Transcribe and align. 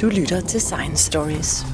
Du 0.00 0.08
lytter 0.08 0.40
til 0.40 0.60
Science 0.60 1.04
Stories. 1.04 1.64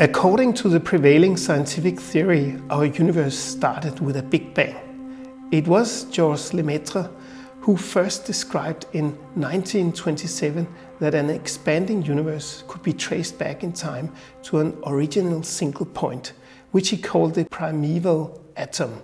According 0.00 0.56
to 0.56 0.68
the 0.68 0.80
prevailing 0.80 1.38
scientific 1.38 1.98
theory, 1.98 2.54
our 2.70 2.84
universe 3.00 3.36
started 3.36 4.00
with 4.00 4.16
a 4.16 4.22
Big 4.30 4.54
Bang. 4.54 4.76
It 5.52 5.68
was 5.68 6.06
Georges 6.12 6.54
Lemaitre 6.54 7.04
who 7.60 7.76
first 7.76 8.26
described 8.26 8.86
in 8.92 9.04
1927 9.34 10.66
that 11.00 11.14
an 11.14 11.30
expanding 11.30 12.02
universe 12.02 12.62
could 12.68 12.82
be 12.82 12.92
traced 12.92 13.38
back 13.38 13.64
in 13.64 13.72
time 13.72 14.12
to 14.44 14.60
an 14.60 14.78
original 14.86 15.42
single 15.42 15.86
point, 15.86 16.32
which 16.70 16.90
he 16.90 16.96
called 16.96 17.34
the 17.34 17.44
primeval 17.46 18.40
atom. 18.56 19.02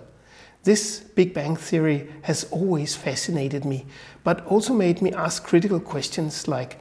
This 0.63 0.99
Big 0.99 1.33
Bang 1.33 1.55
theory 1.55 2.09
has 2.23 2.45
always 2.45 2.95
fascinated 2.95 3.65
me, 3.65 3.85
but 4.23 4.45
also 4.45 4.73
made 4.73 5.01
me 5.01 5.11
ask 5.11 5.43
critical 5.43 5.79
questions 5.79 6.47
like 6.47 6.79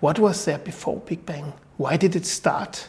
what 0.00 0.18
was 0.18 0.44
there 0.44 0.58
before 0.58 0.98
Big 0.98 1.24
Bang? 1.24 1.52
Why 1.76 1.96
did 1.96 2.16
it 2.16 2.26
start? 2.26 2.88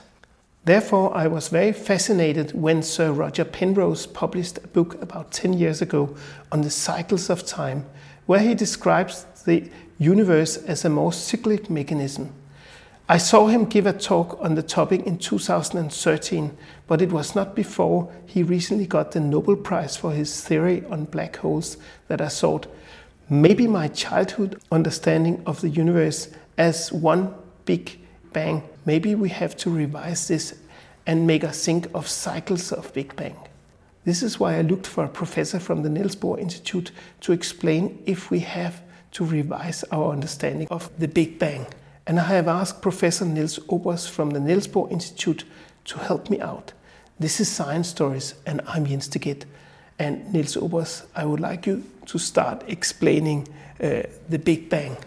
Therefore, 0.66 1.16
I 1.16 1.28
was 1.28 1.50
very 1.50 1.72
fascinated 1.72 2.52
when 2.54 2.82
Sir 2.82 3.12
Roger 3.12 3.46
Penrose 3.46 4.08
published 4.08 4.58
a 4.58 4.68
book 4.68 5.02
about 5.02 5.32
10 5.32 5.54
years 5.54 5.82
ago 5.82 6.16
on 6.52 6.62
the 6.62 6.70
cycles 6.70 7.30
of 7.30 7.46
time, 7.46 7.86
where 8.26 8.40
he 8.40 8.56
describes 8.56 9.26
the 9.46 9.70
universe 9.98 10.58
as 10.58 10.86
a 10.86 10.90
more 10.90 11.14
cyclic 11.14 11.70
mechanism. 11.70 12.34
I 13.08 13.18
saw 13.18 13.48
him 13.48 13.66
give 13.66 13.86
a 13.86 13.94
talk 13.94 14.38
on 14.42 14.56
the 14.56 14.64
topic 14.64 15.06
in 15.06 15.18
2013, 15.18 16.58
but 16.88 17.02
it 17.02 17.12
was 17.12 17.36
not 17.36 17.56
before 17.56 18.12
he 18.26 18.42
recently 18.42 18.88
got 18.88 19.12
the 19.12 19.20
Nobel 19.20 19.56
Prize 19.56 19.96
for 19.96 20.12
his 20.12 20.44
theory 20.44 20.84
on 20.90 21.06
black 21.06 21.38
holes 21.38 21.78
that 22.08 22.22
I 22.22 22.30
thought 22.30 22.68
maybe 23.30 23.68
my 23.68 23.88
childhood 23.88 24.60
understanding 24.72 25.42
of 25.46 25.62
the 25.62 25.70
universe 25.70 26.30
as 26.58 26.92
one 26.92 27.34
big 27.66 28.00
bang 28.34 28.64
maybe 28.86 29.16
we 29.16 29.30
have 29.30 29.58
to 29.58 29.70
revise 29.70 30.28
this 30.28 30.56
and 31.08 31.28
make 31.28 31.44
us 31.44 31.64
think 31.64 31.88
of 31.94 32.08
cycles 32.08 32.72
of 32.72 32.94
Big 32.94 33.16
Bang. 33.16 33.38
This 34.06 34.24
is 34.24 34.40
why 34.40 34.58
I 34.58 34.62
looked 34.62 34.88
for 34.88 35.04
a 35.04 35.10
professor 35.10 35.60
from 35.60 35.84
the 35.84 35.90
Niels 35.90 36.16
Bohr 36.16 36.40
Institute 36.40 36.92
to 37.22 37.32
explain 37.32 38.02
if 38.06 38.30
we 38.32 38.40
have 38.40 38.82
to 39.16 39.24
revise 39.24 39.86
our 39.92 40.12
understanding 40.12 40.68
of 40.70 40.90
the 41.00 41.08
Big 41.08 41.40
Bang. 41.40 41.66
And 42.06 42.20
I 42.20 42.24
have 42.24 42.50
asked 42.50 42.82
Professor 42.82 43.24
Niels 43.24 43.60
Obers 43.70 44.10
from 44.10 44.32
the 44.32 44.42
Niels 44.42 44.68
Bohr 44.68 44.92
Institute 44.92 45.46
to 45.86 46.00
help 46.00 46.30
me 46.30 46.42
out. 46.42 46.74
This 47.18 47.40
is 47.40 47.50
Science 47.50 47.88
Stories, 47.88 48.36
and 48.46 48.60
I'm 48.68 48.86
Jens 48.86 49.08
Degett. 49.08 49.46
And 49.98 50.34
Niels 50.34 50.58
Obers, 50.58 51.06
I 51.16 51.24
would 51.24 51.40
like 51.40 51.66
you 51.66 51.82
to 52.08 52.18
start 52.18 52.66
explaining 52.68 53.48
uh, 53.82 54.04
the 54.28 54.38
Big 54.38 54.70
Bang. 54.70 54.98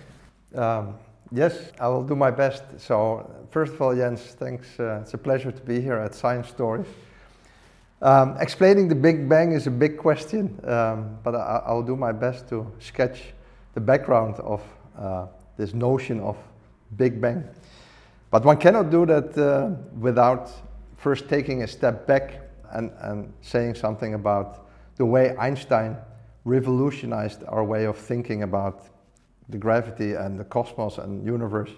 Um, 0.54 0.94
yes, 1.30 1.70
I 1.78 1.88
will 1.88 2.02
do 2.02 2.16
my 2.16 2.30
best. 2.30 2.62
So, 2.78 3.30
first 3.50 3.74
of 3.74 3.82
all, 3.82 3.94
Jens, 3.94 4.22
thanks. 4.22 4.80
Uh, 4.80 5.00
it's 5.02 5.12
a 5.12 5.18
pleasure 5.18 5.52
to 5.52 5.60
be 5.60 5.82
here 5.82 5.96
at 5.96 6.14
Science 6.14 6.48
Stories. 6.48 6.86
Um, 8.00 8.38
explaining 8.40 8.88
the 8.88 8.94
Big 8.94 9.28
Bang 9.28 9.52
is 9.52 9.66
a 9.66 9.70
big 9.70 9.98
question, 9.98 10.58
um, 10.64 11.18
but 11.22 11.34
I, 11.34 11.70
will 11.72 11.82
do 11.82 11.94
my 11.94 12.12
best 12.12 12.48
to 12.48 12.72
sketch 12.78 13.34
the 13.74 13.80
background 13.80 14.36
of 14.36 14.62
uh, 14.98 15.26
this 15.56 15.74
notion 15.74 16.20
of 16.20 16.36
Big 16.96 17.20
Bang. 17.20 17.44
But 18.30 18.44
one 18.44 18.58
cannot 18.58 18.90
do 18.90 19.06
that 19.06 19.36
uh, 19.38 19.70
without 19.98 20.50
first 20.96 21.28
taking 21.28 21.62
a 21.62 21.66
step 21.66 22.06
back 22.06 22.40
and, 22.72 22.90
and 23.00 23.32
saying 23.40 23.74
something 23.74 24.14
about 24.14 24.68
the 24.96 25.04
way 25.04 25.36
Einstein 25.36 25.96
revolutionized 26.44 27.42
our 27.48 27.64
way 27.64 27.84
of 27.84 27.96
thinking 27.96 28.42
about 28.42 28.88
the 29.48 29.58
gravity 29.58 30.12
and 30.12 30.38
the 30.38 30.44
cosmos 30.44 30.98
and 30.98 31.24
universe 31.24 31.70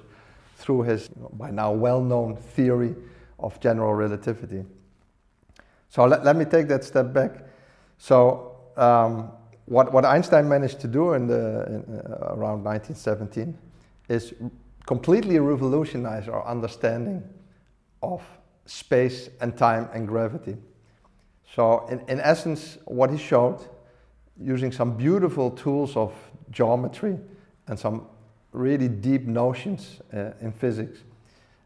through 0.56 0.82
his 0.82 1.08
by 1.32 1.50
now 1.50 1.72
well-known 1.72 2.36
theory 2.36 2.94
of 3.38 3.58
general 3.60 3.94
relativity. 3.94 4.64
So 5.88 6.04
let, 6.04 6.24
let 6.24 6.36
me 6.36 6.44
take 6.44 6.68
that 6.68 6.84
step 6.84 7.12
back. 7.12 7.46
So 7.98 8.56
um, 8.76 9.32
what, 9.70 9.92
what 9.92 10.04
Einstein 10.04 10.48
managed 10.48 10.80
to 10.80 10.88
do 10.88 11.12
in 11.12 11.28
the, 11.28 11.64
in, 11.66 12.02
uh, 12.04 12.34
around 12.34 12.64
1917 12.64 13.56
is 14.08 14.34
completely 14.84 15.38
revolutionize 15.38 16.28
our 16.28 16.44
understanding 16.44 17.22
of 18.02 18.20
space 18.66 19.30
and 19.40 19.56
time 19.56 19.88
and 19.94 20.08
gravity. 20.08 20.56
So 21.54 21.86
in, 21.86 22.00
in 22.08 22.18
essence, 22.18 22.78
what 22.84 23.12
he 23.12 23.16
showed, 23.16 23.60
using 24.40 24.72
some 24.72 24.96
beautiful 24.96 25.52
tools 25.52 25.96
of 25.96 26.12
geometry 26.50 27.16
and 27.68 27.78
some 27.78 28.06
really 28.50 28.88
deep 28.88 29.22
notions 29.22 30.00
uh, 30.12 30.32
in 30.40 30.50
physics, 30.50 30.98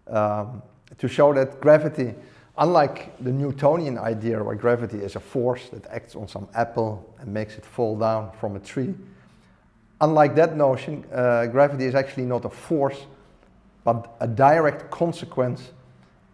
um, 0.09 0.63
to 0.99 1.09
show 1.09 1.33
that 1.33 1.59
gravity 1.59 2.15
Unlike 2.57 3.25
the 3.25 3.33
Newtonian 3.33 3.99
idea 3.99 4.43
where 4.43 4.55
gravity 4.55 4.99
is 4.99 5.17
a 5.17 5.21
force 5.21 5.69
that 5.71 5.87
acts 5.87 6.15
on 6.15 6.29
some 6.29 6.47
apple 6.55 7.05
and 7.19 7.33
makes 7.33 7.57
it 7.57 7.67
fall 7.67 7.99
down 7.99 8.31
from 8.39 8.55
a 8.55 8.61
tree, 8.61 8.95
unlike 10.01 10.37
that 10.37 10.57
notion, 10.57 11.05
uh, 11.13 11.47
gravity 11.47 11.85
is 11.85 11.97
actually 11.97 12.27
not 12.27 12.45
a 12.45 12.49
force, 12.51 13.07
but 13.83 14.17
a 14.21 14.29
direct 14.29 14.89
consequence 14.91 15.73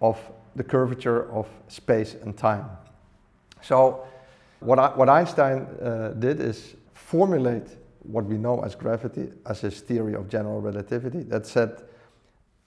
of 0.03 0.19
the 0.57 0.65
curvature 0.65 1.31
of 1.33 1.49
space 1.69 2.15
and 2.23 2.37
time. 2.37 2.67
So, 3.63 4.05
what, 4.61 4.79
I, 4.79 4.89
what 4.89 5.09
Einstein 5.09 5.67
uh, 5.83 6.15
did 6.19 6.41
is 6.41 6.75
formulate 6.93 7.69
what 8.03 8.25
we 8.27 8.37
know 8.37 8.61
as 8.63 8.75
gravity 8.75 9.29
as 9.47 9.61
his 9.61 9.81
theory 9.81 10.15
of 10.15 10.29
general 10.29 10.61
relativity 10.61 11.23
that 11.25 11.47
said 11.47 11.83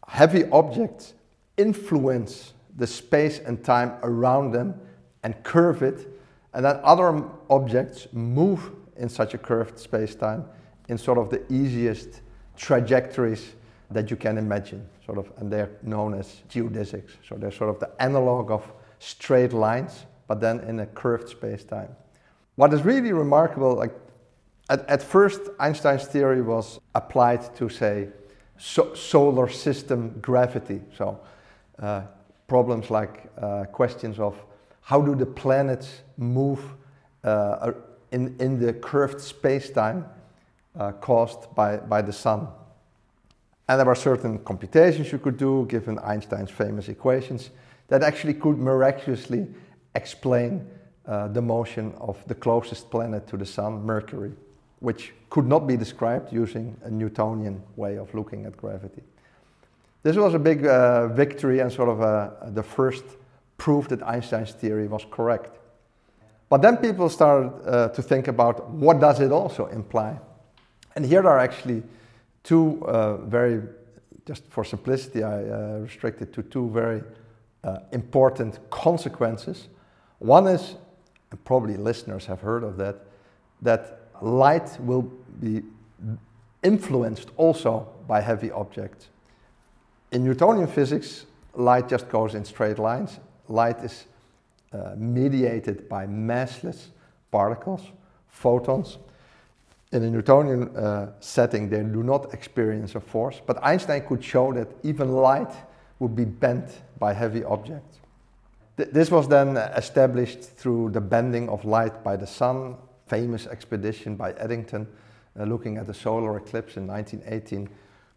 heavy 0.07 0.45
objects 0.51 1.13
influence 1.57 2.53
the 2.77 2.87
space 2.87 3.39
and 3.39 3.63
time 3.63 3.93
around 4.03 4.51
them 4.51 4.79
and 5.23 5.41
curve 5.43 5.83
it, 5.83 6.07
and 6.53 6.65
then 6.65 6.79
other 6.83 7.23
objects 7.49 8.07
move 8.11 8.71
in 8.97 9.09
such 9.09 9.33
a 9.33 9.37
curved 9.37 9.79
space-time 9.79 10.45
in 10.89 10.97
sort 10.97 11.17
of 11.17 11.29
the 11.29 11.41
easiest 11.51 12.21
trajectories 12.57 13.55
that 13.89 14.09
you 14.11 14.17
can 14.17 14.37
imagine, 14.37 14.87
sort 15.05 15.17
of, 15.17 15.31
and 15.37 15.51
they're 15.51 15.71
known 15.81 16.13
as 16.13 16.41
geodesics. 16.49 17.11
So 17.27 17.35
they're 17.35 17.51
sort 17.51 17.69
of 17.69 17.79
the 17.79 17.89
analog 17.99 18.51
of 18.51 18.71
straight 18.99 19.53
lines, 19.53 20.05
but 20.27 20.39
then 20.39 20.59
in 20.61 20.79
a 20.79 20.85
curved 20.85 21.29
space-time. 21.29 21.89
What 22.55 22.73
is 22.73 22.83
really 22.83 23.13
remarkable, 23.13 23.75
like 23.75 23.93
at, 24.69 24.87
at 24.89 25.01
first 25.01 25.41
Einstein's 25.59 26.05
theory 26.05 26.41
was 26.41 26.79
applied 26.95 27.55
to 27.55 27.69
say 27.69 28.09
so, 28.57 28.93
solar 28.93 29.49
system 29.49 30.19
gravity. 30.21 30.81
So 30.95 31.19
uh, 31.79 32.03
problems 32.47 32.89
like 32.89 33.29
uh, 33.41 33.65
questions 33.65 34.19
of 34.19 34.35
how 34.81 35.01
do 35.01 35.15
the 35.15 35.25
planets 35.25 36.01
move 36.17 36.59
uh, 37.23 37.71
in, 38.11 38.35
in 38.39 38.59
the 38.59 38.73
curved 38.73 39.19
space-time 39.19 40.05
uh, 40.75 40.91
caused 40.93 41.53
by, 41.55 41.77
by 41.77 42.01
the 42.01 42.13
sun. 42.13 42.47
And 43.67 43.79
there 43.79 43.85
were 43.85 43.95
certain 43.95 44.39
computations 44.39 45.11
you 45.11 45.19
could 45.19 45.37
do, 45.37 45.65
given 45.69 45.97
Einstein's 45.99 46.51
famous 46.51 46.89
equations, 46.89 47.49
that 47.87 48.03
actually 48.03 48.33
could 48.33 48.57
miraculously 48.57 49.47
explain 49.95 50.67
uh, 51.05 51.27
the 51.29 51.41
motion 51.41 51.93
of 51.99 52.17
the 52.27 52.35
closest 52.35 52.89
planet 52.89 53.27
to 53.27 53.37
the 53.37 53.45
sun, 53.45 53.85
Mercury, 53.85 54.31
which 54.79 55.13
could 55.29 55.47
not 55.47 55.65
be 55.67 55.77
described 55.77 56.33
using 56.33 56.75
a 56.83 56.89
Newtonian 56.89 57.61
way 57.75 57.97
of 57.97 58.13
looking 58.13 58.45
at 58.45 58.57
gravity. 58.57 59.01
This 60.03 60.17
was 60.17 60.33
a 60.33 60.39
big 60.39 60.65
uh, 60.65 61.07
victory 61.07 61.59
and 61.59 61.71
sort 61.71 61.89
of 61.89 62.01
a, 62.01 62.51
the 62.53 62.63
first 62.63 63.03
proof 63.57 63.87
that 63.87 64.03
Einstein's 64.03 64.51
theory 64.51 64.87
was 64.87 65.05
correct. 65.09 65.57
But 66.49 66.61
then 66.61 66.77
people 66.77 67.09
started 67.09 67.51
uh, 67.65 67.87
to 67.89 68.01
think 68.01 68.27
about 68.27 68.69
what 68.69 68.99
does 68.99 69.21
it 69.21 69.31
also 69.31 69.67
imply. 69.67 70.19
And 70.95 71.05
here 71.05 71.25
are 71.25 71.39
actually 71.39 71.83
two 72.43 72.85
uh, 72.85 73.17
very, 73.17 73.61
just 74.25 74.43
for 74.49 74.65
simplicity, 74.65 75.23
I 75.23 75.43
uh, 75.43 75.79
restricted 75.79 76.33
to 76.33 76.43
two 76.43 76.69
very 76.69 77.01
uh, 77.63 77.79
important 77.93 78.59
consequences. 78.69 79.69
One 80.19 80.47
is, 80.47 80.75
and 81.31 81.43
probably 81.45 81.77
listeners 81.77 82.25
have 82.25 82.41
heard 82.41 82.63
of 82.63 82.75
that, 82.77 83.05
that 83.61 84.01
light 84.21 84.77
will 84.81 85.09
be 85.39 85.63
influenced 86.61 87.29
also 87.37 87.87
by 88.07 88.19
heavy 88.19 88.51
objects. 88.51 89.07
In 90.13 90.23
Newtonian 90.23 90.67
physics, 90.67 91.25
light 91.55 91.89
just 91.89 92.07
goes 92.07 92.35
in 92.35 92.45
straight 92.45 92.77
lines. 92.77 93.19
Light 93.47 93.79
is 93.79 94.05
uh, 94.71 94.93
mediated 94.95 95.89
by 95.89 96.05
massless 96.05 96.89
particles, 97.31 97.81
photons. 98.27 98.99
in 99.91 100.03
a 100.03 100.09
Newtonian 100.09 100.75
uh, 100.75 101.13
setting, 101.19 101.67
they 101.67 101.81
do 101.81 102.03
not 102.03 102.31
experience 102.31 102.93
a 102.93 102.99
force, 102.99 103.41
but 103.43 103.57
Einstein 103.63 104.05
could 104.07 104.23
show 104.23 104.53
that 104.53 104.67
even 104.83 105.11
light 105.11 105.51
would 105.97 106.15
be 106.15 106.25
bent 106.25 106.81
by 106.99 107.11
heavy 107.11 107.43
objects. 107.43 107.97
Th- 108.77 108.89
this 108.89 109.09
was 109.09 109.27
then 109.27 109.57
established 109.57 110.43
through 110.43 110.91
the 110.91 111.01
bending 111.01 111.49
of 111.49 111.65
light 111.65 112.03
by 112.03 112.17
the 112.17 112.27
sun, 112.27 112.75
famous 113.07 113.47
expedition 113.47 114.15
by 114.15 114.33
Eddington, 114.33 114.87
uh, 115.39 115.43
looking 115.45 115.77
at 115.77 115.87
the 115.87 115.93
solar 115.93 116.37
eclipse 116.37 116.77
in 116.77 116.85
1918, 116.85 117.67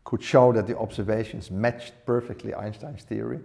could 0.07 0.23
show 0.23 0.53
that 0.53 0.69
the 0.69 0.79
observations 0.79 1.51
matched 1.51 1.93
perfectly 2.07 2.55
Einstein's 2.55 3.03
theory. 3.03 3.41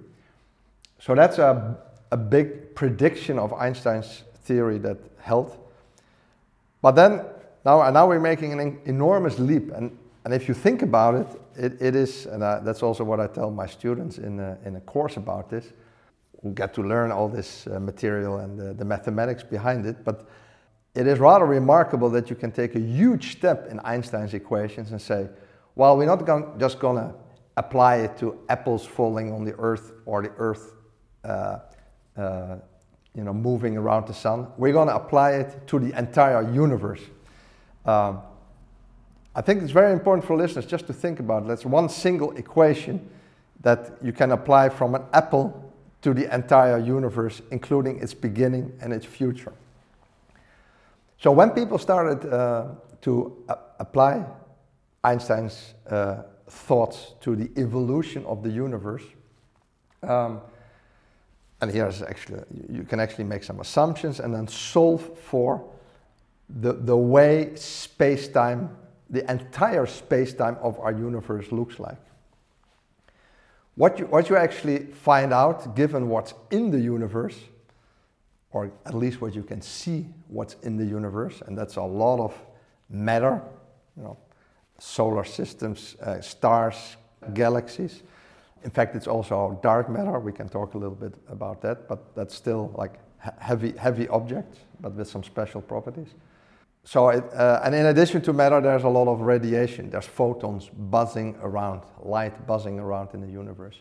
So 0.99 1.15
that's 1.15 1.39
a, 1.39 1.75
a 2.11 2.17
big 2.17 2.75
prediction 2.75 3.39
of 3.39 3.51
Einstein's 3.51 4.23
theory 4.43 4.77
that 4.77 4.97
held. 5.17 5.57
But 6.83 6.91
then 6.91 7.25
now, 7.65 7.89
now 7.89 8.07
we're 8.07 8.19
making 8.19 8.53
an 8.53 8.79
enormous 8.85 9.39
leap. 9.39 9.71
And, 9.71 9.97
and 10.23 10.33
if 10.35 10.47
you 10.47 10.53
think 10.53 10.83
about 10.83 11.15
it, 11.15 11.27
it, 11.55 11.81
it 11.81 11.95
is, 11.95 12.27
and 12.27 12.43
I, 12.43 12.59
that's 12.59 12.83
also 12.83 13.03
what 13.03 13.19
I 13.19 13.25
tell 13.25 13.49
my 13.49 13.65
students 13.65 14.19
in 14.19 14.39
a, 14.39 14.55
in 14.63 14.75
a 14.75 14.81
course 14.81 15.17
about 15.17 15.49
this, 15.49 15.65
who 16.43 16.51
get 16.53 16.75
to 16.75 16.83
learn 16.83 17.11
all 17.11 17.27
this 17.27 17.65
uh, 17.65 17.79
material 17.79 18.37
and 18.37 18.59
the, 18.59 18.73
the 18.75 18.85
mathematics 18.85 19.41
behind 19.41 19.87
it. 19.87 20.03
But 20.03 20.27
it 20.93 21.07
is 21.07 21.17
rather 21.17 21.45
remarkable 21.45 22.11
that 22.11 22.29
you 22.29 22.35
can 22.35 22.51
take 22.51 22.75
a 22.75 22.79
huge 22.79 23.31
step 23.31 23.67
in 23.71 23.79
Einstein's 23.79 24.35
equations 24.35 24.91
and 24.91 25.01
say, 25.01 25.27
well, 25.75 25.97
we're 25.97 26.05
not 26.05 26.25
going, 26.25 26.59
just 26.59 26.79
going 26.79 26.97
to 26.97 27.13
apply 27.57 27.97
it 27.97 28.17
to 28.17 28.39
apples 28.49 28.85
falling 28.85 29.31
on 29.31 29.43
the 29.43 29.55
earth 29.57 29.93
or 30.05 30.21
the 30.21 30.31
earth 30.37 30.73
uh, 31.23 31.59
uh, 32.17 32.57
you 33.15 33.23
know, 33.23 33.33
moving 33.33 33.77
around 33.77 34.07
the 34.07 34.13
sun. 34.13 34.47
We're 34.57 34.73
going 34.73 34.87
to 34.87 34.95
apply 34.95 35.33
it 35.33 35.67
to 35.67 35.79
the 35.79 35.97
entire 35.97 36.49
universe. 36.51 37.01
Um, 37.85 38.21
I 39.35 39.41
think 39.41 39.63
it's 39.63 39.71
very 39.71 39.93
important 39.93 40.25
for 40.25 40.35
listeners 40.35 40.65
just 40.65 40.87
to 40.87 40.93
think 40.93 41.19
about. 41.19 41.47
That's 41.47 41.65
one 41.65 41.89
single 41.89 42.31
equation 42.31 43.09
that 43.61 43.97
you 44.01 44.11
can 44.11 44.31
apply 44.31 44.69
from 44.69 44.95
an 44.95 45.03
apple 45.13 45.73
to 46.01 46.13
the 46.13 46.33
entire 46.33 46.79
universe, 46.79 47.41
including 47.51 48.01
its 48.01 48.13
beginning 48.13 48.73
and 48.81 48.91
its 48.91 49.05
future. 49.05 49.53
So 51.19 51.31
when 51.31 51.51
people 51.51 51.77
started 51.77 52.25
uh, 52.25 52.69
to 53.01 53.45
apply 53.79 54.25
Einstein's 55.03 55.73
uh, 55.89 56.23
thoughts 56.47 57.13
to 57.21 57.35
the 57.35 57.49
evolution 57.59 58.25
of 58.25 58.43
the 58.43 58.49
universe, 58.49 59.03
um, 60.03 60.41
and 61.61 61.71
here's 61.71 62.01
actually, 62.01 62.41
you 62.69 62.83
can 62.83 62.99
actually 62.99 63.23
make 63.23 63.43
some 63.43 63.59
assumptions 63.59 64.19
and 64.19 64.33
then 64.33 64.47
solve 64.47 65.17
for 65.19 65.63
the, 66.49 66.73
the 66.73 66.97
way 66.97 67.55
space 67.55 68.27
time, 68.27 68.75
the 69.09 69.29
entire 69.31 69.85
space 69.85 70.33
time 70.33 70.57
of 70.61 70.79
our 70.79 70.91
universe 70.91 71.51
looks 71.51 71.79
like. 71.79 71.99
What 73.75 73.99
you, 73.99 74.05
what 74.07 74.29
you 74.29 74.35
actually 74.35 74.85
find 74.85 75.31
out, 75.33 75.75
given 75.75 76.09
what's 76.09 76.33
in 76.49 76.71
the 76.71 76.79
universe, 76.79 77.37
or 78.51 78.71
at 78.85 78.93
least 78.93 79.21
what 79.21 79.33
you 79.33 79.43
can 79.43 79.61
see 79.61 80.07
what's 80.27 80.55
in 80.63 80.77
the 80.77 80.85
universe, 80.85 81.41
and 81.45 81.57
that's 81.57 81.77
a 81.77 81.81
lot 81.83 82.19
of 82.19 82.33
matter, 82.89 83.41
you 83.95 84.03
know, 84.03 84.17
solar 84.81 85.23
systems, 85.23 85.95
uh, 86.01 86.19
stars, 86.21 86.97
galaxies. 87.35 88.01
In 88.63 88.71
fact, 88.71 88.95
it's 88.95 89.07
also 89.07 89.59
dark 89.61 89.89
matter. 89.89 90.19
We 90.19 90.31
can 90.31 90.49
talk 90.49 90.73
a 90.73 90.77
little 90.77 90.95
bit 90.95 91.13
about 91.29 91.61
that, 91.61 91.87
but 91.87 92.15
that's 92.15 92.33
still 92.33 92.71
like 92.75 92.99
heavy, 93.37 93.77
heavy 93.77 94.07
objects, 94.07 94.57
but 94.79 94.93
with 94.93 95.07
some 95.07 95.23
special 95.23 95.61
properties. 95.61 96.07
So, 96.83 97.09
it, 97.09 97.23
uh, 97.31 97.61
and 97.63 97.75
in 97.75 97.85
addition 97.85 98.23
to 98.23 98.33
matter, 98.33 98.59
there's 98.59 98.83
a 98.83 98.89
lot 98.89 99.07
of 99.07 99.21
radiation. 99.21 99.91
There's 99.91 100.07
photons 100.07 100.67
buzzing 100.69 101.35
around, 101.43 101.81
light 102.01 102.47
buzzing 102.47 102.79
around 102.79 103.09
in 103.13 103.21
the 103.21 103.31
universe. 103.31 103.75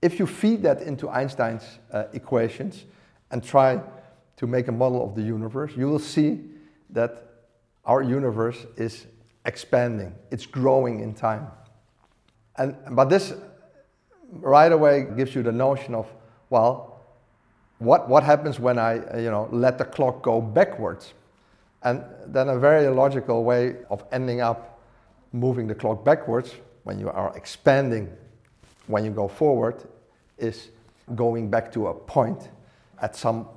If 0.00 0.20
you 0.20 0.28
feed 0.28 0.62
that 0.62 0.80
into 0.80 1.08
Einstein's 1.08 1.80
uh, 1.92 2.04
equations 2.12 2.84
and 3.32 3.42
try 3.42 3.80
to 4.36 4.46
make 4.46 4.68
a 4.68 4.72
model 4.72 5.04
of 5.04 5.16
the 5.16 5.22
universe, 5.22 5.72
you 5.76 5.88
will 5.88 5.98
see 5.98 6.38
that 6.90 7.24
our 7.84 8.00
universe 8.00 8.64
is 8.76 9.06
expanding, 9.48 10.14
it's 10.30 10.46
growing 10.46 11.00
in 11.00 11.14
time. 11.14 11.48
And, 12.56 12.76
but 12.90 13.08
this 13.08 13.32
right 14.30 14.70
away 14.70 15.06
gives 15.16 15.34
you 15.34 15.42
the 15.42 15.52
notion 15.52 15.94
of, 15.94 16.06
well, 16.50 17.00
what, 17.78 18.08
what 18.08 18.22
happens 18.22 18.60
when 18.60 18.78
I 18.78 18.94
you 19.18 19.30
know, 19.30 19.48
let 19.50 19.78
the 19.78 19.84
clock 19.84 20.22
go 20.22 20.40
backwards? 20.40 21.14
And 21.82 22.04
then 22.26 22.48
a 22.48 22.58
very 22.58 22.88
logical 22.88 23.42
way 23.42 23.76
of 23.88 24.04
ending 24.12 24.40
up 24.40 24.80
moving 25.32 25.66
the 25.66 25.74
clock 25.74 26.04
backwards 26.04 26.54
when 26.84 26.98
you 26.98 27.08
are 27.08 27.34
expanding, 27.36 28.12
when 28.86 29.04
you 29.04 29.10
go 29.10 29.28
forward, 29.28 29.82
is 30.36 30.68
going 31.14 31.48
back 31.48 31.72
to 31.72 31.86
a 31.86 31.94
point 31.94 32.50
at 33.00 33.16
some 33.16 33.48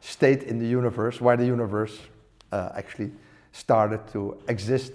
state 0.00 0.42
in 0.42 0.58
the 0.58 0.66
universe 0.66 1.20
where 1.20 1.36
the 1.36 1.46
universe 1.46 2.00
uh, 2.50 2.70
actually 2.74 3.12
started 3.52 4.00
to 4.12 4.36
exist. 4.48 4.94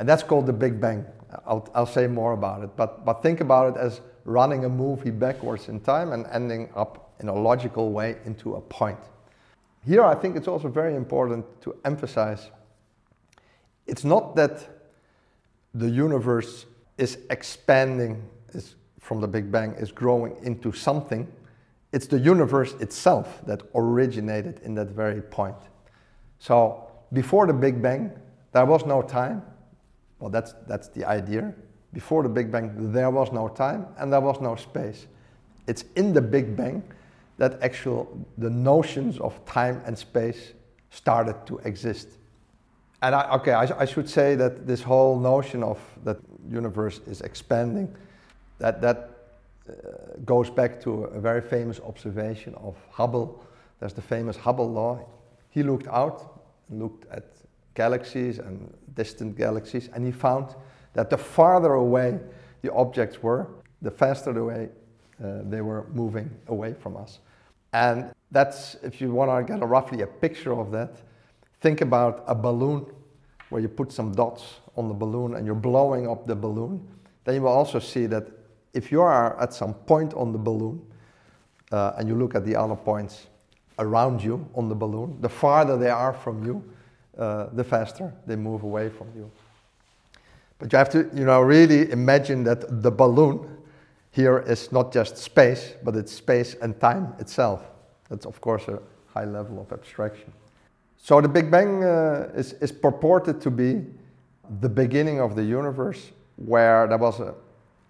And 0.00 0.08
that's 0.08 0.22
called 0.22 0.46
the 0.46 0.52
Big 0.54 0.80
Bang. 0.80 1.04
I'll, 1.46 1.68
I'll 1.74 1.86
say 1.86 2.06
more 2.06 2.32
about 2.32 2.64
it, 2.64 2.70
but, 2.74 3.04
but 3.04 3.22
think 3.22 3.40
about 3.40 3.76
it 3.76 3.78
as 3.78 4.00
running 4.24 4.64
a 4.64 4.68
movie 4.68 5.10
backwards 5.10 5.68
in 5.68 5.78
time 5.80 6.12
and 6.12 6.26
ending 6.32 6.70
up 6.74 7.12
in 7.20 7.28
a 7.28 7.34
logical 7.34 7.92
way 7.92 8.16
into 8.24 8.54
a 8.54 8.60
point. 8.62 8.98
Here, 9.86 10.02
I 10.02 10.14
think 10.14 10.36
it's 10.36 10.48
also 10.48 10.68
very 10.68 10.96
important 10.96 11.44
to 11.62 11.76
emphasize 11.84 12.50
it's 13.86 14.04
not 14.04 14.36
that 14.36 14.68
the 15.74 15.88
universe 15.88 16.64
is 16.96 17.18
expanding 17.28 18.22
is 18.54 18.76
from 19.00 19.20
the 19.20 19.28
Big 19.28 19.52
Bang, 19.52 19.72
is 19.72 19.92
growing 19.92 20.36
into 20.42 20.72
something. 20.72 21.26
It's 21.92 22.06
the 22.06 22.18
universe 22.18 22.72
itself 22.74 23.44
that 23.46 23.62
originated 23.74 24.60
in 24.62 24.74
that 24.76 24.88
very 24.88 25.20
point. 25.20 25.56
So, 26.38 26.88
before 27.12 27.46
the 27.46 27.52
Big 27.52 27.82
Bang, 27.82 28.12
there 28.52 28.64
was 28.64 28.86
no 28.86 29.02
time. 29.02 29.42
Well, 30.20 30.30
that's, 30.30 30.54
that's 30.66 30.88
the 30.88 31.04
idea. 31.04 31.52
Before 31.92 32.22
the 32.22 32.28
Big 32.28 32.52
Bang, 32.52 32.92
there 32.92 33.10
was 33.10 33.32
no 33.32 33.48
time 33.48 33.86
and 33.98 34.12
there 34.12 34.20
was 34.20 34.40
no 34.40 34.54
space. 34.54 35.06
It's 35.66 35.84
in 35.96 36.12
the 36.12 36.20
Big 36.20 36.56
Bang 36.56 36.82
that 37.38 37.60
actual 37.62 38.06
the 38.38 38.50
notions 38.50 39.18
of 39.18 39.44
time 39.46 39.82
and 39.86 39.98
space 39.98 40.52
started 40.90 41.34
to 41.46 41.58
exist. 41.58 42.08
And 43.02 43.14
I, 43.14 43.30
okay, 43.36 43.52
I, 43.52 43.80
I, 43.80 43.84
should 43.86 44.08
say 44.08 44.34
that 44.34 44.66
this 44.66 44.82
whole 44.82 45.18
notion 45.18 45.62
of 45.62 45.78
that 46.04 46.18
universe 46.50 47.00
is 47.06 47.22
expanding, 47.22 47.96
that 48.58 48.82
that 48.82 49.10
uh, 49.68 49.72
goes 50.26 50.50
back 50.50 50.82
to 50.82 51.04
a 51.04 51.20
very 51.20 51.40
famous 51.40 51.80
observation 51.80 52.54
of 52.56 52.76
Hubble. 52.90 53.42
There's 53.78 53.94
the 53.94 54.02
famous 54.02 54.36
Hubble 54.36 54.70
law. 54.70 55.08
He 55.48 55.62
looked 55.62 55.88
out, 55.88 56.42
looked 56.68 57.10
at 57.10 57.24
galaxies 57.74 58.38
and 58.38 58.70
distant 58.94 59.36
galaxies, 59.36 59.88
and 59.94 60.04
he 60.04 60.12
found 60.12 60.54
that 60.94 61.10
the 61.10 61.18
farther 61.18 61.74
away 61.74 62.18
the 62.62 62.72
objects 62.72 63.22
were, 63.22 63.48
the 63.82 63.90
faster 63.90 64.32
the 64.32 64.44
way 64.44 64.68
uh, 65.22 65.40
they 65.44 65.60
were 65.60 65.86
moving 65.92 66.30
away 66.48 66.74
from 66.74 66.96
us. 66.96 67.20
And 67.72 68.12
that's, 68.30 68.76
if 68.82 69.00
you 69.00 69.12
want 69.12 69.46
to 69.46 69.52
get 69.52 69.62
a 69.62 69.66
roughly 69.66 70.02
a 70.02 70.06
picture 70.06 70.52
of 70.52 70.70
that, 70.72 70.96
think 71.60 71.80
about 71.80 72.24
a 72.26 72.34
balloon 72.34 72.86
where 73.50 73.60
you 73.60 73.68
put 73.68 73.92
some 73.92 74.12
dots 74.12 74.60
on 74.76 74.88
the 74.88 74.94
balloon 74.94 75.34
and 75.34 75.46
you're 75.46 75.54
blowing 75.54 76.08
up 76.08 76.26
the 76.26 76.34
balloon. 76.34 76.86
Then 77.24 77.34
you 77.36 77.42
will 77.42 77.48
also 77.48 77.78
see 77.78 78.06
that 78.06 78.26
if 78.72 78.92
you 78.92 79.02
are 79.02 79.40
at 79.40 79.52
some 79.52 79.74
point 79.74 80.14
on 80.14 80.32
the 80.32 80.38
balloon 80.38 80.80
uh, 81.72 81.92
and 81.98 82.08
you 82.08 82.14
look 82.14 82.34
at 82.34 82.44
the 82.46 82.56
other 82.56 82.76
points 82.76 83.26
around 83.78 84.22
you 84.22 84.48
on 84.54 84.68
the 84.68 84.74
balloon, 84.74 85.16
the 85.20 85.28
farther 85.28 85.76
they 85.76 85.90
are 85.90 86.12
from 86.12 86.44
you, 86.44 86.62
uh, 87.20 87.48
the 87.52 87.62
faster 87.62 88.12
they 88.26 88.34
move 88.34 88.62
away 88.62 88.88
from 88.88 89.06
you. 89.14 89.30
But 90.58 90.72
you 90.72 90.78
have 90.78 90.90
to, 90.90 91.08
you 91.14 91.24
know, 91.24 91.40
really 91.40 91.90
imagine 91.90 92.44
that 92.44 92.82
the 92.82 92.90
balloon 92.90 93.58
here 94.10 94.40
is 94.40 94.72
not 94.72 94.92
just 94.92 95.16
space, 95.16 95.74
but 95.84 95.96
it's 95.96 96.12
space 96.12 96.54
and 96.62 96.78
time 96.80 97.14
itself. 97.18 97.62
That's, 98.08 98.26
of 98.26 98.40
course, 98.40 98.68
a 98.68 98.80
high 99.06 99.24
level 99.24 99.60
of 99.60 99.72
abstraction. 99.72 100.32
So 100.96 101.20
the 101.20 101.28
Big 101.28 101.50
Bang 101.50 101.84
uh, 101.84 102.30
is, 102.34 102.54
is 102.54 102.72
purported 102.72 103.40
to 103.40 103.50
be 103.50 103.84
the 104.60 104.68
beginning 104.68 105.20
of 105.20 105.36
the 105.36 105.44
universe 105.44 106.10
where 106.36 106.86
there 106.88 106.98
was 106.98 107.20
a, 107.20 107.34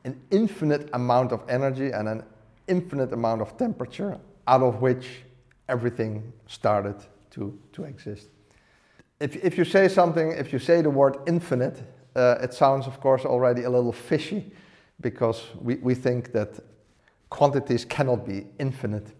an 0.05 0.21
infinite 0.31 0.91
amount 0.93 1.33
of 1.33 1.43
energy 1.49 1.91
and 1.91 2.09
an 2.09 2.23
infinite 2.69 3.13
amount 3.13 3.43
of 3.43 3.57
temperature, 3.57 4.19
out 4.47 4.63
of 4.63 4.81
which 4.81 5.23
everything 5.69 6.33
started 6.47 6.97
to, 7.31 7.59
to 7.73 7.85
exist. 7.85 8.29
If, 9.21 9.37
if 9.45 9.59
you 9.59 9.65
say 9.65 9.89
something, 9.89 10.33
if 10.33 10.53
you 10.53 10.59
say 10.59 10.81
the 10.81 10.91
word 10.91 11.19
infinite, 11.27 11.83
uh, 12.17 12.39
it 12.41 12.55
sounds, 12.55 12.87
of 12.87 13.01
course, 13.01 13.27
already 13.27 13.65
a 13.65 13.71
little 13.71 13.93
fishy 13.93 14.51
because 15.01 15.45
we, 15.61 15.77
we 15.77 15.95
think 15.95 16.33
that 16.33 16.59
quantities 17.29 17.85
cannot 17.85 18.27
be 18.27 18.47
infinite. 18.59 19.13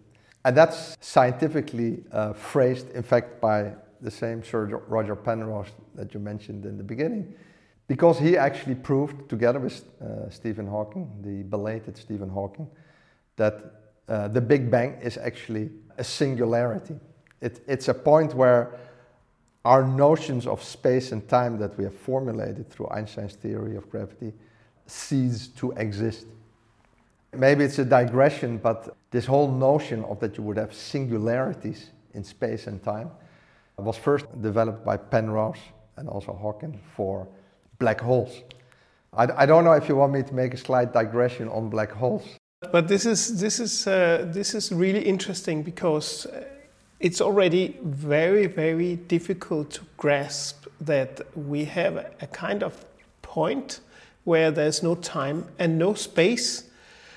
And 0.43 0.57
that's 0.57 0.97
scientifically 1.01 2.03
uh, 2.11 2.33
phrased, 2.33 2.89
in 2.91 3.03
fact, 3.03 3.39
by 3.39 3.73
the 4.01 4.09
same 4.09 4.43
Sir 4.43 4.65
Roger 4.87 5.15
Penrose 5.15 5.71
that 5.93 6.13
you 6.13 6.19
mentioned 6.19 6.65
in 6.65 6.77
the 6.77 6.83
beginning, 6.83 7.33
because 7.87 8.17
he 8.17 8.37
actually 8.37 8.75
proved, 8.75 9.29
together 9.29 9.59
with 9.59 9.83
uh, 10.01 10.29
Stephen 10.29 10.65
Hawking, 10.65 11.11
the 11.21 11.43
belated 11.43 11.95
Stephen 11.95 12.29
Hawking, 12.29 12.67
that 13.35 13.81
uh, 14.07 14.27
the 14.29 14.41
Big 14.41 14.71
Bang 14.71 14.97
is 15.01 15.17
actually 15.17 15.69
a 15.97 16.03
singularity. 16.03 16.95
It, 17.39 17.63
it's 17.67 17.87
a 17.87 17.93
point 17.93 18.33
where 18.33 18.79
our 19.63 19.83
notions 19.83 20.47
of 20.47 20.63
space 20.63 21.11
and 21.11 21.27
time 21.27 21.57
that 21.59 21.77
we 21.77 21.83
have 21.83 21.95
formulated 21.95 22.69
through 22.69 22.89
Einstein's 22.89 23.35
theory 23.35 23.75
of 23.75 23.89
gravity 23.89 24.33
cease 24.87 25.47
to 25.49 25.71
exist. 25.73 26.25
Maybe 27.33 27.63
it's 27.63 27.79
a 27.79 27.85
digression, 27.85 28.57
but 28.57 28.97
this 29.11 29.25
whole 29.25 29.51
notion 29.51 30.03
of 30.05 30.19
that 30.19 30.37
you 30.37 30.43
would 30.43 30.57
have 30.57 30.73
singularities 30.73 31.91
in 32.13 32.23
space 32.23 32.67
and 32.67 32.83
time 32.83 33.11
was 33.77 33.97
first 33.97 34.25
developed 34.41 34.85
by 34.85 34.97
Penrose 34.97 35.57
and 35.97 36.09
also 36.09 36.33
Hawking 36.33 36.79
for 36.95 37.27
black 37.79 38.01
holes. 38.01 38.41
I, 39.13 39.27
I 39.43 39.45
don't 39.45 39.63
know 39.63 39.73
if 39.73 39.89
you 39.89 39.95
want 39.95 40.13
me 40.13 40.23
to 40.23 40.33
make 40.33 40.53
a 40.53 40.57
slight 40.57 40.93
digression 40.93 41.47
on 41.49 41.69
black 41.69 41.91
holes. 41.91 42.23
But 42.71 42.87
this 42.87 43.05
is 43.05 43.39
this 43.39 43.59
is 43.59 43.87
uh, 43.87 44.27
this 44.31 44.53
is 44.53 44.71
really 44.71 45.01
interesting 45.01 45.63
because 45.63 46.27
uh, 46.27 46.43
it's 47.01 47.21
already 47.21 47.77
very 47.83 48.47
very 48.47 48.95
difficult 48.95 49.71
to 49.71 49.81
grasp 49.97 50.67
that 50.79 51.21
we 51.35 51.65
have 51.65 51.95
a 52.21 52.27
kind 52.27 52.63
of 52.63 52.85
point 53.21 53.81
where 54.23 54.51
there's 54.51 54.83
no 54.83 54.95
time 54.95 55.45
and 55.57 55.79
no 55.79 55.95
space, 55.95 56.65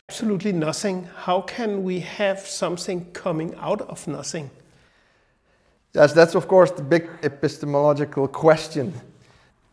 absolutely 0.09 0.53
nothing. 0.53 1.09
How 1.17 1.43
can 1.43 1.85
we 1.85 2.00
have 2.00 2.41
something 2.41 3.11
coming 3.12 3.55
out 3.57 3.83
of 3.83 4.07
nothing? 4.09 4.50
Yes, 5.93 6.12
that's 6.12 6.35
of 6.35 6.49
course 6.49 6.71
the 6.71 6.83
big 6.83 7.09
epistemological 7.23 8.29
question 8.29 8.93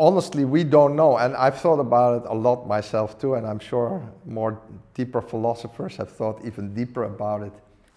honestly, 0.02 0.46
we 0.46 0.64
don't 0.64 0.96
know. 0.96 1.18
And 1.18 1.36
I've 1.36 1.62
thought 1.62 1.80
about 1.80 2.24
it 2.24 2.30
a 2.30 2.34
lot 2.34 2.68
myself 2.68 3.20
too, 3.20 3.36
and 3.36 3.46
I'm 3.46 3.60
sure 3.60 4.02
more 4.26 4.60
deeper 4.96 5.22
philosophers 5.22 5.96
have 5.98 6.10
thought 6.10 6.44
even 6.44 6.74
deeper 6.74 7.04
about 7.04 7.44
it. 7.44 7.54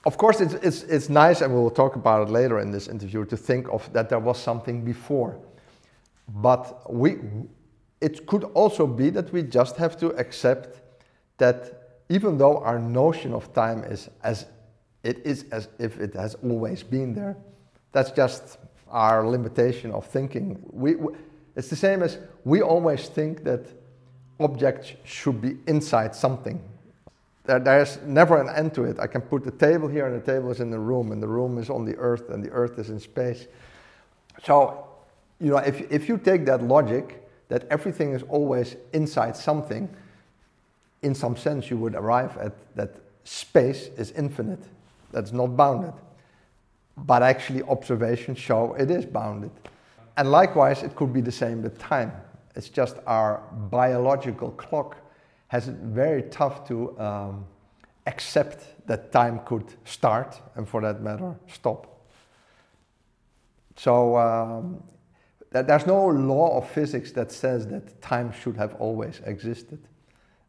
Of 0.06 0.18
course, 0.18 0.40
it's, 0.40 0.54
it's, 0.54 0.82
it's 0.82 1.08
nice, 1.08 1.40
and 1.40 1.52
we 1.52 1.58
will 1.58 1.70
talk 1.70 1.96
about 1.96 2.28
it 2.28 2.30
later 2.30 2.60
in 2.60 2.70
this 2.70 2.88
interview, 2.88 3.24
to 3.24 3.36
think 3.36 3.68
of 3.72 3.90
that 3.92 4.08
there 4.10 4.18
was 4.18 4.38
something 4.38 4.84
before. 4.84 5.38
But 6.28 6.92
we, 6.92 7.16
it 8.00 8.26
could 8.26 8.44
also 8.54 8.86
be 8.86 9.10
that 9.10 9.32
we 9.32 9.42
just 9.42 9.76
have 9.76 9.96
to 9.98 10.08
accept 10.18 10.82
that 11.38 12.02
even 12.10 12.36
though 12.36 12.58
our 12.58 12.78
notion 12.78 13.32
of 13.32 13.52
time 13.54 13.82
is 13.84 14.10
as 14.22 14.46
it 15.02 15.24
is 15.24 15.44
as 15.52 15.68
if 15.78 16.00
it 16.00 16.14
has 16.14 16.34
always 16.36 16.82
been 16.82 17.14
there, 17.14 17.36
that's 17.92 18.10
just 18.10 18.58
our 18.88 19.26
limitation 19.26 19.90
of 19.90 20.06
thinking. 20.06 20.62
We, 20.70 20.96
we 20.96 21.14
it's 21.56 21.68
the 21.68 21.76
same 21.76 22.02
as 22.02 22.18
we 22.44 22.62
always 22.62 23.08
think 23.08 23.44
that 23.44 23.66
objects 24.40 24.92
should 25.04 25.40
be 25.40 25.56
inside 25.66 26.14
something. 26.14 26.60
There, 27.44 27.58
there's 27.58 27.98
never 28.02 28.40
an 28.40 28.48
end 28.54 28.74
to 28.74 28.84
it. 28.84 28.98
I 28.98 29.06
can 29.06 29.20
put 29.20 29.44
the 29.44 29.50
table 29.50 29.88
here, 29.88 30.06
and 30.06 30.20
the 30.20 30.32
table 30.32 30.50
is 30.50 30.60
in 30.60 30.70
the 30.70 30.78
room, 30.78 31.12
and 31.12 31.22
the 31.22 31.28
room 31.28 31.58
is 31.58 31.70
on 31.70 31.84
the 31.84 31.96
earth, 31.96 32.30
and 32.30 32.42
the 32.42 32.50
earth 32.50 32.78
is 32.78 32.90
in 32.90 32.98
space. 32.98 33.46
So, 34.42 34.86
you 35.40 35.50
know, 35.50 35.58
if, 35.58 35.80
if 35.90 36.08
you 36.08 36.18
take 36.18 36.46
that 36.46 36.62
logic, 36.62 37.28
that 37.48 37.66
everything 37.70 38.12
is 38.12 38.22
always 38.24 38.76
inside 38.92 39.36
something, 39.36 39.88
in 41.02 41.14
some 41.14 41.36
sense, 41.36 41.70
you 41.70 41.76
would 41.76 41.94
arrive 41.94 42.36
at 42.38 42.52
that 42.76 42.96
space 43.24 43.88
is 43.98 44.10
infinite, 44.12 44.62
that's 45.12 45.32
not 45.32 45.56
bounded. 45.56 45.92
But 46.96 47.22
actually, 47.22 47.62
observations 47.62 48.38
show 48.38 48.74
it 48.74 48.90
is 48.90 49.04
bounded. 49.04 49.50
And 50.16 50.30
likewise, 50.30 50.82
it 50.82 50.94
could 50.94 51.12
be 51.12 51.20
the 51.20 51.32
same 51.32 51.62
with 51.62 51.78
time. 51.78 52.12
It's 52.54 52.68
just 52.68 52.96
our 53.06 53.42
biological 53.70 54.52
clock 54.52 54.96
has 55.54 55.68
it 55.68 55.76
very 55.76 56.22
tough 56.22 56.66
to 56.66 56.98
um, 56.98 57.44
accept 58.08 58.64
that 58.88 59.12
time 59.12 59.38
could 59.44 59.72
start 59.84 60.42
and, 60.56 60.68
for 60.68 60.80
that 60.80 61.00
matter, 61.00 61.36
stop. 61.46 61.86
So 63.76 64.16
um, 64.16 64.82
that 65.52 65.68
there's 65.68 65.86
no 65.86 66.06
law 66.06 66.58
of 66.58 66.68
physics 66.68 67.12
that 67.12 67.30
says 67.30 67.68
that 67.68 68.02
time 68.02 68.32
should 68.32 68.56
have 68.56 68.74
always 68.80 69.20
existed. 69.26 69.78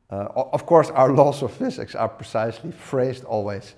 Uh, 0.10 0.26
of 0.54 0.66
course, 0.66 0.90
our 0.90 1.12
laws 1.22 1.44
of 1.44 1.54
physics 1.54 1.94
are 1.94 2.10
precisely 2.10 2.72
phrased 2.72 3.26
always, 3.26 3.76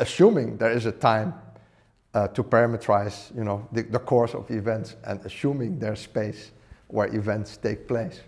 assuming 0.00 0.58
there 0.58 0.72
is 0.72 0.84
a 0.84 0.92
time 0.92 1.32
uh, 2.12 2.28
to 2.28 2.44
parameterize 2.44 3.34
you 3.34 3.44
know, 3.44 3.66
the, 3.72 3.84
the, 3.84 3.98
course 3.98 4.34
of 4.34 4.50
events 4.50 4.96
and 5.04 5.18
assuming 5.24 5.78
there's 5.78 6.00
space 6.00 6.50
where 6.88 7.06
events 7.16 7.56
take 7.56 7.88
place. 7.88 8.20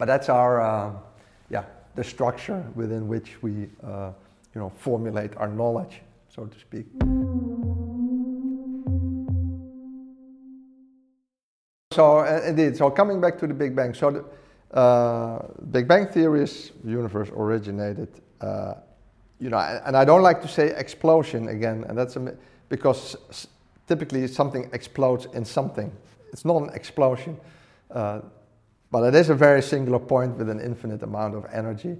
But 0.00 0.06
that's 0.06 0.30
our, 0.30 0.62
uh, 0.62 0.92
yeah, 1.50 1.64
the 1.94 2.02
structure 2.02 2.64
within 2.74 3.06
which 3.06 3.42
we 3.42 3.68
uh, 3.84 4.12
you 4.54 4.60
know, 4.62 4.70
formulate 4.70 5.36
our 5.36 5.46
knowledge, 5.46 6.00
so 6.30 6.46
to 6.46 6.58
speak. 6.58 6.86
So 11.92 12.20
uh, 12.20 12.40
indeed, 12.46 12.78
so 12.78 12.88
coming 12.88 13.20
back 13.20 13.38
to 13.40 13.46
the 13.46 13.52
Big 13.52 13.76
Bang, 13.76 13.92
so 13.92 14.10
the 14.10 14.74
uh, 14.74 15.46
Big 15.70 15.86
Bang 15.86 16.06
theories, 16.06 16.72
universe 16.82 17.28
originated, 17.36 18.08
uh, 18.40 18.76
you 19.38 19.50
know, 19.50 19.58
and 19.58 19.94
I 19.98 20.06
don't 20.06 20.22
like 20.22 20.40
to 20.40 20.48
say 20.48 20.74
explosion 20.76 21.48
again, 21.48 21.84
and 21.86 21.98
that's 21.98 22.16
a 22.16 22.34
because 22.70 23.48
typically 23.86 24.26
something 24.28 24.70
explodes 24.72 25.26
in 25.34 25.44
something. 25.44 25.92
It's 26.32 26.46
not 26.46 26.62
an 26.62 26.70
explosion, 26.70 27.36
uh, 27.90 28.20
but 28.90 29.04
it 29.04 29.14
is 29.14 29.30
a 29.30 29.34
very 29.34 29.62
singular 29.62 29.98
point 29.98 30.36
with 30.36 30.48
an 30.48 30.60
infinite 30.60 31.02
amount 31.02 31.34
of 31.34 31.46
energy 31.52 31.96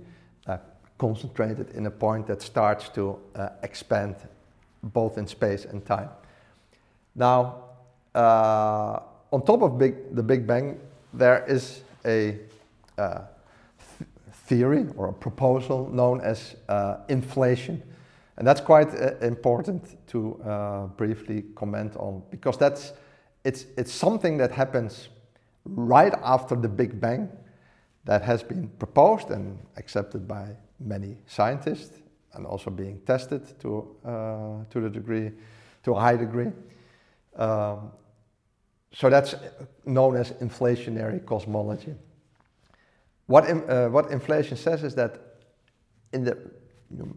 uh, 0.47 0.59
concentrated 0.99 1.71
in 1.71 1.87
a 1.87 1.91
point 1.91 2.27
that 2.27 2.43
starts 2.43 2.89
to 2.89 3.19
uh, 3.37 3.49
expand 3.63 4.17
both 4.83 5.19
in 5.19 5.27
space 5.27 5.65
and 5.65 5.85
time. 5.87 6.09
Now, 7.15 7.65
uh, 8.15 9.01
on 9.31 9.45
top 9.45 9.63
of 9.63 9.79
big, 9.79 10.15
the 10.15 10.23
Big 10.23 10.47
Bang, 10.47 10.81
there 11.13 11.45
is 11.47 11.83
a 12.05 12.39
uh, 12.99 13.21
th 13.99 14.09
theory 14.47 14.87
or 14.97 15.09
a 15.09 15.13
proposal 15.13 15.89
known 15.93 16.21
as 16.21 16.57
uh, 16.69 16.97
inflation. 17.09 17.83
And 18.37 18.47
that's 18.47 18.61
quite 18.61 18.89
uh, 18.95 19.27
important 19.27 19.83
to 20.09 20.91
briefly 20.97 21.45
comment 21.55 21.97
on 21.97 22.23
because 22.31 22.59
that's, 22.59 22.93
it's, 23.45 23.67
it's 23.77 23.93
something 23.93 24.39
that 24.39 24.51
happens 24.51 25.09
right 25.65 26.15
after 26.23 26.57
the 26.57 26.69
Big 26.69 27.01
Bang 27.01 27.29
that 28.05 28.23
has 28.23 28.43
been 28.43 28.69
proposed 28.79 29.31
and 29.31 29.59
accepted 29.77 30.27
by 30.27 30.57
many 30.79 31.17
scientists 31.27 32.01
and 32.33 32.47
also 32.47 32.71
being 32.71 33.01
tested 33.07 33.59
to, 33.61 33.97
uh, 34.05 34.65
to 34.71 34.81
the 34.81 34.89
degree, 34.89 35.33
to 35.83 35.93
a 35.93 36.01
high 36.01 36.17
degree. 36.17 36.51
Um, 37.37 37.93
so 38.93 39.09
that's 39.09 39.35
known 39.85 40.17
as 40.17 40.33
inflationary 40.33 41.25
cosmology. 41.25 41.95
What, 43.27 43.49
uh, 43.49 43.89
what 43.89 44.11
inflation 44.11 44.57
says 44.57 44.83
is 44.83 44.95
that 44.97 45.21
in 46.13 46.25
the 46.25 46.37
you 46.91 46.99
know, 46.99 47.17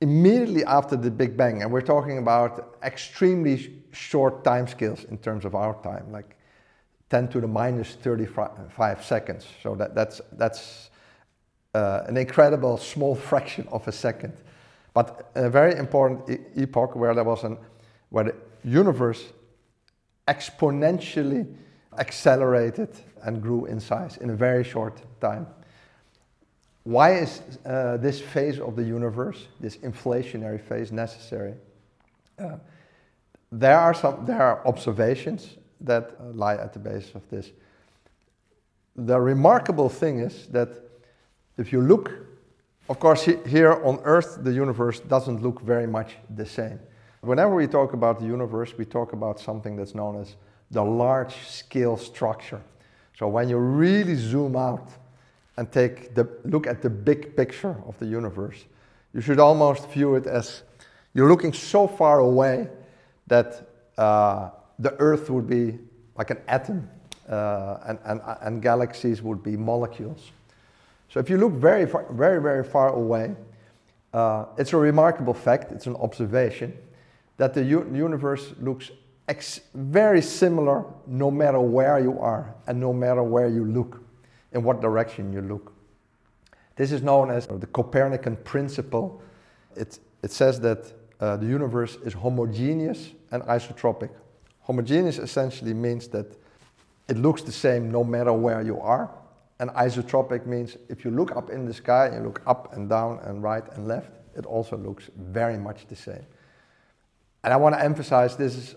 immediately 0.00 0.64
after 0.64 0.96
the 0.96 1.10
Big 1.10 1.36
Bang, 1.36 1.62
and 1.62 1.72
we're 1.72 1.80
talking 1.80 2.18
about 2.18 2.76
extremely 2.82 3.82
short 3.92 4.44
time 4.44 4.66
scales 4.66 5.04
in 5.04 5.18
terms 5.18 5.44
of 5.44 5.54
our 5.54 5.80
time, 5.82 6.12
like 6.12 6.36
10 7.10 7.28
to 7.28 7.40
the 7.40 7.46
minus 7.46 7.94
35 7.94 9.04
seconds. 9.04 9.46
So 9.62 9.74
that, 9.74 9.94
that's, 9.94 10.20
that's 10.32 10.90
uh, 11.74 12.02
an 12.06 12.16
incredible 12.16 12.76
small 12.76 13.14
fraction 13.28 13.66
of 13.70 13.86
a 13.88 13.92
second. 13.92 14.34
But 14.94 15.30
a 15.34 15.48
very 15.48 15.76
important 15.76 16.28
e 16.28 16.62
epoch 16.62 16.96
where 16.96 17.14
there 17.14 17.24
was 17.24 17.44
an, 17.44 17.58
where 18.10 18.24
the 18.24 18.34
universe 18.64 19.24
exponentially 20.26 21.46
accelerated 21.98 22.90
and 23.22 23.40
grew 23.42 23.66
in 23.66 23.80
size 23.80 24.16
in 24.18 24.30
a 24.30 24.34
very 24.34 24.64
short 24.64 25.00
time. 25.20 25.46
Why 26.84 27.16
is 27.16 27.42
uh, 27.66 27.98
this 27.98 28.20
phase 28.20 28.58
of 28.60 28.76
the 28.76 28.82
universe, 28.82 29.46
this 29.60 29.76
inflationary 29.78 30.60
phase, 30.60 30.90
necessary? 30.90 31.54
Uh, 32.38 32.56
there 33.52 33.78
are 33.78 33.94
some 33.94 34.26
there 34.26 34.40
are 34.40 34.66
observations 34.66 35.57
that 35.80 36.36
lie 36.36 36.56
at 36.56 36.72
the 36.72 36.78
base 36.78 37.12
of 37.14 37.28
this. 37.30 37.50
The 38.96 39.20
remarkable 39.20 39.88
thing 39.88 40.20
is 40.20 40.46
that 40.48 40.68
if 41.56 41.72
you 41.72 41.80
look, 41.80 42.12
of 42.88 42.98
course, 42.98 43.22
he, 43.24 43.36
here 43.46 43.72
on 43.84 44.00
Earth, 44.04 44.38
the 44.42 44.52
universe 44.52 45.00
doesn't 45.00 45.42
look 45.42 45.60
very 45.60 45.86
much 45.86 46.16
the 46.34 46.46
same. 46.46 46.80
Whenever 47.20 47.54
we 47.54 47.66
talk 47.66 47.92
about 47.92 48.20
the 48.20 48.26
universe, 48.26 48.76
we 48.78 48.84
talk 48.84 49.12
about 49.12 49.40
something 49.40 49.76
that's 49.76 49.94
known 49.94 50.20
as 50.20 50.36
the 50.70 50.82
large 50.82 51.34
scale 51.46 51.96
structure. 51.96 52.62
So 53.18 53.28
when 53.28 53.48
you 53.48 53.58
really 53.58 54.14
zoom 54.14 54.54
out 54.56 54.88
and 55.56 55.70
take 55.72 56.14
the 56.14 56.28
look 56.44 56.66
at 56.66 56.82
the 56.82 56.90
big 56.90 57.36
picture 57.36 57.76
of 57.86 57.98
the 57.98 58.06
universe, 58.06 58.64
you 59.12 59.20
should 59.20 59.40
almost 59.40 59.88
view 59.90 60.14
it 60.14 60.26
as 60.26 60.62
you're 61.14 61.28
looking 61.28 61.52
so 61.52 61.88
far 61.88 62.20
away 62.20 62.68
that 63.26 63.66
uh, 63.96 64.50
the 64.78 64.94
Earth 64.98 65.30
would 65.30 65.48
be 65.48 65.78
like 66.16 66.30
an 66.30 66.38
atom, 66.48 66.88
uh, 67.28 67.78
and, 67.86 67.98
and, 68.04 68.20
and 68.42 68.62
galaxies 68.62 69.22
would 69.22 69.42
be 69.42 69.56
molecules. 69.56 70.30
So 71.08 71.20
if 71.20 71.30
you 71.30 71.38
look 71.38 71.52
very, 71.52 71.86
far, 71.86 72.06
very, 72.12 72.40
very 72.40 72.64
far 72.64 72.90
away, 72.90 73.34
uh, 74.12 74.46
it's 74.56 74.72
a 74.72 74.76
remarkable 74.76 75.34
fact, 75.34 75.72
it's 75.72 75.86
an 75.86 75.96
observation, 75.96 76.76
that 77.36 77.54
the 77.54 77.62
u- 77.62 77.90
universe 77.94 78.52
looks 78.60 78.90
ex- 79.28 79.60
very 79.74 80.22
similar 80.22 80.84
no 81.06 81.30
matter 81.30 81.60
where 81.60 81.98
you 81.98 82.18
are 82.18 82.54
and 82.66 82.80
no 82.80 82.92
matter 82.92 83.22
where 83.22 83.48
you 83.48 83.64
look, 83.64 84.02
in 84.52 84.62
what 84.62 84.80
direction 84.80 85.32
you 85.32 85.42
look. 85.42 85.72
This 86.76 86.92
is 86.92 87.02
known 87.02 87.30
as 87.30 87.46
the 87.46 87.66
Copernican 87.66 88.36
principle. 88.36 89.22
It, 89.76 89.98
it 90.22 90.30
says 90.30 90.60
that 90.60 90.92
uh, 91.20 91.36
the 91.36 91.46
universe 91.46 91.96
is 92.04 92.12
homogeneous 92.12 93.10
and 93.30 93.42
isotropic. 93.44 94.10
Homogeneous 94.68 95.18
essentially 95.18 95.72
means 95.72 96.08
that 96.08 96.26
it 97.08 97.16
looks 97.16 97.40
the 97.40 97.52
same 97.52 97.90
no 97.90 98.04
matter 98.04 98.34
where 98.34 98.60
you 98.60 98.78
are. 98.78 99.10
And 99.60 99.70
isotropic 99.70 100.46
means 100.46 100.76
if 100.90 101.04
you 101.04 101.10
look 101.10 101.34
up 101.34 101.48
in 101.50 101.64
the 101.64 101.72
sky 101.72 102.06
and 102.06 102.16
you 102.16 102.22
look 102.24 102.42
up 102.46 102.74
and 102.74 102.88
down 102.88 103.18
and 103.24 103.42
right 103.42 103.64
and 103.72 103.88
left, 103.88 104.12
it 104.36 104.44
also 104.44 104.76
looks 104.76 105.10
very 105.16 105.56
much 105.56 105.86
the 105.88 105.96
same. 105.96 106.24
And 107.42 107.52
I 107.52 107.56
want 107.56 107.74
to 107.76 107.82
emphasize 107.82 108.36
this 108.36 108.56
is 108.56 108.74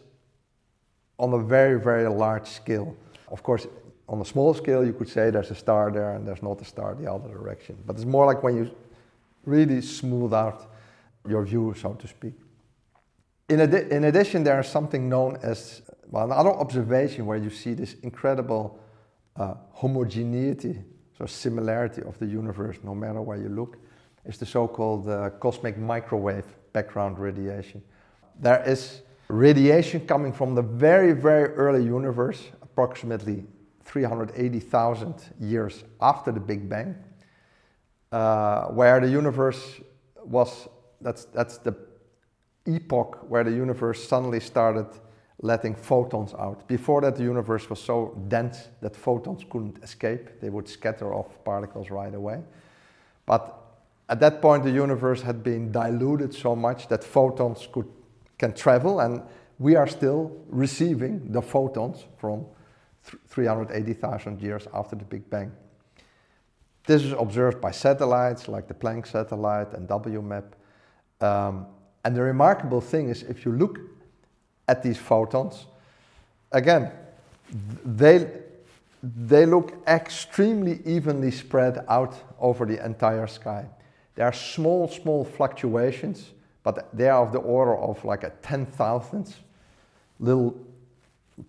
on 1.20 1.34
a 1.34 1.40
very, 1.40 1.78
very 1.78 2.08
large 2.08 2.48
scale. 2.48 2.96
Of 3.28 3.44
course, 3.44 3.68
on 4.08 4.22
a 4.22 4.26
small 4.26 4.54
scale, 4.54 4.86
you 4.86 4.94
could 4.94 5.10
say 5.10 5.30
there's 5.30 5.52
a 5.52 5.56
star 5.56 5.92
there 5.92 6.16
and 6.16 6.26
there's 6.26 6.42
not 6.42 6.62
a 6.62 6.66
star 6.66 6.96
the 6.96 7.12
other 7.12 7.30
direction. 7.30 7.78
But 7.86 7.98
it's 7.98 8.06
more 8.06 8.26
like 8.26 8.42
when 8.44 8.56
you 8.56 8.72
really 9.46 9.82
smooth 9.82 10.34
out 10.34 10.72
your 11.28 11.44
view, 11.44 11.76
so 11.78 11.94
to 11.96 12.08
speak. 12.08 12.34
In, 13.52 13.60
adi- 13.60 13.92
in 13.92 14.06
addition, 14.06 14.46
there 14.46 14.62
is 14.62 14.68
something 14.68 15.10
known 15.10 15.38
as 15.44 15.82
well, 16.10 16.32
another 16.32 16.52
observation 16.52 17.26
where 17.26 17.38
you 17.38 17.50
see 17.50 17.74
this 17.74 17.96
incredible 17.96 18.80
uh, 19.36 19.56
homogeneity, 19.74 20.82
so 21.18 21.26
similarity 21.26 22.02
of 22.04 22.18
the 22.18 22.26
universe, 22.26 22.78
no 22.82 22.96
matter 22.96 23.22
where 23.22 23.36
you 23.36 23.50
look, 23.50 23.76
is 24.24 24.38
the 24.38 24.46
so-called 24.46 25.10
uh, 25.10 25.32
cosmic 25.32 25.78
microwave 25.78 26.46
background 26.72 27.20
radiation. 27.20 27.84
There 28.40 28.64
is 28.66 29.02
radiation 29.28 30.08
coming 30.08 30.32
from 30.32 30.56
the 30.56 30.62
very, 30.62 31.12
very 31.12 31.50
early 31.56 31.84
universe, 31.84 32.42
approximately 32.62 33.44
380,000 33.84 35.14
years 35.42 35.84
after 36.00 36.32
the 36.32 36.40
Big 36.40 36.70
Bang, 36.70 36.96
uh, 38.14 38.68
where 38.68 39.02
the 39.02 39.10
universe 39.10 39.82
was, 40.24 40.70
that's, 41.02 41.26
that's 41.26 41.58
the 41.58 41.76
epoch 42.66 43.26
where 43.30 43.44
the 43.44 43.52
universe 43.52 44.08
suddenly 44.08 44.40
started 44.40 44.88
letting 45.42 45.76
photons 45.76 46.34
out. 46.36 46.68
Before 46.68 47.02
that, 47.02 47.16
the 47.16 47.24
universe 47.24 47.70
was 47.70 47.82
so 47.82 48.16
dense 48.28 48.70
that 48.82 48.96
photons 48.96 49.44
couldn't 49.50 49.84
escape. 49.84 50.40
They 50.40 50.50
would 50.50 50.68
scatter 50.68 51.14
off 51.14 51.44
particles 51.44 51.90
right 51.90 52.14
away. 52.14 52.42
But 53.26 53.58
at 54.08 54.20
that 54.20 54.42
point, 54.42 54.64
the 54.64 54.72
universe 54.72 55.22
had 55.22 55.44
been 55.44 55.72
diluted 55.72 56.34
so 56.34 56.56
much 56.56 56.88
that 56.90 57.04
photons 57.04 57.68
could, 57.72 57.88
can 58.38 58.54
travel, 58.54 59.00
and 59.00 59.22
we 59.58 59.76
are 59.76 59.88
still 59.88 60.32
receiving 60.50 61.32
the 61.32 61.42
photons 61.42 62.06
from 62.18 62.46
380,000 63.30 64.42
years 64.42 64.68
after 64.74 64.96
the 64.96 65.06
Big 65.06 65.28
Bang. 65.30 65.52
This 66.86 67.04
is 67.04 67.14
observed 67.14 67.62
by 67.62 67.72
satellites 67.72 68.48
like 68.48 68.68
the 68.68 68.74
Planck 68.74 69.08
satellite 69.08 69.74
and 69.74 69.88
WMAP. 69.88 70.44
Um, 71.22 71.68
and 72.04 72.16
the 72.16 72.22
remarkable 72.22 72.82
thing 72.82 73.10
is, 73.10 73.24
if 73.24 73.46
you 73.46 73.52
look 73.52 73.80
at 74.68 74.82
these 74.82 74.98
photons, 74.98 75.66
again, 76.52 76.92
they, 77.86 78.28
they 79.04 79.46
look 79.46 79.74
extremely 79.88 80.80
evenly 80.86 81.32
spread 81.32 81.86
out 81.88 82.16
over 82.40 82.66
the 82.66 82.84
entire 82.84 83.28
sky. 83.28 83.66
There 84.16 84.26
are 84.26 84.34
small, 84.34 84.88
small 84.88 85.26
fluctuations, 85.26 86.32
but 86.64 86.96
they 86.96 87.10
are 87.10 87.24
of 87.26 87.32
the 87.32 87.40
order 87.40 87.78
of 87.78 88.04
like 88.04 88.24
a 88.24 88.32
10,000th 88.42 89.34
little 90.20 90.56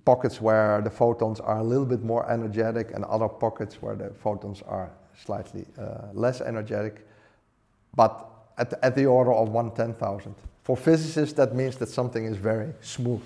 pockets 0.05 0.41
where 0.41 0.81
the 0.81 0.91
photons 0.91 1.41
are 1.41 1.59
a 1.59 1.63
little 1.63 1.85
bit 1.85 2.03
more 2.03 2.31
energetic 2.31 2.93
and 2.95 3.05
other 3.05 3.29
pockets 3.29 3.83
where 3.83 3.95
the 3.95 4.11
photons 4.11 4.63
are 4.63 4.91
slightly 5.25 5.67
uh, 5.79 6.09
less 6.13 6.41
energetic, 6.41 7.07
but 7.95 8.32
at 8.59 8.71
the, 8.71 8.85
at 8.85 8.95
the 8.95 9.07
order 9.07 9.33
of 9.33 9.49
one 9.49 9.71
ten 9.71 9.95
thousand. 9.95 10.35
For 10.63 10.77
physicists, 10.77 11.35
that 11.35 11.55
means 11.55 11.77
that 11.77 11.89
something 11.89 12.25
is 12.25 12.37
very 12.37 12.73
smooth. 12.81 13.23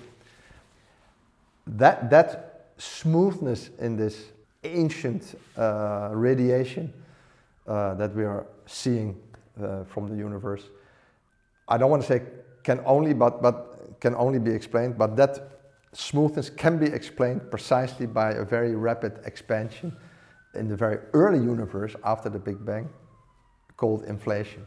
That, 1.67 2.09
that 2.09 2.71
smoothness 2.77 3.69
in 3.79 3.97
this 3.97 4.25
ancient 4.63 5.39
uh, 5.57 6.09
radiation 6.13 6.93
uh, 7.67 7.93
that 7.95 8.15
we 8.15 8.23
are 8.23 8.45
seeing 8.65 9.15
uh, 9.61 9.83
from 9.83 10.09
the 10.09 10.15
universe, 10.15 10.63
I 11.67 11.77
don't 11.77 11.91
want 11.91 12.03
to 12.03 12.07
say 12.07 12.21
can 12.63 12.81
only, 12.85 13.13
but, 13.13 13.41
but 13.41 13.99
can 13.99 14.15
only 14.15 14.39
be 14.39 14.51
explained, 14.51 14.97
but 14.97 15.15
that 15.17 15.59
smoothness 15.93 16.49
can 16.49 16.77
be 16.77 16.87
explained 16.87 17.49
precisely 17.49 18.05
by 18.05 18.31
a 18.31 18.43
very 18.43 18.75
rapid 18.75 19.19
expansion 19.25 19.95
in 20.55 20.67
the 20.67 20.75
very 20.75 20.99
early 21.13 21.39
universe 21.39 21.95
after 22.03 22.29
the 22.29 22.39
Big 22.39 22.65
Bang 22.65 22.89
called 23.75 24.03
inflation. 24.05 24.65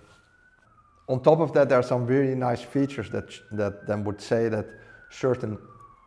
On 1.11 1.21
top 1.21 1.41
of 1.41 1.53
that, 1.55 1.69
there 1.69 1.77
are 1.77 1.83
some 1.83 2.07
really 2.07 2.37
nice 2.37 2.63
features 2.63 3.11
that, 3.11 3.35
that 3.51 3.85
then 3.85 4.05
would 4.05 4.21
say 4.21 4.49
that 4.49 4.67
certain 5.11 5.59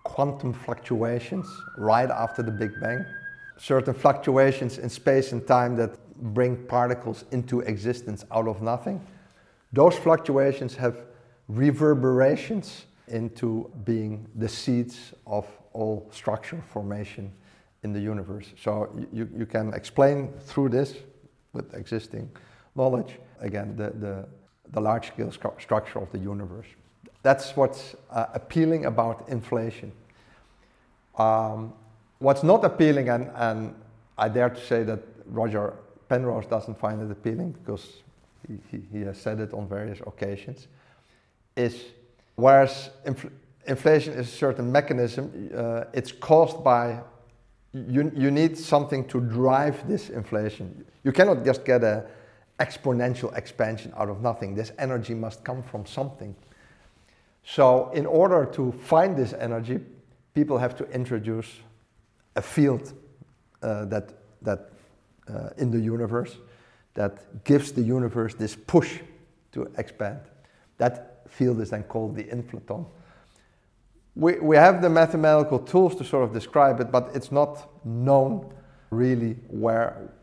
quantum 0.06 0.54
fluctuations 0.54 1.46
right 1.78 2.10
after 2.10 2.42
the 2.42 2.52
Big 2.52 2.72
Bang, 2.80 3.06
certain 3.58 3.94
fluctuations 3.94 4.78
in 4.78 4.88
space 4.88 5.34
and 5.34 5.46
time 5.46 5.76
that 5.76 5.98
bring 6.34 6.56
particles 6.68 7.26
into 7.32 7.60
existence 7.60 8.24
out 8.32 8.48
of 8.48 8.62
nothing, 8.62 9.06
those 9.74 9.94
fluctuations 9.94 10.74
have 10.78 10.96
reverberations 11.50 12.86
into 13.10 13.70
being 13.84 14.26
the 14.36 14.48
seeds 14.48 15.14
of 15.28 15.46
all 15.74 16.08
structure 16.14 16.64
formation 16.72 17.30
in 17.84 17.92
the 17.92 18.00
universe. 18.00 18.54
So 18.58 18.90
you, 19.12 19.28
you 19.36 19.46
can 19.46 19.74
explain 19.74 20.32
through 20.46 20.70
this 20.70 20.96
with 21.52 21.74
existing 21.74 22.32
knowledge, 22.74 23.20
again, 23.42 23.76
the, 23.76 23.90
the 24.00 24.28
the 24.74 24.82
large 24.82 25.08
scale 25.08 25.32
structure 25.32 26.00
of 26.00 26.12
the 26.12 26.18
universe. 26.18 26.66
That's 27.22 27.56
what's 27.56 27.96
uh, 28.12 28.26
appealing 28.34 28.86
about 28.86 29.30
inflation. 29.30 29.92
Um, 31.18 31.74
what's 32.20 32.44
not 32.44 32.66
appealing, 32.66 33.10
and, 33.10 33.30
and, 33.36 33.76
I 34.16 34.30
dare 34.30 34.50
to 34.50 34.62
say 34.62 34.84
that 34.84 35.00
Roger 35.26 35.74
Penrose 36.08 36.46
doesn't 36.46 36.78
find 36.78 37.02
it 37.02 37.12
appealing 37.12 37.52
because 37.54 37.94
he, 38.48 38.60
he, 38.70 38.84
he 38.92 39.02
has 39.06 39.18
said 39.18 39.40
it 39.40 39.54
on 39.54 39.68
various 39.68 40.00
occasions, 40.02 40.68
is 41.56 41.86
whereas 42.36 42.92
infl- 43.06 43.32
inflation 43.66 44.14
is 44.14 44.28
a 44.28 44.32
certain 44.32 44.72
mechanism, 44.72 45.50
uh, 45.56 45.86
it's 45.94 46.12
caused 46.12 46.64
by 46.64 47.00
you, 47.74 48.12
you 48.16 48.30
need 48.30 48.58
something 48.58 49.04
to 49.08 49.20
drive 49.20 49.88
this 49.88 50.10
inflation. 50.10 50.86
You 51.04 51.12
cannot 51.12 51.44
just 51.44 51.66
get 51.66 51.84
a, 51.84 52.06
exponential 52.60 53.36
expansion 53.36 53.94
out 53.98 54.10
of 54.10 54.22
nothing. 54.22 54.56
This 54.56 54.72
energy 54.78 55.14
must 55.14 55.44
come 55.44 55.64
from 55.64 55.86
something. 55.86 56.36
So, 57.46 57.90
in 57.92 58.06
order 58.06 58.46
to 58.54 58.72
find 58.72 59.18
this 59.18 59.34
energy, 59.34 59.80
people 60.34 60.58
have 60.58 60.76
to 60.78 60.90
introduce 60.92 61.50
a 62.36 62.42
field 62.42 62.94
uh, 63.62 63.86
that, 63.86 64.14
that 64.42 64.72
uh, 65.28 65.50
in 65.58 65.72
the 65.72 65.80
universe 65.80 66.38
that 66.94 67.44
gives 67.44 67.72
the 67.72 67.82
universe 67.82 68.34
this 68.36 68.56
push 68.56 69.00
to 69.52 69.72
expand. 69.78 70.20
That 70.78 71.30
field 71.30 71.60
is 71.62 71.72
then 71.72 71.84
called 71.84 72.16
the 72.16 72.24
inflaton. 72.24 72.86
We, 74.16 74.40
we 74.40 74.56
have 74.56 74.82
the 74.82 74.90
mathematical 74.90 75.60
tools 75.60 75.96
to 75.96 76.04
sort 76.04 76.24
of 76.24 76.34
describe 76.34 76.80
it, 76.80 76.92
but 76.92 77.10
it's 77.16 77.32
not 77.32 77.68
known 77.84 78.54
really 78.92 79.34
where, 79.48 80.14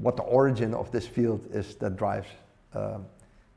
what 0.00 0.16
the 0.16 0.22
origin 0.22 0.74
of 0.74 0.90
this 0.90 1.06
field 1.06 1.46
is 1.52 1.74
that 1.76 1.96
drives 1.96 2.28
um, 2.74 3.04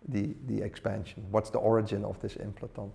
the, 0.07 0.35
the 0.47 0.61
expansion. 0.61 1.23
What's 1.31 1.49
the 1.49 1.59
origin 1.59 2.03
of 2.03 2.19
this 2.19 2.35
inflaton? 2.35 2.89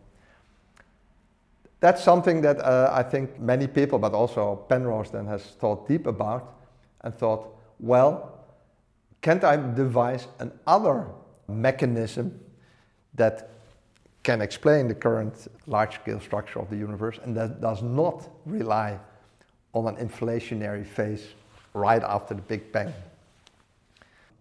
That's 1.81 2.03
something 2.03 2.41
that 2.41 2.59
uh, 2.61 2.91
I 2.93 3.03
think 3.03 3.39
many 3.39 3.67
people, 3.67 3.99
but 3.99 4.13
also 4.13 4.57
Penrose 4.69 5.11
then 5.11 5.27
has 5.27 5.43
thought 5.43 5.87
deep 5.87 6.07
about 6.07 6.55
and 7.03 7.15
thought, 7.15 7.55
well, 7.79 8.41
can't 9.21 9.45
I 9.45 9.57
devise 9.57 10.27
another 10.39 11.07
mechanism 11.49 12.41
that 13.15 13.51
can 14.23 14.41
explain 14.41 14.89
the 14.89 14.95
current 14.95 15.47
large 15.67 15.95
scale 15.95 16.21
structure 16.21 16.59
of 16.59 16.71
the 16.71 16.77
universe 16.77 17.21
and 17.23 17.37
that 17.37 17.61
does 17.61 17.83
not 17.83 18.29
rely 18.45 18.99
on 19.73 19.87
an 19.87 20.09
inflationary 20.09 20.85
phase 20.85 21.29
right 21.75 22.03
after 22.03 22.35
the 22.35 22.43
Big 22.43 22.73
Bang? 22.73 22.93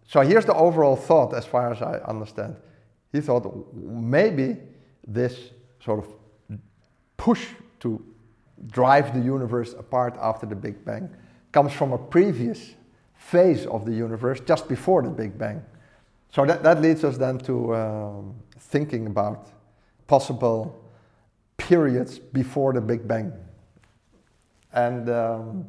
So 0.07 0.21
here's 0.21 0.45
the 0.45 0.53
overall 0.53 0.95
thought, 0.95 1.33
as 1.33 1.45
far 1.45 1.71
as 1.71 1.81
I 1.81 1.97
understand. 2.07 2.55
He 3.11 3.21
thought 3.21 3.73
maybe 3.73 4.57
this 5.07 5.51
sort 5.83 5.99
of 6.05 6.59
push 7.17 7.47
to 7.79 8.03
drive 8.67 9.13
the 9.13 9.19
universe 9.19 9.73
apart 9.73 10.17
after 10.21 10.45
the 10.45 10.55
Big 10.55 10.83
Bang 10.85 11.09
comes 11.51 11.71
from 11.73 11.93
a 11.93 11.97
previous 11.97 12.75
phase 13.15 13.65
of 13.65 13.85
the 13.85 13.93
universe 13.93 14.39
just 14.41 14.67
before 14.67 15.01
the 15.01 15.09
Big 15.09 15.37
Bang. 15.37 15.63
So 16.31 16.45
that, 16.45 16.63
that 16.63 16.81
leads 16.81 17.03
us 17.03 17.17
then 17.17 17.37
to 17.39 17.75
um, 17.75 18.35
thinking 18.59 19.07
about 19.07 19.47
possible 20.07 20.83
periods 21.57 22.19
before 22.19 22.73
the 22.73 22.81
Big 22.81 23.07
Bang. 23.07 23.31
And 24.73 25.09
um, 25.09 25.65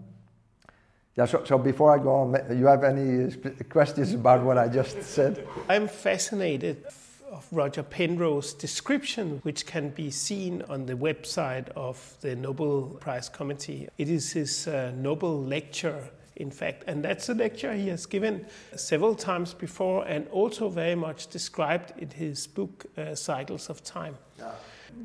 yeah, 1.16 1.24
so, 1.24 1.42
so 1.44 1.56
before 1.56 1.98
I 1.98 2.02
go 2.02 2.14
on, 2.14 2.58
you 2.58 2.66
have 2.66 2.84
any 2.84 3.32
questions 3.70 4.12
about 4.12 4.42
what 4.42 4.58
I 4.58 4.68
just 4.68 5.02
said? 5.02 5.46
I'm 5.68 5.88
fascinated 5.88 6.84
of 7.30 7.46
Roger 7.50 7.82
Penrose's 7.82 8.52
description, 8.52 9.40
which 9.42 9.64
can 9.64 9.88
be 9.90 10.10
seen 10.10 10.62
on 10.68 10.84
the 10.84 10.92
website 10.94 11.68
of 11.70 12.16
the 12.20 12.36
Nobel 12.36 12.98
Prize 13.00 13.30
Committee. 13.30 13.88
It 13.96 14.10
is 14.10 14.32
his 14.32 14.68
uh, 14.68 14.92
Nobel 14.94 15.42
lecture, 15.42 16.10
in 16.36 16.50
fact, 16.50 16.84
and 16.86 17.02
that's 17.02 17.30
a 17.30 17.34
lecture 17.34 17.72
he 17.72 17.88
has 17.88 18.04
given 18.04 18.44
several 18.76 19.14
times 19.14 19.54
before 19.54 20.06
and 20.06 20.28
also 20.28 20.68
very 20.68 20.94
much 20.94 21.28
described 21.28 21.94
in 21.98 22.10
his 22.10 22.46
book, 22.46 22.84
uh, 22.98 23.14
Cycles 23.14 23.70
of 23.70 23.82
Time. 23.82 24.16
Yeah. 24.38 24.52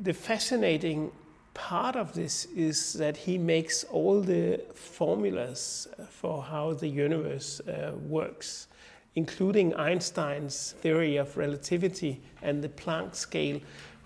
The 0.02 0.12
fascinating 0.12 1.10
part 1.54 1.96
of 1.96 2.12
this 2.12 2.46
is 2.56 2.94
that 2.94 3.16
he 3.16 3.38
makes 3.38 3.84
all 3.84 4.20
the 4.20 4.60
formulas 4.74 5.88
for 6.10 6.42
how 6.42 6.72
the 6.72 6.88
universe 6.88 7.60
uh, 7.60 7.92
works 8.08 8.68
including 9.14 9.74
Einstein's 9.74 10.72
theory 10.80 11.16
of 11.16 11.36
relativity 11.36 12.20
and 12.42 12.62
the 12.62 12.68
Planck 12.68 13.14
scale, 13.14 13.60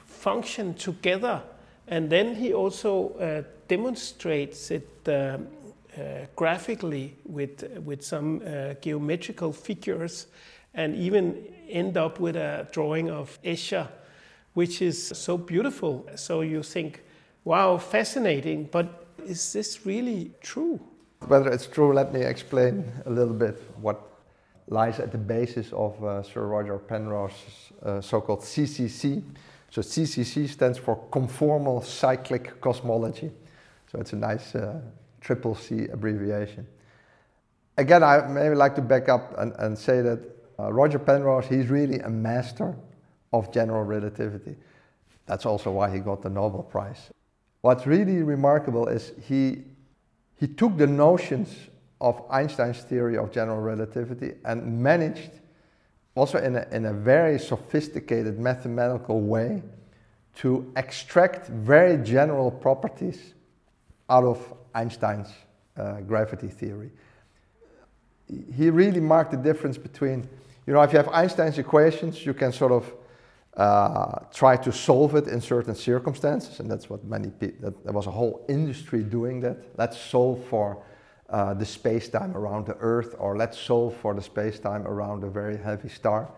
function 0.05 0.75
together. 0.75 1.43
And 1.89 2.11
then 2.11 2.35
he 2.35 2.53
also 2.53 3.11
uh, 3.15 3.43
demonstrates 3.69 4.71
it 4.71 4.89
uh, 5.07 5.13
uh, 5.13 5.39
graphically 6.35 7.15
with, 7.25 7.63
with 7.85 8.05
some 8.05 8.43
uh, 8.45 8.75
geometrical 8.75 9.53
figures 9.53 10.27
and 10.75 10.95
even 10.97 11.45
end 11.69 11.97
up 11.97 12.19
with 12.19 12.37
a 12.37 12.67
drawing 12.73 13.11
of 13.11 13.39
Escher, 13.43 13.89
which 14.55 14.83
is 14.83 15.07
so 15.07 15.39
beautiful. 15.39 16.07
So 16.17 16.41
you 16.41 16.63
think, 16.63 17.03
wow, 17.47 17.79
fascinating, 17.79 18.69
but 18.73 19.07
is 19.25 19.53
this 19.53 19.87
really 19.87 20.33
true? 20.41 20.81
Whether 21.29 21.51
it's 21.53 21.69
true, 21.69 21.95
let 21.95 22.13
me 22.13 22.21
explain 22.21 22.85
a 23.07 23.11
little 23.11 23.33
bit 23.33 23.63
what 23.81 24.03
lies 24.67 24.99
at 24.99 25.13
the 25.13 25.19
basis 25.19 25.73
of 25.73 26.03
uh, 26.05 26.25
Sir 26.25 26.45
Roger 26.45 26.77
Penrose's 26.77 27.73
uh, 27.85 28.01
so-called 28.01 28.41
CCC. 28.41 29.23
So 29.71 29.81
CCC 29.81 30.49
stands 30.49 30.77
for 30.77 30.97
Conformal 31.13 31.85
Cyclic 31.85 32.61
Cosmology. 32.61 33.31
So 33.93 34.01
it's 34.01 34.13
a 34.13 34.17
nice 34.17 34.57
uh, 34.57 34.81
triple 35.21 35.55
C 35.55 35.87
abbreviation. 35.93 36.67
Again, 37.79 38.03
I 38.03 38.27
maybe 38.27 38.57
like 38.57 38.75
to 38.75 38.83
back 38.83 39.09
up 39.09 39.39
and, 39.39 39.53
and 39.59 39.79
say 39.79 40.03
that 40.03 40.19
uh, 40.59 40.73
Roger 40.73 40.99
Penrose, 40.99 41.47
he's 41.47 41.69
really 41.69 42.01
a 42.01 42.11
master 42.11 42.75
of 43.33 43.53
general 43.53 43.85
relativity. 43.85 44.57
That's 45.27 45.47
also 45.47 45.71
why 45.71 45.93
he 45.93 46.01
got 46.01 46.23
the 46.23 46.31
Nobel 46.31 46.65
Prize. 46.65 47.11
What's 47.67 47.85
really 47.85 48.23
remarkable 48.23 48.87
is 48.87 49.11
he, 49.27 49.65
he 50.37 50.47
took 50.47 50.77
the 50.77 50.87
notions 50.87 51.53
of 52.01 52.23
Einstein's 52.31 52.79
theory 52.83 53.19
of 53.19 53.33
general 53.33 53.61
relativity 53.61 54.35
and 54.45 54.81
managed, 54.81 55.33
also 56.15 56.39
in 56.39 56.55
a, 56.55 56.67
in 56.71 56.85
a 56.85 56.93
very 56.93 57.41
sophisticated 57.41 58.39
mathematical 58.39 59.21
way, 59.21 59.65
to 60.37 60.73
extract 60.77 61.49
very 61.49 61.97
general 62.05 62.53
properties 62.53 63.35
out 64.09 64.23
of 64.23 64.55
Einstein's 64.73 65.33
uh, 65.77 65.95
gravity 66.03 66.47
theory. 66.47 66.93
He 68.55 68.71
really 68.71 69.01
marked 69.01 69.33
the 69.33 69.39
difference 69.39 69.77
between, 69.77 70.29
you 70.69 70.73
know, 70.73 70.83
if 70.83 70.93
you 70.93 70.99
have 70.99 71.09
Einstein's 71.09 71.59
equations, 71.59 72.25
you 72.25 72.33
can 72.33 72.53
sort 72.53 72.71
of 72.71 72.95
uh, 73.57 74.19
try 74.35 74.57
to 74.57 74.73
solve 74.73 75.15
it 75.15 75.29
in 75.29 75.41
certain 75.41 75.75
circumstances, 75.75 76.61
and 76.61 76.71
that's 76.71 76.91
what 76.91 77.05
many 77.05 77.31
people, 77.31 77.71
that, 77.71 77.85
there 77.85 77.93
was 77.93 78.07
a 78.07 78.11
whole 78.11 78.45
industry 78.49 79.03
doing 79.03 79.41
that. 79.41 79.57
Let's 79.79 79.99
solve 79.99 80.45
for 80.45 80.83
uh, 81.31 81.55
the 81.55 81.65
space-time 81.65 82.37
around 82.37 82.67
the 82.67 82.77
Earth, 82.81 83.15
or 83.19 83.37
let's 83.37 83.59
solve 83.59 83.97
for 83.97 84.15
the 84.15 84.23
space-time 84.23 84.87
around 84.87 85.25
a 85.25 85.31
very 85.31 85.57
heavy 85.57 85.89
star, 85.89 86.29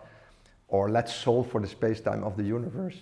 or 0.67 0.89
let's 0.89 1.13
solve 1.13 1.49
for 1.51 1.59
the 1.61 1.67
space-time 1.67 2.23
of 2.23 2.37
the 2.37 2.43
universe. 2.43 2.95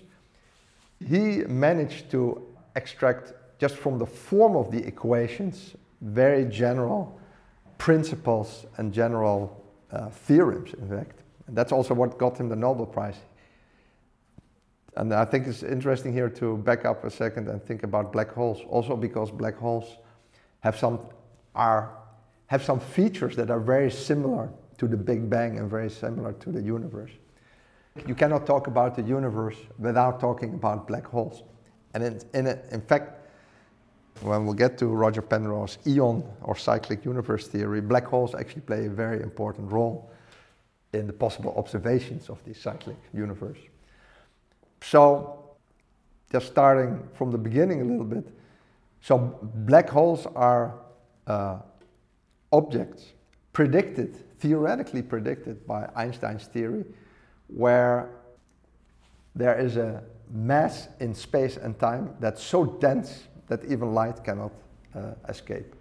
He 1.00 1.44
managed 1.48 2.10
to 2.12 2.42
extract 2.76 3.34
just 3.60 3.76
from 3.76 3.98
the 4.00 4.06
form 4.06 4.56
of 4.56 4.72
the 4.72 4.86
equations 4.86 5.76
very 6.02 6.46
general 6.46 7.20
principles 7.78 8.66
and 8.78 8.94
general 8.94 9.64
uh, 9.92 10.10
theorems, 10.10 10.74
in 10.74 10.90
fact. 10.90 11.22
And 11.48 11.56
that's 11.56 11.72
also 11.72 11.94
what 11.94 12.18
got 12.18 12.38
him 12.38 12.50
the 12.50 12.56
Nobel 12.56 12.86
Prize. 12.86 13.18
And 14.98 15.14
I 15.14 15.26
think 15.26 15.46
it's 15.46 15.62
interesting 15.62 16.12
here 16.12 16.28
to 16.28 16.58
back 16.58 16.84
up 16.84 17.04
a 17.06 17.12
second 17.12 17.48
and 17.50 17.64
think 17.64 17.84
about 17.84 18.12
black 18.12 18.32
holes, 18.32 18.62
also 18.68 18.96
because 18.96 19.30
black 19.30 19.56
holes 19.56 19.98
have 20.62 20.76
some 20.76 21.00
are, 21.54 21.96
have 22.48 22.64
some 22.64 22.80
features 22.80 23.36
that 23.36 23.52
are 23.52 23.60
very 23.60 23.92
similar 23.92 24.50
to 24.80 24.88
the 24.88 24.98
Big 24.98 25.30
Bang 25.30 25.60
and 25.60 25.70
very 25.70 25.90
similar 25.90 26.34
to 26.34 26.52
the 26.52 26.62
universe. 26.62 27.12
You 28.08 28.16
cannot 28.16 28.48
talk 28.48 28.66
about 28.66 28.96
the 28.96 29.04
universe 29.04 29.58
without 29.78 30.20
talking 30.20 30.56
about 30.56 30.88
black 30.88 31.06
holes. 31.06 31.44
And 31.94 32.04
in, 32.04 32.22
in, 32.34 32.48
in 32.72 32.82
fact, 32.82 33.30
when 34.22 34.46
we'll 34.46 34.56
get 34.56 34.80
to 34.80 34.88
Roger 34.88 35.22
Penrose's 35.22 35.78
eon 35.86 36.24
or 36.42 36.56
cyclic 36.56 37.06
universe 37.06 37.48
theory, 37.48 37.82
black 37.82 38.08
holes 38.08 38.34
actually 38.34 38.62
play 38.62 38.88
a 38.88 38.90
very 38.90 39.22
important 39.22 39.72
role 39.72 40.12
in 40.94 41.06
the 41.06 41.14
possible 41.14 41.54
observations 41.56 42.30
of 42.30 42.44
the 42.46 42.54
cyclic 42.54 42.98
universe. 43.14 43.60
So, 44.82 45.56
just 46.32 46.48
starting 46.48 47.08
from 47.14 47.32
the 47.32 47.38
beginning 47.38 47.82
a 47.82 47.84
little 47.84 48.06
bit, 48.06 48.28
so 49.02 49.40
black 49.42 49.90
holes 49.90 50.26
are 50.36 50.76
uh, 51.28 51.60
objects 52.52 53.14
predicted, 53.54 54.16
theoretically 54.40 55.02
predicted 55.02 55.66
by 55.66 55.90
Einstein's 55.96 56.46
theory, 56.46 56.86
where 57.48 58.10
there 59.36 59.58
is 59.60 59.78
a 59.78 60.04
mass 60.32 60.90
in 61.00 61.14
space 61.14 61.58
and 61.58 61.80
time 61.80 62.14
that's 62.20 62.44
so 62.44 62.66
dense 62.66 63.24
that 63.48 63.64
even 63.66 63.94
light 63.94 64.24
cannot 64.24 64.52
uh, 64.94 65.14
escape. 65.30 65.74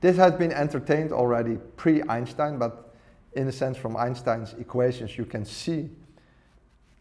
This 0.00 0.16
has 0.16 0.32
been 0.32 0.52
entertained 0.52 1.12
already 1.12 1.56
pre 1.76 2.02
Einstein, 2.08 2.58
but 2.58 2.94
in 3.32 3.48
a 3.48 3.52
sense, 3.52 3.76
from 3.76 3.96
Einstein's 3.96 4.54
equations, 4.54 5.16
you 5.16 5.24
can 5.24 5.44
see 5.44 5.90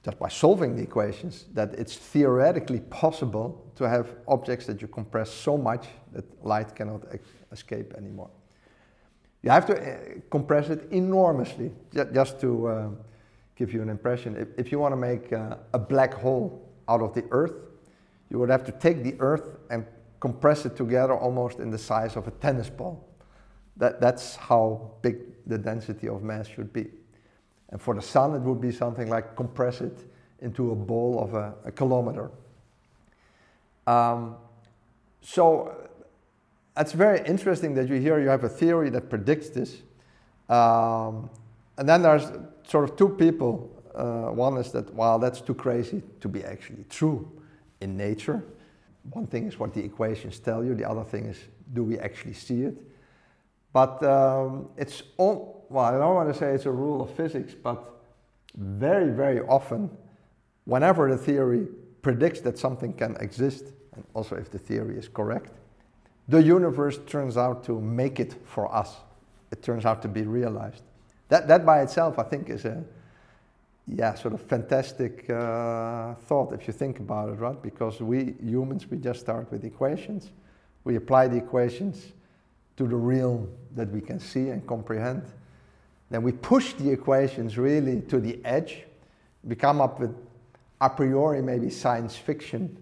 just 0.03 0.17
by 0.17 0.29
solving 0.29 0.75
the 0.75 0.83
equations 0.83 1.45
that 1.53 1.73
it's 1.73 1.95
theoretically 1.95 2.79
possible 2.89 3.71
to 3.75 3.83
have 3.87 4.15
objects 4.27 4.65
that 4.65 4.81
you 4.81 4.87
compress 4.87 5.29
so 5.29 5.57
much 5.57 5.87
that 6.13 6.25
light 6.43 6.75
cannot 6.75 7.01
escape 7.51 7.93
anymore. 7.95 8.29
You 9.43 9.51
have 9.51 9.65
to 9.67 9.75
uh, 9.75 9.97
compress 10.29 10.69
it 10.69 10.91
enormously, 10.91 11.71
just 12.13 12.39
to 12.41 12.67
uh, 12.67 12.89
give 13.55 13.73
you 13.73 13.81
an 13.81 13.89
impression. 13.89 14.35
If, 14.35 14.47
if 14.57 14.71
you 14.71 14.79
want 14.79 14.93
to 14.93 14.97
make 14.97 15.31
uh, 15.31 15.57
a 15.73 15.79
black 15.79 16.13
hole 16.13 16.69
out 16.87 17.01
of 17.01 17.13
the 17.13 17.23
Earth, 17.31 17.53
you 18.29 18.39
would 18.39 18.49
have 18.49 18.65
to 18.65 18.71
take 18.71 19.03
the 19.03 19.15
Earth 19.19 19.57
and 19.69 19.85
compress 20.19 20.65
it 20.65 20.75
together 20.75 21.13
almost 21.13 21.59
in 21.59 21.71
the 21.71 21.77
size 21.77 22.15
of 22.15 22.27
a 22.27 22.31
tennis 22.31 22.69
ball. 22.69 23.05
That, 23.77 24.01
that's 24.01 24.35
how 24.35 24.91
big 25.01 25.17
the 25.45 25.57
density 25.57 26.09
of 26.09 26.21
mass 26.21 26.47
should 26.47 26.73
be. 26.73 26.87
And 27.71 27.81
for 27.81 27.93
the 27.93 28.01
Sun, 28.01 28.35
it 28.35 28.41
would 28.41 28.61
be 28.61 28.71
something 28.71 29.09
like 29.09 29.35
compress 29.35 29.81
it 29.81 29.97
into 30.41 30.71
a 30.71 30.75
ball 30.75 31.19
of 31.21 31.33
a, 31.33 31.53
a 31.65 31.71
kilometer. 31.71 32.31
Um, 33.85 34.35
so 35.21 35.89
it's 36.77 36.93
very 36.93 37.21
interesting 37.27 37.73
that 37.75 37.89
you 37.89 37.95
hear 37.95 38.19
you 38.19 38.29
have 38.29 38.43
a 38.43 38.49
theory 38.49 38.89
that 38.91 39.09
predicts 39.09 39.49
this. 39.49 39.81
Um, 40.47 41.29
and 41.77 41.87
then 41.87 42.01
there's 42.01 42.31
sort 42.63 42.89
of 42.89 42.95
two 42.95 43.09
people. 43.09 43.69
Uh, 43.93 44.31
one 44.31 44.57
is 44.57 44.71
that, 44.71 44.93
well, 44.93 45.19
that's 45.19 45.41
too 45.41 45.53
crazy 45.53 46.01
to 46.21 46.27
be 46.27 46.43
actually 46.43 46.85
true 46.89 47.29
in 47.81 47.97
nature. 47.97 48.43
One 49.11 49.27
thing 49.27 49.47
is 49.47 49.59
what 49.59 49.73
the 49.73 49.83
equations 49.83 50.39
tell 50.39 50.63
you, 50.63 50.75
the 50.75 50.89
other 50.89 51.03
thing 51.03 51.25
is, 51.25 51.37
do 51.73 51.83
we 51.83 51.99
actually 51.99 52.33
see 52.33 52.63
it? 52.63 52.75
But 53.73 54.03
um, 54.03 54.69
it's 54.77 55.03
all, 55.17 55.58
well, 55.69 55.85
I 55.85 55.91
don't 55.91 56.15
want 56.15 56.33
to 56.33 56.37
say 56.37 56.53
it's 56.53 56.65
a 56.65 56.71
rule 56.71 57.01
of 57.01 57.11
physics, 57.11 57.53
but 57.53 57.83
very, 58.55 59.11
very 59.11 59.41
often, 59.41 59.89
whenever 60.65 61.09
the 61.09 61.17
theory 61.17 61.67
predicts 62.01 62.41
that 62.41 62.57
something 62.57 62.93
can 62.93 63.15
exist, 63.17 63.65
and 63.93 64.03
also 64.13 64.35
if 64.35 64.49
the 64.49 64.57
theory 64.57 64.97
is 64.97 65.07
correct, 65.07 65.51
the 66.27 66.41
universe 66.41 66.99
turns 67.05 67.37
out 67.37 67.63
to 67.65 67.79
make 67.79 68.19
it 68.19 68.35
for 68.45 68.73
us. 68.73 68.97
It 69.51 69.63
turns 69.63 69.85
out 69.85 70.01
to 70.03 70.07
be 70.07 70.23
realized. 70.23 70.83
That, 71.29 71.47
that 71.47 71.65
by 71.65 71.81
itself, 71.81 72.19
I 72.19 72.23
think, 72.23 72.49
is 72.49 72.65
a 72.65 72.83
yeah, 73.87 74.13
sort 74.13 74.33
of 74.33 74.41
fantastic 74.41 75.27
uh, 75.29 76.13
thought 76.13 76.53
if 76.53 76.67
you 76.67 76.73
think 76.73 76.99
about 76.99 77.29
it, 77.29 77.33
right? 77.33 77.59
Because 77.61 78.01
we 78.01 78.35
humans, 78.41 78.89
we 78.89 78.97
just 78.97 79.19
start 79.19 79.51
with 79.51 79.63
equations. 79.63 80.29
We 80.83 80.95
apply 80.95 81.27
the 81.27 81.37
equations 81.37 82.13
to 82.77 82.87
the 82.87 82.95
realm 82.95 83.49
that 83.75 83.89
we 83.91 84.01
can 84.01 84.19
see 84.19 84.49
and 84.49 84.65
comprehend. 84.65 85.23
Then 86.09 86.23
we 86.23 86.31
push 86.31 86.73
the 86.73 86.89
equations 86.89 87.57
really 87.57 88.01
to 88.01 88.19
the 88.19 88.39
edge. 88.43 88.83
We 89.43 89.55
come 89.55 89.81
up 89.81 89.99
with 89.99 90.15
a 90.81 90.89
priori 90.89 91.41
maybe 91.41 91.69
science 91.69 92.15
fiction 92.15 92.77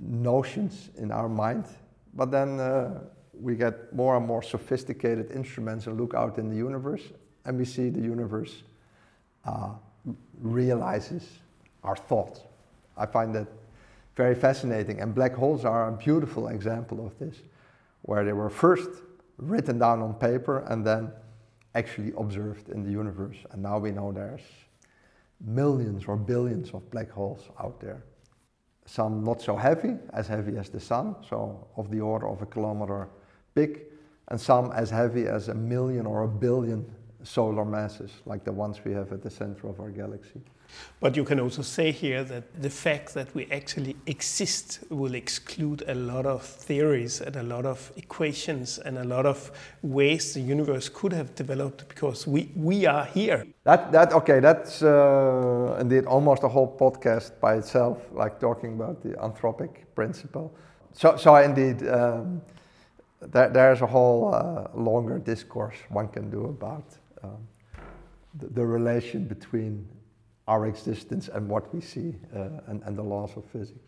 notions 0.00 0.90
in 0.96 1.10
our 1.10 1.28
mind, 1.28 1.66
but 2.14 2.30
then 2.30 2.60
uh, 2.60 3.00
we 3.40 3.56
get 3.56 3.92
more 3.94 4.16
and 4.16 4.26
more 4.26 4.42
sophisticated 4.42 5.30
instruments 5.30 5.86
and 5.86 6.00
look 6.00 6.14
out 6.14 6.38
in 6.38 6.48
the 6.48 6.56
universe, 6.56 7.02
and 7.44 7.58
we 7.58 7.64
see 7.64 7.90
the 7.90 8.00
universe 8.00 8.62
uh, 9.44 9.70
realizes 10.40 11.38
our 11.82 11.96
thoughts. 11.96 12.40
I 12.96 13.06
find 13.06 13.34
that 13.34 13.48
very 14.16 14.34
fascinating, 14.34 15.00
and 15.00 15.14
black 15.14 15.34
holes 15.34 15.64
are 15.64 15.88
a 15.88 15.92
beautiful 15.92 16.48
example 16.48 17.04
of 17.04 17.18
this, 17.18 17.36
where 18.02 18.24
they 18.24 18.32
were 18.32 18.50
first 18.50 18.88
written 19.38 19.78
down 19.78 20.00
on 20.00 20.14
paper 20.14 20.60
and 20.68 20.86
then 20.86 21.10
actually 21.74 22.12
observed 22.16 22.68
in 22.68 22.82
the 22.82 22.90
universe. 22.90 23.36
And 23.50 23.62
now 23.62 23.78
we 23.78 23.90
know 23.90 24.12
there's 24.12 24.42
millions 25.40 26.04
or 26.06 26.16
billions 26.16 26.70
of 26.72 26.88
black 26.90 27.10
holes 27.10 27.48
out 27.60 27.80
there. 27.80 28.04
Some 28.86 29.24
not 29.24 29.40
so 29.40 29.56
heavy, 29.56 29.96
as 30.12 30.26
heavy 30.26 30.56
as 30.58 30.68
the 30.68 30.80
sun, 30.80 31.16
so 31.28 31.66
of 31.76 31.90
the 31.90 32.00
order 32.00 32.28
of 32.28 32.42
a 32.42 32.46
kilometer 32.46 33.08
big, 33.54 33.80
and 34.28 34.40
some 34.40 34.72
as 34.72 34.90
heavy 34.90 35.26
as 35.26 35.48
a 35.48 35.54
million 35.54 36.06
or 36.06 36.22
a 36.22 36.28
billion 36.28 36.84
solar 37.24 37.64
masses, 37.64 38.10
like 38.26 38.44
the 38.44 38.52
ones 38.52 38.80
we 38.84 38.92
have 38.92 39.12
at 39.12 39.22
the 39.22 39.30
center 39.30 39.68
of 39.68 39.80
our 39.80 39.90
galaxy. 39.90 40.40
But 41.00 41.16
you 41.16 41.24
can 41.24 41.40
also 41.40 41.62
say 41.62 41.92
here 41.92 42.24
that 42.24 42.62
the 42.62 42.70
fact 42.70 43.14
that 43.14 43.34
we 43.34 43.46
actually 43.50 43.96
exist 44.06 44.80
will 44.90 45.14
exclude 45.14 45.84
a 45.86 45.94
lot 45.94 46.26
of 46.26 46.42
theories 46.42 47.20
and 47.20 47.36
a 47.36 47.42
lot 47.42 47.66
of 47.66 47.92
equations 47.96 48.78
and 48.78 48.98
a 48.98 49.04
lot 49.04 49.26
of 49.26 49.50
ways 49.82 50.34
the 50.34 50.40
universe 50.40 50.88
could 50.88 51.12
have 51.12 51.34
developed 51.34 51.88
because 51.88 52.26
we, 52.26 52.50
we 52.56 52.86
are 52.86 53.04
here. 53.04 53.46
That, 53.64 53.92
that 53.92 54.12
okay, 54.12 54.40
that's 54.40 54.82
uh, 54.82 55.76
indeed 55.80 56.06
almost 56.06 56.42
a 56.42 56.48
whole 56.48 56.76
podcast 56.76 57.38
by 57.40 57.56
itself, 57.56 57.98
like 58.12 58.40
talking 58.40 58.74
about 58.74 59.02
the 59.02 59.10
anthropic 59.10 59.70
principle. 59.94 60.54
So, 60.92 61.16
so 61.16 61.36
indeed, 61.36 61.86
um, 61.88 62.40
there, 63.20 63.48
there's 63.48 63.80
a 63.82 63.86
whole 63.86 64.34
uh, 64.34 64.68
longer 64.74 65.18
discourse 65.18 65.76
one 65.88 66.08
can 66.08 66.30
do 66.30 66.44
about 66.44 66.84
um, 67.24 67.48
the, 68.38 68.46
the 68.48 68.66
relation 68.66 69.24
between 69.24 69.86
our 70.46 70.66
existence 70.66 71.28
and 71.28 71.48
what 71.48 71.74
we 71.74 71.80
see 71.80 72.14
uh, 72.34 72.48
and, 72.66 72.82
and, 72.82 72.96
the 72.96 73.02
laws 73.02 73.30
of 73.36 73.44
physics. 73.46 73.80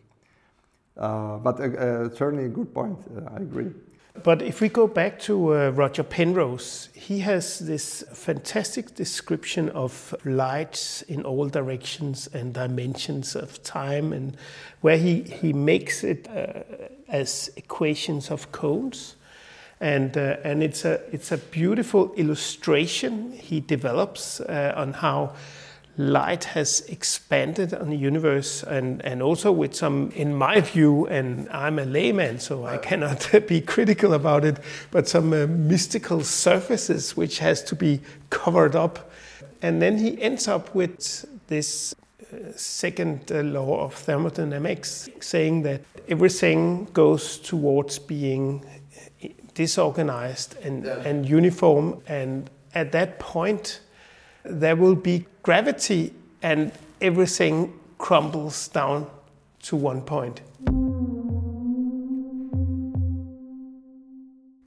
Uh, 0.97 1.37
but 1.39 1.61
uh, 1.61 1.65
uh 1.65 2.09
certainly 2.09 2.47
a 2.47 2.49
good 2.49 2.73
point, 2.73 2.99
uh, 3.15 3.35
I 3.35 3.41
agree. 3.41 3.71
But 4.23 4.41
if 4.41 4.63
we 4.63 4.71
go 4.71 4.87
back 4.87 5.19
to 5.21 5.55
uh, 5.55 5.71
Roger 5.71 6.03
Penrose, 6.03 6.89
he 6.95 7.19
has 7.19 7.59
this 7.59 8.03
fantastic 8.15 8.95
description 8.95 9.69
of 9.71 10.15
lights 10.25 11.03
in 11.03 11.23
all 11.23 11.51
directions 11.51 12.27
and 12.29 12.55
dimensions 12.55 13.37
of 13.37 13.63
time, 13.63 14.15
and 14.15 14.35
where 14.81 14.97
he, 14.97 15.21
he 15.21 15.53
makes 15.53 16.03
it 16.03 16.27
as 17.09 17.51
equations 17.57 18.31
of 18.31 18.51
cones. 18.53 19.16
And, 19.81 20.17
and 20.17 20.63
it's, 20.63 20.85
a, 20.85 21.01
it's 21.13 21.33
a 21.33 21.39
beautiful 21.39 22.13
illustration 22.15 23.33
he 23.33 23.61
develops 23.61 24.41
on 24.41 24.95
how 24.95 25.35
light 25.99 26.45
has 26.45 26.81
expanded 26.89 27.73
on 27.73 27.89
the 27.89 27.97
universe 27.97 28.63
and, 28.63 29.03
and 29.05 29.23
also 29.23 29.51
with 29.51 29.75
some, 29.75 30.11
in 30.15 30.35
my 30.35 30.61
view, 30.61 31.07
and 31.07 31.49
I'm 31.51 31.79
a 31.79 31.85
layman, 31.85 32.39
so 32.39 32.67
I 32.67 32.77
cannot 32.79 33.31
be 33.49 33.61
critical 33.61 34.13
about 34.13 34.45
it, 34.45 34.59
but 34.91 35.09
some 35.09 35.33
uh, 35.33 35.47
mystical 35.47 36.23
surfaces 36.23 37.17
which 37.17 37.39
has 37.39 37.63
to 37.65 37.75
be 37.75 38.01
covered 38.31 38.77
up. 38.77 39.11
And 39.63 39.81
then 39.81 39.99
he 39.99 40.21
ends 40.21 40.49
up 40.49 40.75
with 40.75 41.25
this 41.47 41.95
uh, 42.33 42.53
second 42.57 43.33
uh, 43.33 43.41
law 43.41 43.85
of 43.85 43.95
thermodynamics 43.95 45.09
saying 45.21 45.63
that 45.63 45.81
everything 46.09 46.85
goes 46.93 47.39
towards 47.39 47.99
being 47.99 48.65
uh, 48.67 48.76
disorganized 49.57 50.57
and, 50.63 50.85
yeah. 50.85 51.01
and 51.01 51.29
uniform. 51.29 52.01
And 52.07 52.49
at 52.75 52.93
that 52.93 53.19
point, 53.19 53.81
there 54.45 54.77
will 54.77 54.95
be 54.95 55.27
gravity 55.43 56.13
and 56.43 56.71
everything 57.01 57.73
crumbles 57.99 58.69
down 58.69 59.11
to 59.63 59.75
one 59.75 60.03
point. 60.03 60.43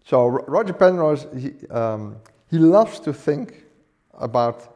So 0.06 0.26
Roger 0.26 0.74
Penrose, 0.74 1.28
he, 1.38 1.68
um, 1.68 2.18
he 2.50 2.58
loves 2.58 3.00
to 3.02 3.14
think 3.14 3.66
about 4.16 4.76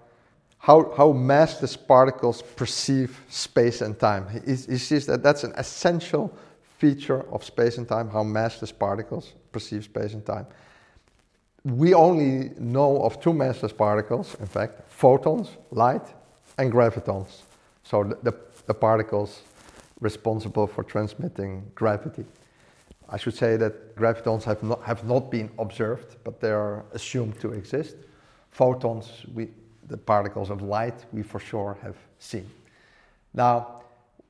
how, 0.60 0.94
how 0.96 1.12
massless 1.12 1.76
particles 1.76 2.44
perceive 2.44 3.20
space 3.30 3.82
and 3.82 4.00
time. 4.00 4.28
He, 4.30 4.52
he 4.52 4.78
sees 4.78 5.08
that 5.08 5.24
that's 5.24 5.44
an 5.44 5.54
essential 5.58 6.32
feature 6.78 7.28
of 7.34 7.44
space 7.44 7.80
and 7.80 7.88
time, 7.88 8.10
how 8.10 8.24
massless 8.24 8.78
particles 8.78 9.34
perceive 9.54 9.84
space 9.86 10.14
and 10.14 10.26
time 10.26 10.48
we 11.64 11.94
only 11.94 12.52
know 12.60 13.02
of 13.04 13.22
two 13.22 13.32
massless 13.32 13.76
particles, 13.76 14.36
in 14.40 14.46
fact, 14.46 14.82
photons, 14.90 15.50
light, 15.72 16.06
and 16.58 16.72
gravitons. 16.72 17.44
So 17.84 18.04
the, 18.04 18.32
the, 18.32 18.38
the, 18.66 18.74
particles 18.74 19.44
responsible 20.00 20.68
for 20.68 20.84
transmitting 20.84 21.72
gravity. 21.74 22.26
I 23.10 23.18
should 23.18 23.36
say 23.36 23.56
that 23.58 23.96
gravitons 23.96 24.44
have 24.44 24.62
not, 24.62 24.84
have 24.84 25.06
not 25.06 25.32
been 25.32 25.50
observed, 25.58 26.18
but 26.24 26.42
they 26.42 26.52
are 26.52 26.84
assumed 26.92 27.40
to 27.40 27.54
exist. 27.54 27.96
Photons, 28.52 29.26
we, 29.34 29.50
the 29.88 29.98
particles 29.98 30.50
of 30.50 30.62
light, 30.62 31.06
we 31.14 31.24
for 31.24 31.40
sure 31.40 31.78
have 31.82 31.96
seen. 32.20 32.50
Now, 33.34 33.84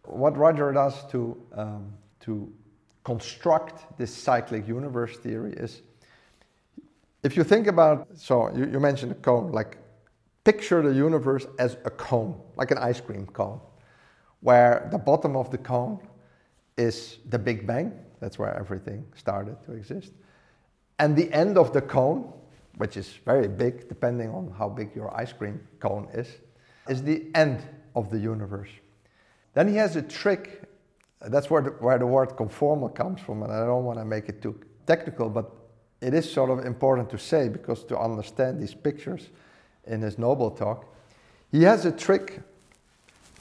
what 0.06 0.38
Roger 0.38 0.72
does 0.72 1.04
to, 1.12 1.38
um, 1.54 1.94
to 2.22 2.52
construct 3.04 3.98
this 3.98 4.14
cyclic 4.14 4.68
universe 4.68 5.18
theory 5.18 5.54
is 5.54 5.82
if 7.24 7.38
you 7.38 7.44
think 7.44 7.68
about, 7.68 8.08
so 8.16 8.54
you, 8.56 8.66
you 8.66 8.80
mentioned 8.80 9.12
a 9.14 9.16
cone, 9.16 9.52
like 9.52 9.78
picture 10.44 10.82
the 10.82 10.94
universe 10.94 11.48
as 11.58 11.78
a 11.86 11.90
cone, 11.90 12.40
like 12.58 12.72
an 12.72 12.78
ice 12.78 13.00
cream 13.00 13.26
cone, 13.28 13.62
where 14.42 14.90
the 14.92 14.98
bottom 14.98 15.38
of 15.38 15.50
the 15.50 15.58
cone 15.58 16.00
is 16.78 17.20
the 17.30 17.40
Big 17.40 17.66
Bang, 17.66 17.94
that's 18.20 18.38
where 18.38 18.54
everything 18.58 19.06
started 19.16 19.62
to 19.64 19.72
exist. 19.72 20.12
And 21.00 21.16
the 21.16 21.32
end 21.32 21.58
of 21.58 21.72
the 21.72 21.82
cone, 21.82 22.32
which 22.78 22.98
is 22.98 23.10
very 23.26 23.48
big, 23.48 23.88
depending 23.88 24.30
on 24.30 24.54
how 24.58 24.68
big 24.68 24.96
your 24.96 25.16
ice 25.16 25.32
cream 25.32 25.62
cone 25.80 26.08
is, 26.14 26.28
is 26.90 27.04
the 27.04 27.28
end 27.36 27.62
of 27.96 28.10
the 28.10 28.18
universe. 28.18 28.70
Then 29.54 29.68
he 29.68 29.76
has 29.76 29.96
a 29.96 30.02
trick, 30.02 30.64
that's 31.28 31.50
where 31.50 31.62
the, 31.62 31.70
where 31.72 31.98
the 31.98 32.08
word 32.08 32.30
conformal 32.30 32.94
comes 32.94 33.22
from, 33.22 33.44
and 33.44 33.52
I 33.52 33.66
don't 33.66 33.86
want 33.86 34.00
to 34.00 34.06
make 34.06 34.30
it 34.30 34.42
too 34.42 34.60
technical, 34.86 35.30
but 35.30 35.52
it 36.02 36.14
is 36.14 36.30
sort 36.30 36.50
of 36.50 36.66
important 36.66 37.10
to 37.12 37.18
say 37.18 37.48
because 37.48 37.84
to 37.86 37.98
understand 37.98 38.62
these 38.62 38.74
pictures 38.74 39.30
in 39.88 40.02
his 40.02 40.18
Nobel 40.18 40.52
talk, 40.52 40.86
he 41.52 41.64
has 41.64 41.86
a 41.86 41.92
trick, 41.92 42.42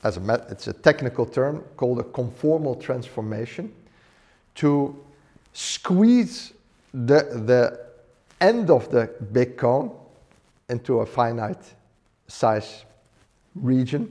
as 0.04 0.16
a 0.16 0.46
it's 0.50 0.68
a 0.68 0.72
technical 0.72 1.26
term 1.26 1.64
called 1.76 1.98
a 1.98 2.04
conformal 2.04 2.80
transformation, 2.80 3.72
to 4.54 4.96
squeeze 5.52 6.52
the, 6.92 7.22
the 7.46 7.80
end 8.40 8.70
of 8.70 8.90
the 8.90 9.10
big 9.32 9.56
cone 9.56 9.90
into 10.68 11.00
a 11.00 11.06
finite 11.06 11.74
size 12.28 12.84
region. 13.54 14.10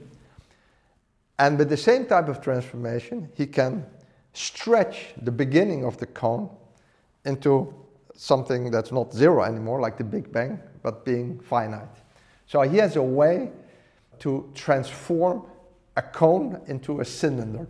And 1.38 1.58
with 1.58 1.68
the 1.68 1.76
same 1.76 2.06
type 2.06 2.28
of 2.28 2.40
transformation, 2.40 3.28
he 3.34 3.46
can 3.46 3.86
stretch 4.32 5.14
the 5.20 5.30
beginning 5.30 5.84
of 5.84 5.96
the 5.98 6.06
cone 6.06 6.48
into 7.24 7.74
something 8.14 8.70
that's 8.70 8.92
not 8.92 9.12
zero 9.12 9.42
anymore, 9.42 9.80
like 9.80 9.96
the 9.96 10.04
Big 10.04 10.30
Bang, 10.32 10.60
but 10.82 11.04
being 11.04 11.40
finite. 11.40 11.88
So 12.46 12.62
he 12.62 12.76
has 12.78 12.96
a 12.96 13.02
way 13.02 13.50
to 14.20 14.50
transform 14.54 15.44
a 15.96 16.02
cone 16.02 16.60
into 16.66 17.00
a 17.00 17.04
cylinder. 17.04 17.66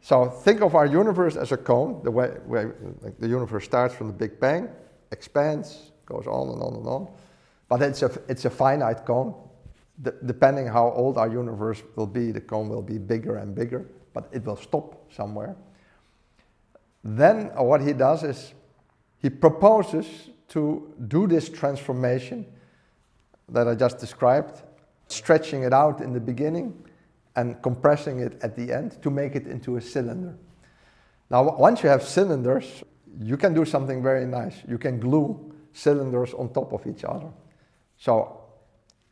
So 0.00 0.30
think 0.30 0.60
of 0.60 0.74
our 0.74 0.86
universe 0.86 1.36
as 1.36 1.52
a 1.52 1.56
cone, 1.56 2.00
the 2.04 2.10
way, 2.10 2.36
way 2.46 2.66
like 3.00 3.18
the 3.18 3.28
universe 3.28 3.64
starts 3.64 3.94
from 3.94 4.06
the 4.06 4.12
Big 4.12 4.38
Bang, 4.38 4.68
expands, 5.10 5.92
goes 6.06 6.26
on 6.26 6.48
and 6.48 6.62
on 6.62 6.74
and 6.74 6.86
on. 6.86 7.08
But 7.68 7.82
it's 7.82 8.02
a, 8.02 8.10
it's 8.28 8.44
a 8.44 8.50
finite 8.50 9.04
cone. 9.04 9.34
Depending 10.02 10.66
how 10.66 10.90
old 10.92 11.18
our 11.18 11.28
universe 11.28 11.82
will 11.96 12.06
be, 12.06 12.30
the 12.30 12.40
cone 12.40 12.68
will 12.68 12.82
be 12.82 12.98
bigger 12.98 13.36
and 13.36 13.54
bigger, 13.54 13.86
but 14.12 14.28
it 14.32 14.44
will 14.44 14.56
stop 14.56 15.12
somewhere. 15.12 15.56
Then 17.02 17.50
uh, 17.58 17.62
what 17.62 17.80
he 17.80 17.92
does 17.92 18.22
is 18.22 18.54
he 19.20 19.30
proposes 19.30 20.06
to 20.48 20.94
do 21.08 21.26
this 21.26 21.48
transformation 21.48 22.46
that 23.48 23.66
I 23.66 23.74
just 23.74 23.98
described 23.98 24.62
stretching 25.08 25.62
it 25.62 25.72
out 25.72 26.00
in 26.00 26.12
the 26.12 26.20
beginning 26.20 26.74
and 27.36 27.60
compressing 27.62 28.20
it 28.20 28.38
at 28.42 28.56
the 28.56 28.72
end 28.72 29.00
to 29.02 29.10
make 29.10 29.34
it 29.34 29.46
into 29.46 29.76
a 29.76 29.80
cylinder. 29.80 30.36
Now, 31.30 31.56
once 31.56 31.82
you 31.82 31.88
have 31.88 32.02
cylinders, 32.02 32.84
you 33.20 33.36
can 33.36 33.54
do 33.54 33.64
something 33.64 34.02
very 34.02 34.26
nice. 34.26 34.56
You 34.68 34.78
can 34.78 34.98
glue 35.00 35.52
cylinders 35.72 36.34
on 36.34 36.52
top 36.52 36.72
of 36.72 36.86
each 36.86 37.04
other. 37.04 37.28
So, 37.96 38.37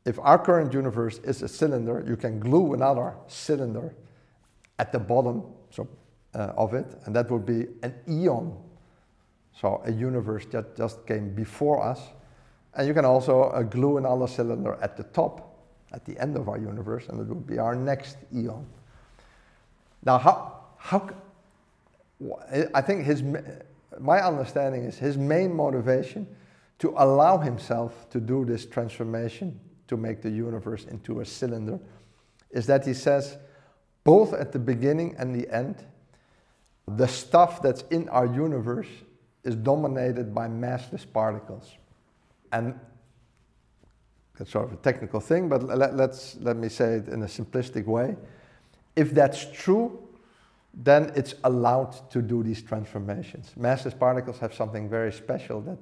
if 0.07 0.21
our 0.21 0.39
current 0.39 0.73
universe 0.73 1.19
is 1.25 1.43
a 1.43 1.49
cylinder, 1.49 2.03
you 2.07 2.17
can 2.17 2.39
glue 2.39 2.75
another 2.75 3.15
cylinder 3.27 3.93
at 4.79 4.93
the 4.93 5.01
bottom 5.01 5.43
so, 5.71 5.89
uh, 6.33 6.53
of 6.57 6.75
it, 6.75 6.87
and 7.05 7.17
that 7.17 7.29
would 7.29 7.45
be 7.45 7.67
an 7.83 7.93
eon. 8.09 8.57
So, 9.61 9.83
a 9.85 9.91
universe 9.91 10.47
that 10.53 10.77
just 10.77 11.05
came 11.07 11.35
before 11.35 11.83
us. 11.83 12.01
And 12.75 12.87
you 12.87 12.95
can 12.95 13.05
also 13.05 13.45
uh, 13.45 13.63
glue 13.63 13.97
another 13.97 14.29
cylinder 14.29 14.79
at 14.81 14.97
the 14.97 15.03
top, 15.03 15.59
at 15.93 16.05
the 16.05 16.17
end 16.21 16.37
of 16.37 16.49
our 16.49 16.59
universe, 16.59 17.09
and 17.09 17.21
it 17.21 17.27
would 17.27 17.47
be 17.47 17.59
our 17.59 17.75
next 17.75 18.17
eon. 18.33 18.65
Now, 20.05 20.19
how, 20.19 20.61
how, 20.77 21.11
I 22.75 22.81
think 22.81 23.05
his, 23.05 23.25
my 23.99 24.21
understanding 24.21 24.85
is 24.85 24.99
his 24.99 25.17
main 25.17 25.53
motivation 25.53 26.29
to 26.79 26.95
allow 26.97 27.39
himself 27.39 28.09
to 28.11 28.21
do 28.21 28.45
this 28.45 28.67
transformation 28.67 29.59
to 29.89 29.97
make 29.97 30.23
the 30.23 30.31
universe 30.31 30.85
into 30.85 31.21
a 31.21 31.25
cylinder 31.25 31.79
is 32.51 32.67
that 32.67 32.87
he 32.87 32.95
says, 32.95 33.37
both 34.05 34.33
at 34.33 34.53
the 34.53 34.59
beginning 34.59 35.15
and 35.19 35.35
the 35.35 35.53
end, 35.55 35.77
the 36.87 37.09
stuff 37.09 37.61
that's 37.61 37.83
in 37.91 38.09
our 38.09 38.27
universe 38.27 38.89
is 39.45 39.57
dominated 39.57 40.35
by 40.35 40.49
massless 40.49 41.05
particles. 41.11 41.73
And 42.53 42.79
that's 44.39 44.51
sort 44.51 44.67
of 44.67 44.73
a 44.73 44.77
technical 44.77 45.21
thing, 45.21 45.49
but 45.49 45.63
let, 45.65 45.97
let's, 45.97 46.37
let 46.41 46.57
me 46.57 46.69
say 46.69 46.95
it 46.95 47.09
in 47.09 47.23
a 47.23 47.27
simplistic 47.27 47.87
way. 47.87 48.17
If 48.95 49.13
that's 49.13 49.47
true, 49.53 50.03
then 50.75 51.11
it's 51.17 51.35
allowed 51.45 52.11
to 52.11 52.21
do 52.21 52.43
these 52.43 52.63
transformations. 52.63 53.53
Massless 53.59 53.99
particles 53.99 54.39
have 54.39 54.55
something 54.55 54.89
very 54.89 55.13
special 55.13 55.61
that 55.63 55.79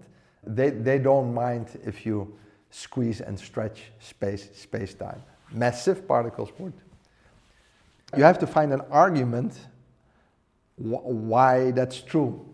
they, 0.46 0.70
they 0.70 0.98
don't 0.98 1.34
mind 1.34 1.78
if 1.84 2.06
you 2.06 2.36
squeeze 2.74 3.20
and 3.20 3.38
stretch 3.38 3.92
space, 4.00 4.50
space-time. 4.52 5.22
Massive 5.52 6.08
particles 6.08 6.50
would. 6.58 6.72
You 8.16 8.24
have 8.24 8.38
to 8.40 8.48
find 8.48 8.72
an 8.72 8.80
argument 8.90 9.60
wh- 10.76 11.06
why 11.06 11.70
that's 11.70 12.00
true, 12.00 12.44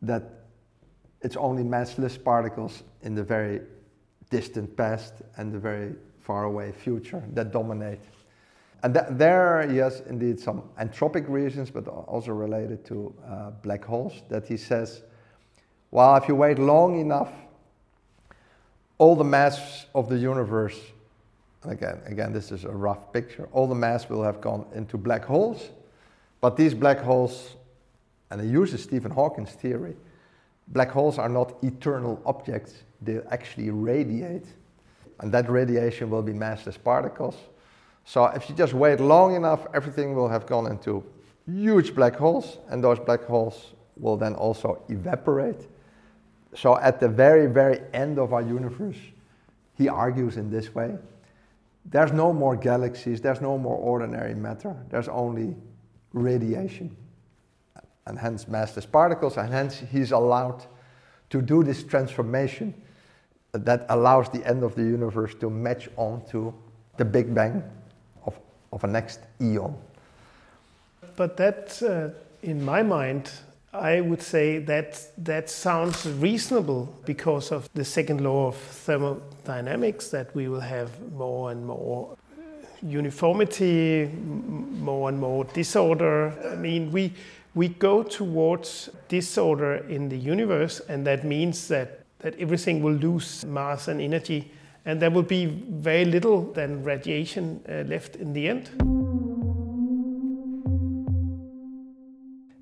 that 0.00 0.22
it's 1.20 1.36
only 1.36 1.62
massless 1.62 2.22
particles 2.22 2.82
in 3.02 3.14
the 3.14 3.22
very 3.22 3.60
distant 4.30 4.74
past 4.74 5.12
and 5.36 5.52
the 5.52 5.58
very 5.58 5.94
far 6.18 6.44
away 6.44 6.72
future 6.72 7.22
that 7.34 7.52
dominate. 7.52 8.00
And 8.82 8.94
th- 8.94 9.06
there, 9.10 9.58
are, 9.58 9.70
yes, 9.70 10.00
indeed, 10.08 10.40
some 10.40 10.62
anthropic 10.80 11.28
reasons, 11.28 11.70
but 11.70 11.86
also 11.88 12.32
related 12.32 12.86
to 12.86 13.14
uh, 13.28 13.50
black 13.62 13.84
holes, 13.84 14.22
that 14.30 14.46
he 14.46 14.56
says, 14.56 15.02
well, 15.90 16.16
if 16.16 16.26
you 16.26 16.34
wait 16.34 16.58
long 16.58 16.98
enough, 16.98 17.32
all 18.98 19.16
the 19.16 19.24
mass 19.24 19.86
of 19.94 20.08
the 20.08 20.16
universe, 20.16 20.78
and 21.62 21.72
again, 21.72 22.00
again, 22.06 22.32
this 22.32 22.52
is 22.52 22.64
a 22.64 22.70
rough 22.70 23.12
picture, 23.12 23.48
all 23.52 23.66
the 23.66 23.74
mass 23.74 24.08
will 24.08 24.22
have 24.22 24.40
gone 24.40 24.66
into 24.74 24.96
black 24.96 25.24
holes, 25.24 25.70
but 26.40 26.56
these 26.56 26.74
black 26.74 26.98
holes, 26.98 27.56
and 28.30 28.40
he 28.40 28.48
uses 28.48 28.82
Stephen 28.82 29.10
Hawking's 29.10 29.52
theory, 29.52 29.96
black 30.68 30.90
holes 30.90 31.18
are 31.18 31.28
not 31.28 31.54
eternal 31.62 32.20
objects, 32.26 32.74
they 33.02 33.20
actually 33.30 33.70
radiate, 33.70 34.46
and 35.20 35.32
that 35.32 35.50
radiation 35.50 36.10
will 36.10 36.22
be 36.22 36.32
massless 36.32 36.82
particles 36.82 37.36
so 38.06 38.26
if 38.26 38.48
you 38.48 38.54
just 38.54 38.72
wait 38.72 39.00
long 39.00 39.34
enough, 39.34 39.66
everything 39.74 40.14
will 40.14 40.28
have 40.28 40.46
gone 40.46 40.70
into 40.70 41.04
huge 41.44 41.94
black 41.94 42.14
holes, 42.14 42.58
and 42.68 42.82
those 42.82 43.00
black 43.00 43.24
holes 43.24 43.72
will 43.96 44.16
then 44.16 44.34
also 44.34 44.80
evaporate. 44.88 45.66
So 46.56 46.78
at 46.78 47.00
the 47.00 47.08
very, 47.08 47.46
very 47.46 47.80
end 47.92 48.18
of 48.18 48.32
our 48.32 48.42
universe, 48.42 48.96
he 49.74 49.88
argues 49.88 50.38
in 50.38 50.50
this 50.50 50.74
way 50.74 50.96
there's 51.84 52.12
no 52.12 52.32
more 52.32 52.56
galaxies, 52.56 53.20
there's 53.20 53.40
no 53.40 53.56
more 53.56 53.76
ordinary 53.76 54.34
matter, 54.34 54.74
there's 54.90 55.06
only 55.08 55.54
radiation, 56.12 56.96
and 58.06 58.18
hence 58.18 58.46
massless 58.46 58.90
particles, 58.90 59.36
and 59.36 59.52
hence 59.52 59.78
he's 59.92 60.10
allowed 60.10 60.64
to 61.30 61.40
do 61.40 61.62
this 61.62 61.84
transformation 61.84 62.74
that 63.52 63.86
allows 63.88 64.28
the 64.30 64.44
end 64.44 64.64
of 64.64 64.74
the 64.74 64.82
universe 64.82 65.34
to 65.36 65.48
match 65.48 65.88
on 65.96 66.24
to 66.26 66.52
the 66.96 67.04
Big 67.04 67.32
Bang 67.32 67.62
of 68.72 68.84
a 68.84 68.86
next 68.86 69.20
eon. 69.40 69.76
But 71.16 71.36
that, 71.36 71.82
uh, 71.82 72.10
in 72.42 72.64
my 72.64 72.82
mind, 72.82 73.30
I 73.80 74.00
would 74.00 74.22
say 74.22 74.58
that 74.58 75.02
that 75.18 75.50
sounds 75.50 76.06
reasonable 76.06 76.92
because 77.04 77.52
of 77.52 77.68
the 77.74 77.84
second 77.84 78.20
law 78.20 78.48
of 78.48 78.56
thermodynamics 78.56 80.08
that 80.10 80.34
we 80.34 80.48
will 80.48 80.60
have 80.60 80.90
more 81.12 81.50
and 81.50 81.66
more 81.66 82.16
uniformity, 82.82 84.10
more 84.14 85.08
and 85.08 85.18
more 85.18 85.44
disorder. 85.44 86.32
I 86.52 86.56
mean, 86.56 86.90
we 86.92 87.12
we 87.54 87.68
go 87.68 88.02
towards 88.02 88.90
disorder 89.08 89.76
in 89.88 90.08
the 90.08 90.18
universe, 90.18 90.80
and 90.88 91.06
that 91.06 91.24
means 91.24 91.68
that 91.68 92.00
that 92.18 92.38
everything 92.38 92.82
will 92.82 92.94
lose 92.94 93.44
mass 93.44 93.88
and 93.88 94.00
energy 94.00 94.50
and 94.86 95.02
there 95.02 95.10
will 95.10 95.22
be 95.22 95.46
very 95.46 96.04
little 96.04 96.52
than 96.52 96.82
radiation 96.84 97.60
uh, 97.68 97.82
left 97.88 98.16
in 98.16 98.32
the 98.32 98.48
end. 98.48 99.05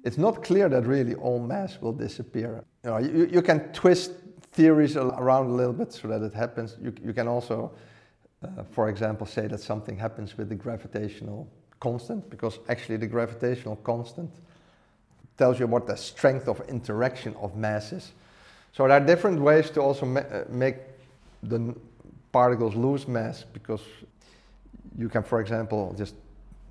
It's 0.05 0.19
not 0.19 0.45
clear 0.45 0.69
that 0.69 0.87
really 0.87 1.15
all 1.15 1.41
mass 1.41 1.81
will 1.81 1.93
disappear. 1.93 2.63
You, 2.85 2.91
know, 2.91 2.99
you, 2.99 3.29
you 3.33 3.43
can 3.43 3.73
twist 3.73 4.13
theories 4.53 4.97
around 4.97 5.47
a 5.47 5.55
little 5.55 5.73
bit 5.73 5.93
so 5.93 6.09
that 6.09 6.23
it 6.23 6.35
happens. 6.35 6.77
You, 6.81 6.95
you 7.03 7.13
can 7.15 7.27
also, 7.27 7.73
uh, 8.43 8.63
for 8.71 8.91
example, 8.91 9.27
say 9.27 9.47
that 9.47 9.61
something 9.61 9.97
happens 9.97 10.37
with 10.37 10.51
the 10.51 10.55
gravitational 10.55 11.49
constant, 11.81 12.29
because 12.29 12.59
actually 12.69 12.99
the 12.99 13.07
gravitational 13.07 13.77
constant 13.77 14.31
tells 15.37 15.59
you 15.59 15.67
what 15.67 15.87
the 15.87 15.97
strength 15.97 16.49
of 16.49 16.61
interaction 16.69 17.35
of 17.37 17.57
mass 17.57 17.93
is. 17.93 18.13
So 18.73 18.87
there 18.87 18.97
are 18.97 19.05
different 19.05 19.41
ways 19.41 19.71
to 19.71 19.81
also 19.81 20.07
ma- 20.07 20.21
uh, 20.21 20.45
make 20.49 20.77
the 21.43 21.75
particles 22.31 22.75
lose 22.75 23.09
mass 23.09 23.45
because 23.53 23.81
you 24.99 25.09
can, 25.09 25.23
for 25.23 25.41
example, 25.41 25.95
just 25.97 26.15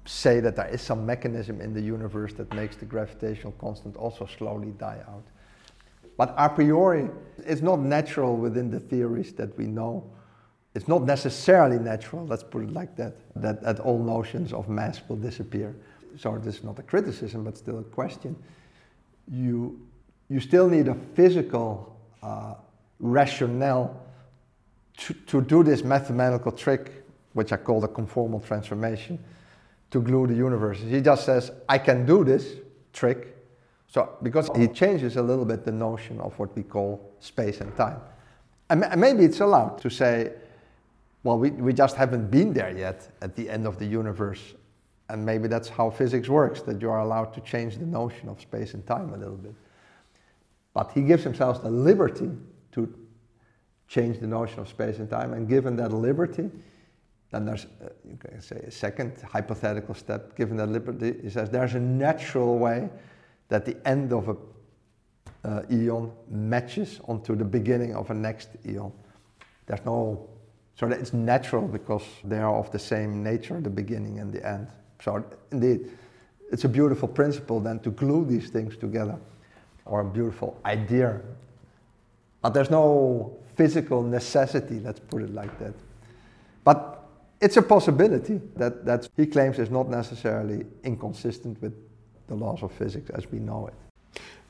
say 0.05 0.39
that 0.39 0.55
there 0.55 0.67
is 0.67 0.81
some 0.81 1.05
mechanism 1.05 1.61
in 1.61 1.73
the 1.73 1.81
universe 1.81 2.33
that 2.33 2.53
makes 2.53 2.75
the 2.75 2.85
gravitational 2.85 3.53
constant 3.53 3.95
also 3.95 4.25
slowly 4.37 4.71
die 4.71 4.99
out. 5.07 5.23
But 6.17 6.33
a 6.37 6.49
priori, 6.49 7.09
it's 7.45 7.61
not 7.61 7.79
natural 7.79 8.35
within 8.35 8.69
the 8.69 8.79
theories 8.79 9.33
that 9.33 9.57
we 9.57 9.65
know. 9.65 10.03
It's 10.75 10.87
not 10.87 11.03
necessarily 11.03 11.79
natural, 11.79 12.25
let's 12.25 12.43
put 12.43 12.63
it 12.63 12.71
like 12.71 12.95
that, 12.97 13.15
that, 13.35 13.61
that 13.63 13.79
all 13.79 13.99
notions 13.99 14.53
of 14.53 14.69
mass 14.69 15.01
will 15.07 15.15
disappear. 15.15 15.75
So 16.17 16.37
this 16.37 16.57
is 16.57 16.63
not 16.63 16.79
a 16.79 16.83
criticism, 16.83 17.43
but 17.43 17.57
still 17.57 17.79
a 17.79 17.83
question. 17.83 18.35
You, 19.31 19.79
you 20.29 20.39
still 20.39 20.67
need 20.67 20.87
a 20.87 20.95
physical 21.15 21.97
uh, 22.21 22.55
rationale 22.99 23.99
to, 24.97 25.13
to 25.13 25.41
do 25.41 25.63
this 25.63 25.83
mathematical 25.83 26.51
trick, 26.51 27.03
which 27.33 27.51
I 27.51 27.57
call 27.57 27.79
the 27.79 27.87
conformal 27.87 28.45
transformation, 28.45 29.23
to 29.93 30.01
glue 30.01 30.25
the 30.25 30.33
universe. 30.33 30.79
He 30.79 31.01
just 31.01 31.23
says, 31.23 31.51
I 31.69 31.77
can 31.77 32.03
do 32.03 32.23
this 32.23 32.55
trick. 32.93 33.37
So, 33.87 34.17
because 34.23 34.49
he 34.57 34.67
changes 34.67 35.17
a 35.17 35.21
little 35.21 35.45
bit 35.45 35.63
the 35.63 35.71
notion 35.71 36.19
of 36.19 36.37
what 36.39 36.55
we 36.55 36.63
call 36.63 37.13
space 37.19 37.61
and 37.61 37.75
time. 37.77 38.01
And, 38.71 38.83
maybe 38.97 39.23
it's 39.23 39.39
allowed 39.39 39.77
to 39.81 39.91
say, 39.91 40.33
well, 41.23 41.37
we, 41.37 41.51
we 41.51 41.73
just 41.73 41.95
haven't 41.95 42.31
been 42.31 42.53
there 42.53 42.75
yet 42.75 43.07
at 43.21 43.35
the 43.35 43.47
end 43.47 43.67
of 43.67 43.77
the 43.77 43.85
universe. 43.85 44.55
And 45.09 45.23
maybe 45.23 45.47
that's 45.47 45.69
how 45.69 45.91
physics 45.91 46.27
works, 46.27 46.63
that 46.63 46.81
you 46.81 46.89
are 46.89 47.01
allowed 47.01 47.31
to 47.35 47.41
change 47.41 47.77
the 47.77 47.85
notion 47.85 48.29
of 48.29 48.41
space 48.41 48.73
and 48.73 48.85
time 48.87 49.13
a 49.13 49.17
little 49.17 49.37
bit. 49.37 49.53
But 50.73 50.91
he 50.91 51.03
gives 51.03 51.23
himself 51.23 51.61
the 51.61 51.69
liberty 51.69 52.31
to 52.71 52.91
change 53.87 54.19
the 54.19 54.27
notion 54.27 54.59
of 54.59 54.67
space 54.67 54.97
and 54.97 55.07
time. 55.07 55.33
And 55.33 55.47
given 55.47 55.75
that 55.75 55.93
liberty, 55.93 56.49
then 57.33 57.45
there's, 57.45 57.65
uh, 57.65 57.89
you 58.07 58.15
can 58.15 58.39
say, 58.39 58.57
a 58.57 58.71
second 58.71 59.13
hypothetical 59.27 59.95
step. 59.95 60.37
Given 60.37 60.55
that 60.57 60.67
liberty, 60.67 61.15
he 61.23 61.31
says 61.31 61.49
there's 61.49 61.73
a 61.73 61.79
natural 61.79 62.59
way 62.59 62.89
that 63.49 63.65
the 63.65 63.75
end 63.87 64.13
of 64.13 64.29
a 64.29 64.35
uh, 65.43 65.63
eon 65.71 66.11
matches 66.29 67.01
onto 67.07 67.35
the 67.35 67.43
beginning 67.43 67.95
of 67.95 68.11
a 68.11 68.13
next 68.13 68.49
eon. 68.67 68.91
There's 69.65 69.83
no, 69.83 70.29
so 70.75 70.87
it's 70.87 71.11
natural 71.11 71.67
because 71.67 72.03
they 72.23 72.37
are 72.37 72.55
of 72.55 72.71
the 72.71 72.77
same 72.77 73.23
nature, 73.23 73.59
the 73.59 73.69
beginning 73.69 74.19
and 74.19 74.31
the 74.31 74.47
end. 74.47 74.67
So 75.01 75.25
indeed, 75.51 75.89
it's 76.51 76.65
a 76.65 76.69
beautiful 76.69 77.07
principle 77.07 77.59
then 77.59 77.79
to 77.79 77.89
glue 77.89 78.25
these 78.25 78.51
things 78.51 78.77
together, 78.77 79.17
or 79.85 80.01
a 80.01 80.05
beautiful 80.05 80.59
idea. 80.65 81.19
But 82.43 82.53
there's 82.53 82.69
no 82.69 83.37
physical 83.55 84.03
necessity, 84.03 84.79
let's 84.79 84.99
put 84.99 85.23
it 85.23 85.33
like 85.33 85.57
that. 85.57 85.73
But 86.63 87.02
it's 87.43 87.57
a 87.57 87.61
possibility 87.61 88.39
that, 88.55 88.85
that 88.85 89.09
he 89.17 89.25
claims 89.25 89.59
is 89.59 89.69
not 89.69 89.89
necessarily 89.89 90.65
inconsistent 90.83 91.61
with 91.61 91.73
the 92.27 92.35
laws 92.35 92.63
of 92.63 92.71
physics 92.71 93.09
as 93.09 93.29
we 93.31 93.39
know 93.39 93.67
it. 93.67 93.73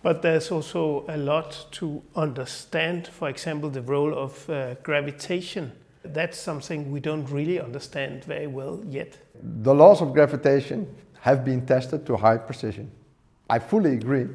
But 0.03 0.21
there's 0.21 0.51
also 0.51 1.05
a 1.07 1.17
lot 1.17 1.65
to 1.71 2.03
understand, 2.15 3.07
for 3.07 3.29
example, 3.29 3.69
the 3.69 3.81
role 3.81 4.13
of 4.17 4.49
uh, 4.49 4.75
gravitation. 4.83 5.71
That's 6.03 6.37
something 6.37 6.91
we 6.91 6.99
don't 6.99 7.25
really 7.31 7.59
understand 7.59 8.25
very 8.25 8.47
well 8.47 8.83
yet. 8.87 9.17
The 9.63 9.73
laws 9.73 10.01
of 10.01 10.13
gravitation 10.13 10.87
have 11.21 11.43
been 11.43 11.65
tested 11.65 12.05
to 12.05 12.17
high 12.17 12.37
precision. 12.37 12.91
I 13.49 13.59
fully 13.59 13.93
agree 13.93 14.27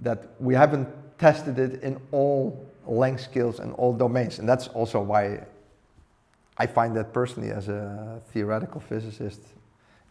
that 0.00 0.28
we 0.38 0.54
haven't 0.54 0.88
tested 1.18 1.58
it 1.58 1.82
in 1.82 1.98
all 2.12 2.66
length 2.86 3.22
scales 3.22 3.58
and 3.58 3.72
all 3.74 3.92
domains, 3.94 4.38
and 4.38 4.48
that's 4.48 4.68
also 4.68 5.00
why 5.00 5.40
I 6.60 6.66
find 6.66 6.94
that 6.96 7.14
personally 7.14 7.52
as 7.52 7.68
a 7.68 8.20
theoretical 8.32 8.82
physicist 8.82 9.40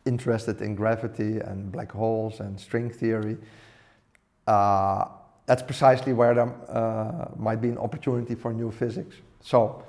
interested 0.05 0.63
in 0.63 0.73
gravity 0.73 1.37
and 1.37 1.71
black 1.71 1.91
holes 1.91 2.39
and 2.39 2.59
string 2.59 2.89
theory. 2.89 3.37
Uh, 4.47 5.05
that's 5.45 5.61
precisely 5.61 6.11
where 6.11 6.33
there 6.33 6.51
uh, 6.69 7.29
might 7.37 7.61
be 7.61 7.69
an 7.69 7.77
opportunity 7.77 8.33
for 8.33 8.51
new 8.51 8.71
physics. 8.71 9.17
So 9.41 9.83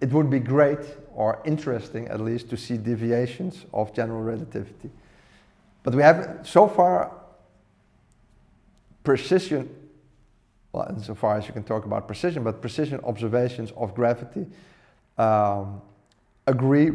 it 0.00 0.10
would 0.10 0.28
be 0.28 0.40
great 0.40 0.84
or 1.14 1.40
interesting 1.44 2.08
at 2.08 2.20
least 2.20 2.50
to 2.50 2.56
see 2.56 2.76
deviations 2.76 3.64
of 3.72 3.94
general 3.94 4.22
relativity. 4.22 4.90
But 5.84 5.94
we 5.94 6.02
have 6.02 6.40
so 6.42 6.66
far 6.66 7.12
precision, 9.04 9.68
well, 10.72 10.88
insofar 10.90 11.38
as 11.38 11.46
you 11.46 11.52
can 11.52 11.62
talk 11.62 11.84
about 11.84 12.08
precision, 12.08 12.42
but 12.42 12.60
precision 12.60 12.98
observations 13.04 13.70
of 13.76 13.94
gravity 13.94 14.44
um, 15.18 15.82
agree, 16.46 16.88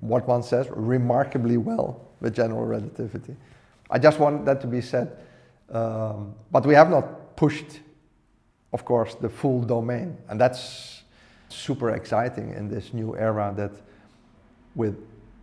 what 0.00 0.26
one 0.28 0.42
says, 0.42 0.68
remarkably 0.70 1.56
well 1.56 2.08
with 2.20 2.34
general 2.34 2.64
relativity. 2.64 3.36
I 3.90 3.98
just 3.98 4.18
want 4.18 4.44
that 4.44 4.60
to 4.60 4.66
be 4.66 4.80
said. 4.80 5.16
Um, 5.70 6.34
but 6.50 6.66
we 6.66 6.74
have 6.74 6.90
not 6.90 7.36
pushed, 7.36 7.80
of 8.72 8.84
course, 8.84 9.14
the 9.14 9.28
full 9.28 9.62
domain. 9.62 10.16
And 10.28 10.40
that's 10.40 11.02
super 11.48 11.90
exciting 11.90 12.54
in 12.54 12.68
this 12.68 12.92
new 12.92 13.16
era 13.16 13.52
that 13.56 13.72
with 14.74 14.96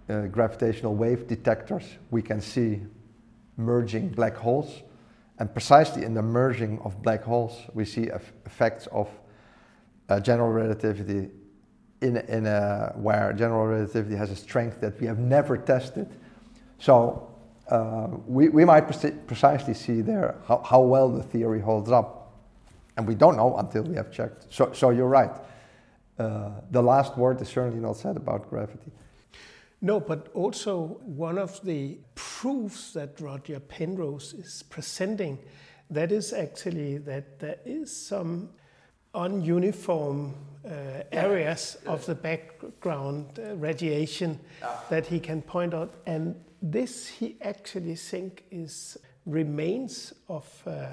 uh, 0.09 0.21
gravitational 0.27 0.95
wave 0.95 1.27
detectors, 1.27 1.83
we 2.11 2.21
can 2.21 2.39
see 2.39 2.81
merging 3.57 4.09
black 4.09 4.35
holes. 4.35 4.83
And 5.39 5.51
precisely 5.51 6.03
in 6.03 6.13
the 6.13 6.21
merging 6.21 6.79
of 6.79 7.01
black 7.01 7.23
holes, 7.23 7.61
we 7.73 7.85
see 7.85 8.03
effects 8.45 8.87
of 8.87 9.09
uh, 10.09 10.19
general 10.19 10.49
relativity 10.49 11.29
in, 12.01 12.17
in 12.17 12.45
a, 12.45 12.93
where 12.95 13.33
general 13.33 13.65
relativity 13.65 14.15
has 14.15 14.29
a 14.29 14.35
strength 14.35 14.81
that 14.81 14.99
we 14.99 15.07
have 15.07 15.19
never 15.19 15.57
tested. 15.57 16.07
So 16.79 17.31
uh, 17.69 18.07
we, 18.27 18.49
we 18.49 18.65
might 18.65 18.81
pre 18.81 19.11
precisely 19.11 19.73
see 19.73 20.01
there 20.01 20.35
how, 20.47 20.61
how 20.63 20.81
well 20.81 21.09
the 21.09 21.23
theory 21.23 21.61
holds 21.61 21.91
up. 21.91 22.33
And 22.95 23.07
we 23.07 23.15
don't 23.15 23.35
know 23.35 23.57
until 23.57 23.83
we 23.83 23.95
have 23.95 24.11
checked. 24.11 24.47
So, 24.49 24.71
so 24.73 24.89
you're 24.89 25.07
right. 25.07 25.31
Uh, 26.17 26.49
the 26.71 26.81
last 26.81 27.17
word 27.17 27.39
is 27.41 27.47
certainly 27.47 27.79
not 27.79 27.97
said 27.97 28.17
about 28.17 28.49
gravity. 28.49 28.91
No, 29.81 29.99
but 29.99 30.29
also 30.33 30.99
one 31.05 31.37
of 31.37 31.63
the 31.63 31.99
proofs 32.15 32.93
that 32.93 33.21
Roger 33.21 33.59
Penrose 33.59 34.33
is 34.33 34.63
presenting, 34.63 35.37
that 35.91 36.11
is 36.11 36.33
actually 36.33 36.97
that 36.99 37.39
there 37.39 37.59
is 37.65 37.95
some 37.95 38.49
ununiform 39.13 40.33
uh, 40.65 41.03
areas 41.11 41.77
of 41.85 42.05
the 42.05 42.15
background 42.15 43.39
uh, 43.39 43.55
radiation 43.55 44.39
that 44.89 45.05
he 45.05 45.19
can 45.19 45.41
point 45.41 45.73
out. 45.73 45.93
And 46.05 46.35
this 46.61 47.07
he 47.07 47.37
actually 47.41 47.95
think 47.95 48.43
is 48.51 48.97
remains 49.25 50.13
of 50.27 50.63
uh, 50.65 50.87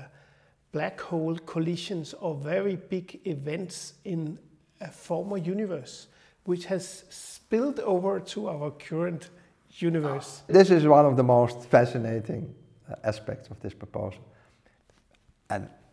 black 0.73 1.01
hole 1.01 1.37
collisions 1.47 2.15
or 2.15 2.35
very 2.35 2.77
big 2.77 3.21
events 3.25 3.95
in 4.05 4.39
a 4.81 4.91
former 4.91 5.39
universe, 5.39 6.09
which 6.45 6.67
has 6.67 7.05
spilled 7.11 7.81
over 7.81 8.21
to 8.21 8.49
our 8.49 8.71
current 8.73 9.31
universe. 9.71 10.43
This 10.47 10.71
is 10.71 10.87
one 10.87 11.07
of 11.07 11.17
the 11.17 11.23
most 11.23 11.65
fascinating 11.67 12.55
uh, 12.89 12.95
aspects 13.05 13.49
of 13.51 13.61
this 13.61 13.75
proposal. 13.75 14.21
And 15.51 15.65
yeah, 15.65 15.84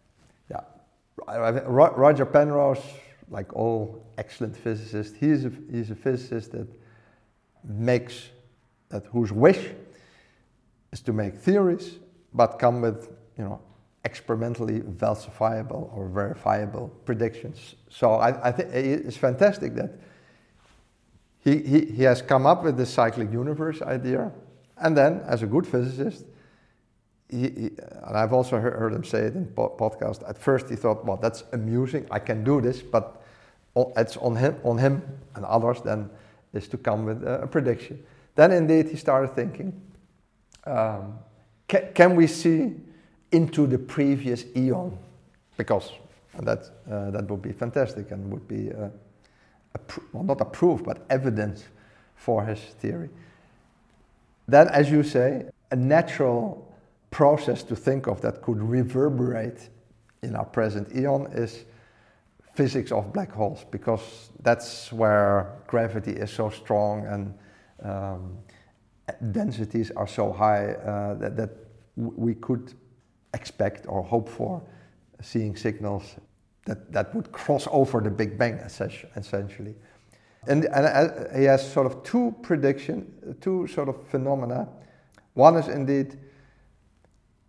Roger 1.17 2.25
Penrose, 2.25 2.83
like 3.29 3.53
all 3.55 4.05
excellent 4.17 4.55
physicists, 4.55 5.15
he's 5.17 5.45
a, 5.45 5.51
he's 5.71 5.91
a 5.91 5.95
physicist 5.95 6.51
that 6.51 6.67
makes, 7.63 8.29
that 8.89 9.05
whose 9.07 9.31
wish 9.31 9.69
is 10.91 11.01
to 11.01 11.13
make 11.13 11.35
theories, 11.35 11.99
but 12.33 12.59
come 12.59 12.81
with, 12.81 13.09
you 13.37 13.43
know, 13.43 13.61
experimentally 14.03 14.79
falsifiable 14.79 15.95
or 15.95 16.09
verifiable 16.09 16.89
predictions. 17.05 17.75
So 17.89 18.13
I, 18.15 18.49
I 18.49 18.51
think 18.51 18.73
it's 18.73 19.17
fantastic 19.17 19.75
that 19.75 19.99
he, 21.43 21.57
he, 21.57 21.85
he 21.85 22.03
has 22.03 22.21
come 22.21 22.45
up 22.45 22.63
with 22.63 22.77
this 22.77 22.89
cyclic 22.89 23.31
universe 23.31 23.81
idea, 23.81 24.31
and 24.77 24.97
then, 24.97 25.21
as 25.27 25.43
a 25.43 25.47
good 25.47 25.67
physicist, 25.67 26.25
he, 27.31 27.49
he, 27.49 27.71
and 28.03 28.17
I've 28.17 28.33
also 28.33 28.59
heard, 28.59 28.93
him 28.93 29.03
say 29.03 29.19
it 29.19 29.35
in 29.35 29.45
po- 29.45 29.75
podcast. 29.79 30.27
At 30.29 30.37
first, 30.37 30.69
he 30.69 30.75
thought, 30.75 31.05
"Well, 31.05 31.17
that's 31.17 31.43
amusing. 31.53 32.05
I 32.11 32.19
can 32.19 32.43
do 32.43 32.61
this," 32.61 32.81
but 32.81 33.21
it's 33.95 34.17
on 34.17 34.35
him, 34.35 34.55
on 34.63 34.77
him 34.77 35.01
and 35.35 35.45
others 35.45 35.81
then 35.81 36.09
is 36.53 36.67
to 36.67 36.77
come 36.77 37.05
with 37.05 37.23
a, 37.23 37.43
a 37.43 37.47
prediction. 37.47 38.03
Then, 38.35 38.51
indeed, 38.51 38.89
he 38.89 38.97
started 38.97 39.33
thinking, 39.33 39.73
um, 40.65 41.19
ca- 41.69 41.91
"Can 41.93 42.15
we 42.15 42.27
see 42.27 42.75
into 43.31 43.65
the 43.65 43.77
previous 43.77 44.45
eon?" 44.55 44.97
Because 45.57 45.91
that 46.39 46.69
uh, 46.89 47.11
that 47.11 47.29
would 47.29 47.41
be 47.41 47.53
fantastic 47.53 48.11
and 48.11 48.31
would 48.31 48.47
be 48.47 48.71
uh, 48.71 48.89
a 49.73 49.77
pr- 49.79 50.01
well, 50.11 50.23
not 50.23 50.41
a 50.41 50.45
proof, 50.45 50.83
but 50.83 51.05
evidence 51.09 51.63
for 52.15 52.45
his 52.45 52.59
theory. 52.59 53.09
Then, 54.47 54.67
as 54.67 54.91
you 54.91 55.03
say, 55.03 55.45
a 55.71 55.75
natural 55.75 56.67
process 57.11 57.61
to 57.63 57.75
think 57.75 58.07
of 58.07 58.21
that 58.21 58.41
could 58.41 58.61
reverberate 58.61 59.69
in 60.23 60.35
our 60.35 60.45
present 60.45 60.87
eon 60.95 61.27
is 61.33 61.65
physics 62.53 62.91
of 62.91 63.13
black 63.13 63.31
holes 63.31 63.65
because 63.71 64.29
that's 64.41 64.91
where 64.91 65.53
gravity 65.67 66.11
is 66.11 66.31
so 66.31 66.49
strong 66.49 67.05
and 67.05 67.33
um, 67.83 68.37
densities 69.31 69.91
are 69.91 70.07
so 70.07 70.31
high 70.31 70.71
uh, 70.71 71.15
that, 71.15 71.35
that 71.35 71.49
we 71.95 72.33
could 72.35 72.73
expect 73.33 73.85
or 73.87 74.03
hope 74.03 74.29
for 74.29 74.61
seeing 75.21 75.55
signals 75.55 76.15
that, 76.65 76.91
that 76.91 77.13
would 77.15 77.31
cross 77.31 77.67
over 77.71 77.99
the 77.99 78.09
Big 78.09 78.37
Bang 78.37 78.53
essentially. 78.55 79.75
And, 80.47 80.65
and 80.65 80.85
uh, 80.85 81.37
he 81.37 81.43
has 81.45 81.71
sort 81.71 81.85
of 81.85 82.03
two 82.03 82.35
prediction, 82.41 83.37
two 83.41 83.67
sort 83.67 83.89
of 83.89 84.07
phenomena. 84.07 84.67
One 85.33 85.55
is 85.55 85.67
indeed 85.67 86.17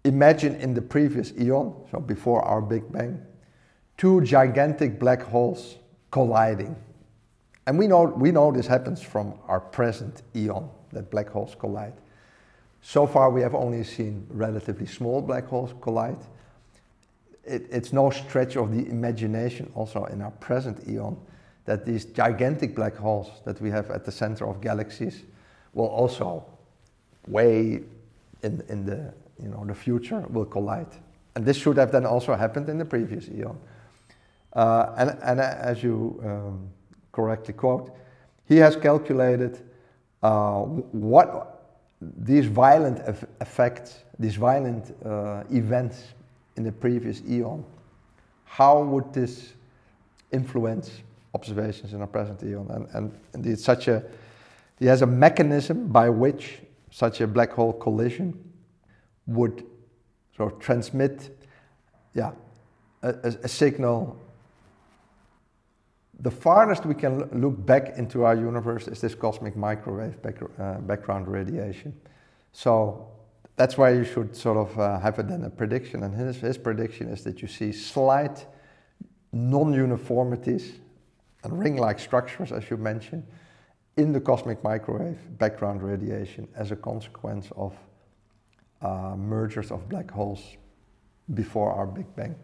Imagine 0.04 0.56
in 0.56 0.74
the 0.74 0.82
previous 0.82 1.32
eon, 1.38 1.74
so 1.90 2.00
before 2.00 2.42
our 2.42 2.60
Big 2.60 2.90
Bang, 2.90 3.24
two 3.96 4.20
gigantic 4.22 4.98
black 4.98 5.22
holes 5.22 5.76
colliding. 6.10 6.74
And 7.66 7.78
we 7.78 7.86
know, 7.86 8.02
we 8.04 8.32
know 8.32 8.50
this 8.50 8.66
happens 8.66 9.00
from 9.00 9.34
our 9.46 9.60
present 9.60 10.22
eon, 10.34 10.68
that 10.92 11.10
black 11.10 11.28
holes 11.28 11.54
collide. 11.56 11.94
So 12.80 13.06
far, 13.06 13.30
we 13.30 13.40
have 13.42 13.54
only 13.54 13.84
seen 13.84 14.26
relatively 14.28 14.86
small 14.86 15.22
black 15.22 15.46
holes 15.46 15.72
collide. 15.80 16.18
It, 17.44 17.66
it's 17.70 17.92
no 17.92 18.10
stretch 18.10 18.56
of 18.56 18.72
the 18.72 18.88
imagination, 18.88 19.70
also 19.76 20.04
in 20.06 20.20
our 20.20 20.32
present 20.32 20.88
eon, 20.88 21.16
that 21.64 21.86
these 21.86 22.06
gigantic 22.06 22.74
black 22.74 22.96
holes 22.96 23.30
that 23.44 23.60
we 23.60 23.70
have 23.70 23.88
at 23.92 24.04
the 24.04 24.10
center 24.10 24.48
of 24.48 24.60
galaxies 24.60 25.22
will 25.74 25.86
also, 25.86 26.44
way 27.28 27.82
in, 28.42 28.64
in 28.68 28.84
the 28.84 29.14
you 29.42 29.48
know, 29.48 29.64
the 29.66 29.74
future 29.74 30.24
will 30.28 30.44
collide. 30.44 30.94
And 31.34 31.44
this 31.44 31.56
should 31.56 31.76
have 31.76 31.90
then 31.92 32.06
also 32.06 32.34
happened 32.34 32.68
in 32.68 32.78
the 32.78 32.84
previous 32.84 33.28
eon. 33.28 33.58
Uh, 34.52 34.92
and, 34.98 35.18
and 35.22 35.40
as 35.40 35.82
you 35.82 36.20
um, 36.24 36.68
correctly 37.10 37.54
quote, 37.54 37.90
he 38.46 38.56
has 38.56 38.76
calculated 38.76 39.60
uh, 40.22 40.60
what 40.60 41.78
these 42.18 42.46
violent 42.46 42.98
effects, 43.40 44.04
these 44.18 44.36
violent 44.36 44.94
uh, 45.04 45.44
events 45.50 46.14
in 46.56 46.64
the 46.64 46.72
previous 46.72 47.22
eon, 47.28 47.64
how 48.44 48.82
would 48.82 49.12
this 49.14 49.54
influence 50.32 50.90
observations 51.34 51.94
in 51.94 52.00
our 52.00 52.06
present 52.06 52.42
eon? 52.42 52.66
And, 52.70 52.88
and 52.92 53.18
indeed, 53.32 53.58
such 53.58 53.88
a, 53.88 54.04
he 54.78 54.86
has 54.86 55.00
a 55.00 55.06
mechanism 55.06 55.88
by 55.88 56.10
which 56.10 56.60
such 56.90 57.22
a 57.22 57.26
black 57.26 57.52
hole 57.52 57.72
collision 57.72 58.38
would 59.26 59.64
sort 60.36 60.52
of 60.52 60.58
transmit 60.58 61.46
yeah, 62.14 62.32
a, 63.02 63.08
a, 63.08 63.28
a 63.44 63.48
signal 63.48 64.18
the 66.22 66.30
farthest 66.30 66.86
we 66.86 66.94
can 66.94 67.28
look 67.40 67.66
back 67.66 67.98
into 67.98 68.24
our 68.24 68.36
universe 68.36 68.86
is 68.86 69.00
this 69.00 69.14
cosmic 69.14 69.56
microwave 69.56 70.22
back, 70.22 70.36
uh, 70.58 70.74
background 70.78 71.26
radiation. 71.26 71.92
So 72.52 73.08
that's 73.56 73.76
why 73.76 73.90
you 73.90 74.04
should 74.04 74.36
sort 74.36 74.56
of 74.56 74.78
uh, 74.78 75.00
have 75.00 75.18
it 75.18 75.28
then 75.28 75.42
a 75.44 75.50
prediction. 75.50 76.04
And 76.04 76.14
his, 76.14 76.36
his 76.36 76.56
prediction 76.56 77.08
is 77.08 77.24
that 77.24 77.42
you 77.42 77.48
see 77.48 77.72
slight 77.72 78.46
non-uniformities 79.32 80.72
and 81.42 81.58
ring-like 81.58 81.98
structures, 81.98 82.52
as 82.52 82.70
you 82.70 82.76
mentioned, 82.76 83.26
in 83.96 84.12
the 84.12 84.20
cosmic 84.20 84.62
microwave 84.62 85.18
background 85.38 85.82
radiation 85.82 86.46
as 86.54 86.70
a 86.70 86.76
consequence 86.76 87.48
of 87.56 87.74
uh, 88.82 89.14
mergers 89.16 89.70
of 89.70 89.88
black 89.88 90.10
holes 90.10 90.56
before 91.34 91.72
our 91.72 91.86
Big 91.86 92.06
Bang. 92.16 92.34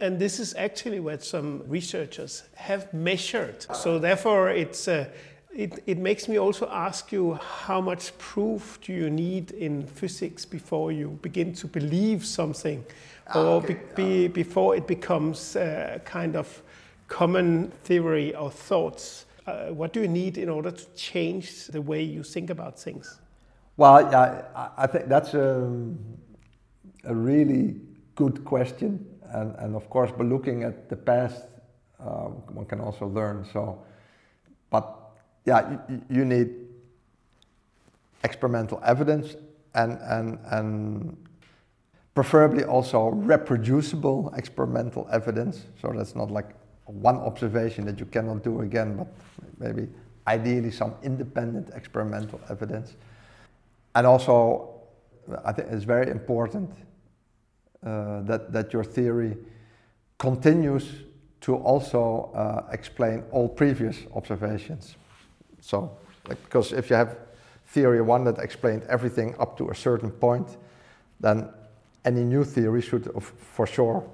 And 0.00 0.18
this 0.18 0.40
is 0.40 0.54
actually 0.54 1.00
what 1.00 1.22
some 1.22 1.62
researchers 1.66 2.44
have 2.54 2.92
measured. 2.94 3.66
So 3.74 3.98
therefore, 3.98 4.48
it's 4.48 4.88
uh, 4.88 5.10
it, 5.54 5.82
it 5.86 5.98
makes 5.98 6.28
me 6.28 6.38
also 6.38 6.68
ask 6.70 7.12
you 7.12 7.34
how 7.34 7.80
much 7.80 8.16
proof 8.18 8.78
do 8.82 8.92
you 8.92 9.10
need 9.10 9.50
in 9.50 9.86
physics 9.86 10.46
before 10.46 10.92
you 10.92 11.18
begin 11.22 11.52
to 11.54 11.66
believe 11.66 12.24
something, 12.24 12.84
or 13.34 13.40
okay. 13.40 13.74
be, 13.94 14.28
be, 14.28 14.28
before 14.28 14.76
it 14.76 14.86
becomes 14.86 15.56
a 15.56 16.00
kind 16.04 16.36
of 16.36 16.62
common 17.08 17.70
theory 17.84 18.34
or 18.34 18.50
thoughts? 18.50 19.26
Uh, 19.46 19.68
what 19.68 19.92
do 19.92 20.00
you 20.00 20.08
need 20.08 20.38
in 20.38 20.48
order 20.48 20.70
to 20.70 20.84
change 20.94 21.66
the 21.66 21.80
way 21.80 22.02
you 22.02 22.22
think 22.22 22.50
about 22.50 22.78
things? 22.78 23.20
Well, 23.76 24.10
yeah, 24.12 24.70
I 24.76 24.86
think 24.86 25.08
that's 25.08 25.34
a, 25.34 25.70
a 27.04 27.14
really 27.14 27.80
good 28.14 28.44
question. 28.44 29.06
And, 29.32 29.54
and 29.56 29.76
of 29.76 29.88
course, 29.88 30.10
by 30.10 30.24
looking 30.24 30.64
at 30.64 30.88
the 30.88 30.96
past, 30.96 31.44
uh, 31.98 32.28
one 32.52 32.66
can 32.66 32.80
also 32.80 33.06
learn. 33.06 33.46
So, 33.52 33.82
but 34.70 34.98
yeah, 35.46 35.78
you, 35.88 36.02
you 36.10 36.24
need 36.24 36.50
experimental 38.22 38.80
evidence 38.84 39.36
and, 39.74 39.98
and, 40.02 40.38
and 40.50 41.16
preferably 42.14 42.64
also 42.64 43.08
reproducible 43.08 44.32
experimental 44.36 45.08
evidence. 45.10 45.64
So 45.80 45.92
that's 45.96 46.14
not 46.14 46.30
like 46.30 46.48
one 46.90 47.16
observation 47.16 47.84
that 47.86 47.98
you 47.98 48.06
cannot 48.06 48.42
do 48.42 48.60
again, 48.60 48.96
but 48.96 49.08
maybe 49.58 49.88
ideally 50.26 50.70
some 50.70 50.94
independent 51.02 51.70
experimental 51.74 52.40
evidence. 52.48 52.96
And 53.94 54.06
also, 54.06 54.80
I 55.44 55.52
think 55.52 55.68
it's 55.70 55.84
very 55.84 56.10
important 56.10 56.70
uh, 57.84 58.22
that, 58.22 58.52
that 58.52 58.72
your 58.72 58.84
theory 58.84 59.36
continues 60.18 60.84
to 61.40 61.56
also 61.56 62.30
uh, 62.34 62.70
explain 62.72 63.24
all 63.30 63.48
previous 63.48 63.96
observations. 64.14 64.96
So, 65.60 65.96
like, 66.28 66.42
because 66.44 66.72
if 66.72 66.90
you 66.90 66.96
have 66.96 67.16
theory 67.66 68.02
one 68.02 68.24
that 68.24 68.38
explained 68.38 68.82
everything 68.88 69.34
up 69.38 69.56
to 69.58 69.70
a 69.70 69.74
certain 69.74 70.10
point, 70.10 70.58
then 71.20 71.48
any 72.04 72.22
new 72.22 72.44
theory 72.44 72.82
should, 72.82 73.10
for 73.22 73.66
sure, 73.66 74.04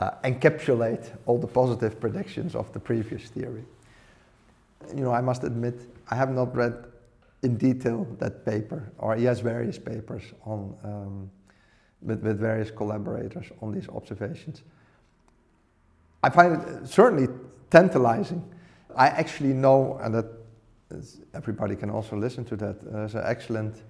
uh, 0.00 0.10
encapsulate 0.24 1.10
all 1.26 1.38
the 1.38 1.46
positive 1.46 2.00
predictions 2.00 2.54
of 2.54 2.72
the 2.72 2.80
previous 2.80 3.28
theory. 3.28 3.64
You 4.94 5.04
know, 5.04 5.12
I 5.12 5.20
must 5.20 5.44
admit, 5.44 5.74
I 6.08 6.16
have 6.16 6.30
not 6.30 6.56
read 6.56 6.86
in 7.42 7.56
detail 7.56 8.06
that 8.18 8.44
paper, 8.44 8.90
or 8.98 9.14
he 9.14 9.24
has 9.24 9.40
various 9.40 9.78
papers 9.78 10.22
on 10.44 10.74
um, 10.84 11.30
with, 12.02 12.22
with 12.22 12.38
various 12.38 12.70
collaborators 12.70 13.46
on 13.60 13.72
these 13.72 13.88
observations. 13.88 14.62
I 16.22 16.30
find 16.30 16.62
it 16.62 16.88
certainly 16.88 17.28
tantalizing. 17.70 18.44
I 18.96 19.08
actually 19.08 19.52
know, 19.52 19.98
and 20.02 20.14
that 20.14 20.26
everybody 21.34 21.76
can 21.76 21.90
also 21.90 22.16
listen 22.16 22.44
to 22.46 22.56
that. 22.56 22.80
There's 22.92 23.14
an 23.14 23.22
excellent 23.24 23.82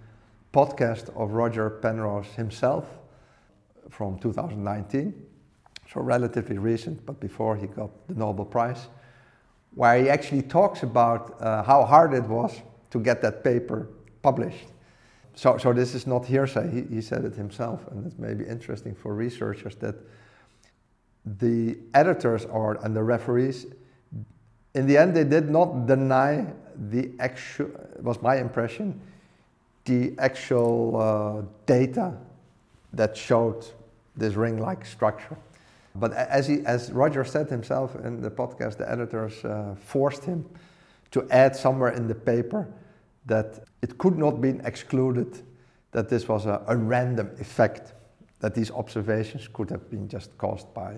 podcast 0.53 1.09
of 1.17 1.33
Roger 1.33 1.71
Penrose 1.71 2.27
himself 2.35 2.85
from 3.89 4.19
2019, 4.19 5.15
so 5.93 6.01
relatively 6.01 6.59
recent, 6.59 7.05
but 7.05 7.19
before 7.21 7.57
he 7.57 7.67
got 7.67 7.91
the 8.09 8.15
Nobel 8.15 8.45
Prize, 8.45 8.89
where 9.75 10.01
he 10.01 10.09
actually 10.09 10.43
talks 10.43 10.83
about 10.83 11.41
uh, 11.41 11.63
how 11.63 11.85
hard 11.85 12.15
it 12.15 12.25
was 12.25 12.61
to 12.91 13.01
get 13.01 13.23
that 13.23 13.43
paper 13.43 13.89
published. 14.23 14.69
So, 15.35 15.59
so 15.59 15.73
this 15.73 15.95
is 15.95 16.07
not 16.07 16.27
hearsay, 16.27 16.71
he, 16.71 16.95
he 16.95 17.01
said 17.01 17.25
it 17.25 17.35
himself, 17.35 17.81
and 17.91 18.07
it 18.07 18.19
may 18.19 18.35
be 18.35 18.45
interesting 18.45 18.95
for 18.95 19.15
researchers 19.15 19.75
that 19.77 19.95
the 21.39 21.79
editors 21.95 22.45
or, 22.47 22.79
and 22.85 22.95
the 22.95 23.03
referees, 23.03 23.67
in 24.75 24.87
the 24.87 24.97
end, 24.97 25.17
they 25.17 25.25
did 25.25 25.51
not 25.51 25.87
deny 25.87 26.47
the 26.91 27.11
actual, 27.19 27.71
was 28.01 28.23
my 28.23 28.37
impression, 28.37 29.01
the 29.85 30.15
actual 30.19 30.97
uh, 30.97 31.43
data 31.67 32.17
that 32.93 33.17
showed 33.17 33.67
this 34.17 34.35
ring-like 34.35 34.85
structure. 34.85 35.37
But 35.95 36.13
as, 36.13 36.47
he, 36.47 36.65
as 36.67 36.93
Roger 36.93 37.25
said 37.25 37.49
himself 37.49 37.97
in 37.97 38.21
the 38.21 38.31
podcast, 38.31 38.77
the 38.77 38.91
editors 38.91 39.45
uh, 39.45 39.75
forced 39.79 40.25
him 40.25 40.45
to 41.11 41.27
add 41.31 41.57
somewhere 41.57 41.93
in 41.93 42.07
the 42.07 42.15
paper 42.15 42.69
that 43.27 43.65
it 43.83 43.99
could 43.99 44.17
not 44.17 44.41
be 44.41 44.51
excluded 44.65 45.43
that 45.93 46.09
this 46.09 46.29
was 46.29 46.47
a, 46.47 46.63
a 46.69 46.77
random 46.77 47.31
effect, 47.41 47.95
that 48.39 48.55
these 48.55 48.71
observations 48.71 49.49
could 49.49 49.69
have 49.71 49.91
been 49.91 50.09
just 50.09 50.37
caused 50.39 50.73
by 50.73 50.93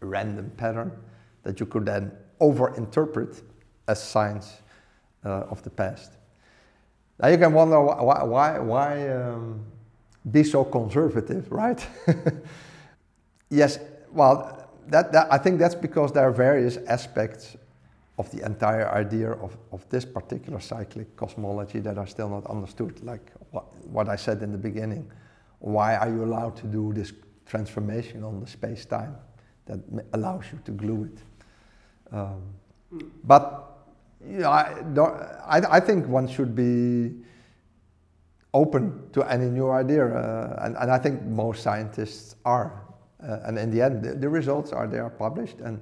a 0.00 0.06
random 0.06 0.50
pattern 0.56 0.92
that 1.42 1.60
you 1.60 1.66
could 1.66 1.84
then 1.84 2.10
overinterpret 2.40 3.42
as 3.88 4.02
signs 4.02 4.62
uh, 5.24 5.44
of 5.50 5.62
the 5.62 5.70
past. 5.70 6.12
Now 7.18 7.28
you 7.28 7.36
can 7.36 7.52
wonder 7.52 7.80
why, 7.80 8.22
why, 8.22 8.58
why 8.58 9.08
um, 9.10 9.60
be 10.30 10.42
so 10.42 10.64
conservative, 10.64 11.50
right? 11.52 11.86
yes, 13.50 13.78
well, 14.12 14.68
that, 14.88 15.12
that, 15.12 15.32
I 15.32 15.38
think 15.38 15.58
that's 15.58 15.74
because 15.74 16.12
there 16.12 16.24
are 16.28 16.32
various 16.32 16.76
aspects 16.88 17.56
of 18.18 18.30
the 18.32 18.44
entire 18.44 18.88
idea 18.90 19.32
of, 19.32 19.56
of 19.72 19.88
this 19.88 20.04
particular 20.04 20.60
cyclic 20.60 21.16
cosmology 21.16 21.78
that 21.80 21.96
are 21.96 22.06
still 22.06 22.28
not 22.28 22.46
understood, 22.46 23.02
like 23.02 23.32
what, 23.50 23.64
what 23.86 24.08
I 24.08 24.16
said 24.16 24.42
in 24.42 24.52
the 24.52 24.58
beginning. 24.58 25.10
Why 25.60 25.96
are 25.96 26.08
you 26.08 26.24
allowed 26.24 26.56
to 26.56 26.66
do 26.66 26.92
this 26.92 27.12
transformation 27.46 28.22
on 28.22 28.40
the 28.40 28.46
space 28.46 28.84
time 28.84 29.16
that 29.66 29.78
allows 30.12 30.44
you 30.52 30.58
to 30.64 30.70
glue 30.72 31.04
it? 31.04 32.14
Um, 32.14 32.42
but 33.24 33.70
you 34.26 34.38
know, 34.38 34.50
I, 34.50 34.82
I, 35.46 35.76
I 35.76 35.80
think 35.80 36.06
one 36.06 36.28
should 36.28 36.54
be 36.54 37.14
open 38.52 39.08
to 39.12 39.22
any 39.22 39.46
new 39.46 39.70
idea, 39.70 40.06
uh, 40.06 40.64
and, 40.64 40.76
and 40.76 40.90
I 40.90 40.98
think 40.98 41.22
most 41.22 41.62
scientists 41.62 42.36
are. 42.44 42.82
Uh, 43.22 43.40
and 43.44 43.58
in 43.58 43.70
the 43.70 43.82
end, 43.82 44.02
the, 44.02 44.14
the, 44.14 44.28
results 44.28 44.72
are 44.72 44.86
they 44.86 44.98
are 44.98 45.10
published, 45.10 45.60
and 45.60 45.80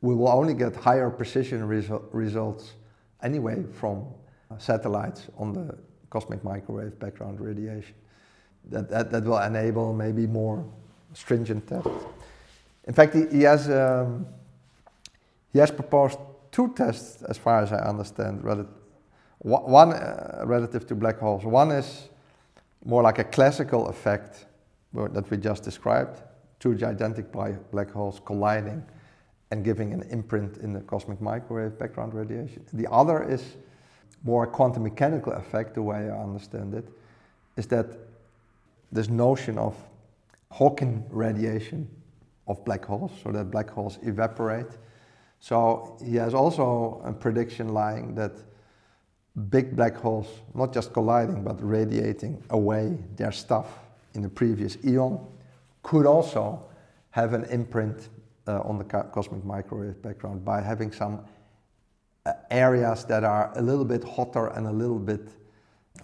we 0.00 0.14
will 0.14 0.28
only 0.28 0.54
get 0.54 0.74
higher 0.74 1.10
precision 1.10 1.62
resu 1.62 2.02
results 2.12 2.74
anyway 3.22 3.62
from 3.72 4.06
uh, 4.50 4.58
satellites 4.58 5.28
on 5.36 5.52
the 5.52 5.76
cosmic 6.10 6.42
microwave 6.42 6.98
background 6.98 7.40
radiation. 7.40 7.94
That, 8.70 8.88
that, 8.88 9.10
that 9.10 9.24
will 9.24 9.38
enable 9.38 9.92
maybe 9.92 10.26
more 10.26 10.64
stringent 11.12 11.66
tests. 11.66 11.90
In 12.86 12.94
fact, 12.94 13.14
he, 13.14 13.26
he 13.30 13.42
has, 13.42 13.70
um, 13.70 14.26
he 15.52 15.58
has 15.58 15.70
proposed 15.70 16.18
two 16.50 16.72
tests, 16.74 17.22
as 17.22 17.36
far 17.36 17.62
as 17.62 17.72
I 17.72 17.78
understand, 17.78 18.42
one 19.40 19.92
uh, 19.92 20.42
relative 20.44 20.86
to 20.86 20.94
black 20.94 21.18
holes. 21.18 21.44
One 21.44 21.72
is 21.72 22.08
more 22.84 23.02
like 23.02 23.18
a 23.18 23.24
classical 23.24 23.88
effect 23.88 24.46
that 24.94 25.28
we 25.30 25.36
just 25.36 25.64
described, 25.64 26.22
two 26.60 26.74
gigantic 26.74 27.30
black 27.32 27.90
holes 27.90 28.20
colliding 28.24 28.84
and 29.50 29.64
giving 29.64 29.92
an 29.92 30.02
imprint 30.10 30.58
in 30.58 30.72
the 30.72 30.80
cosmic 30.80 31.20
microwave 31.20 31.78
background 31.78 32.14
radiation. 32.14 32.64
The 32.72 32.90
other 32.90 33.22
is 33.22 33.56
more 34.22 34.46
quantum 34.46 34.82
mechanical 34.82 35.32
effect, 35.32 35.74
the 35.74 35.82
way 35.82 36.10
I 36.10 36.22
understand 36.22 36.74
it, 36.74 36.88
is 37.56 37.66
that 37.68 37.86
this 38.90 39.08
notion 39.08 39.58
of 39.58 39.74
Hawking 40.50 41.04
radiation 41.10 41.88
of 42.46 42.64
black 42.64 42.84
holes, 42.84 43.10
so 43.24 43.32
that 43.32 43.50
black 43.50 43.68
holes 43.68 43.98
evaporate 44.02 44.68
so 45.44 45.98
he 46.02 46.16
has 46.16 46.32
also 46.32 47.02
a 47.04 47.12
prediction 47.12 47.74
lying 47.74 48.14
that 48.14 48.32
big 49.50 49.76
black 49.76 49.94
holes, 49.94 50.26
not 50.54 50.72
just 50.72 50.94
colliding 50.94 51.44
but 51.44 51.62
radiating 51.62 52.42
away 52.48 52.96
their 53.16 53.30
stuff 53.30 53.66
in 54.14 54.22
the 54.22 54.28
previous 54.30 54.78
eon, 54.86 55.20
could 55.84 56.06
also 56.06 56.64
have 57.10 57.32
an 57.32 57.44
imprint 57.44 58.08
uh, 58.48 58.60
on 58.62 58.78
the 58.78 58.84
cosmic 58.84 59.44
microwave 59.44 60.02
background 60.02 60.44
by 60.44 60.60
having 60.60 60.90
some 60.90 61.20
uh, 62.26 62.32
areas 62.50 63.04
that 63.04 63.22
are 63.22 63.52
a 63.54 63.62
little 63.62 63.84
bit 63.84 64.02
hotter 64.02 64.48
and 64.48 64.66
a 64.66 64.72
little 64.72 64.98
bit 64.98 65.28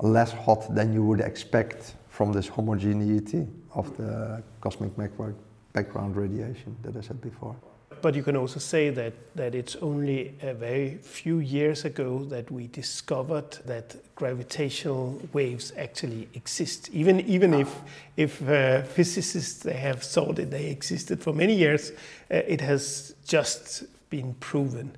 less 0.00 0.32
hot 0.32 0.72
than 0.74 0.92
you 0.92 1.02
would 1.02 1.20
expect 1.20 1.96
from 2.08 2.32
this 2.32 2.46
homogeneity 2.46 3.48
of 3.74 3.96
the 3.96 4.42
cosmic 4.60 4.96
microwave 4.96 5.34
background 5.72 6.14
radiation 6.14 6.76
that 6.82 6.96
I 6.96 7.00
said 7.00 7.20
before. 7.20 7.56
But 8.03 8.14
you 8.14 8.22
can 8.22 8.36
also 8.36 8.59
say 8.59 8.90
that, 8.90 9.12
that 9.36 9.55
it's 9.55 9.76
only 9.76 10.34
a 10.42 10.55
very 10.55 10.96
few 11.03 11.38
years 11.38 11.84
ago 11.84 12.24
that 12.24 12.51
we 12.51 12.68
discovered 12.68 13.53
that 13.66 13.96
gravitational 14.14 15.20
waves 15.32 15.72
actually 15.76 16.28
exist. 16.34 16.88
Even, 16.92 17.20
even 17.20 17.53
if, 17.55 17.80
if 18.16 18.48
uh, 18.48 18.82
physicists 18.82 19.62
they 19.62 19.74
have 19.74 20.03
thought 20.03 20.36
that 20.36 20.51
they 20.51 20.66
existed 20.66 21.22
for 21.22 21.32
many 21.32 21.55
years, 21.55 21.90
uh, 21.90 22.36
it 22.46 22.61
has 22.61 23.14
just 23.26 23.84
been 24.09 24.34
proven. 24.34 24.96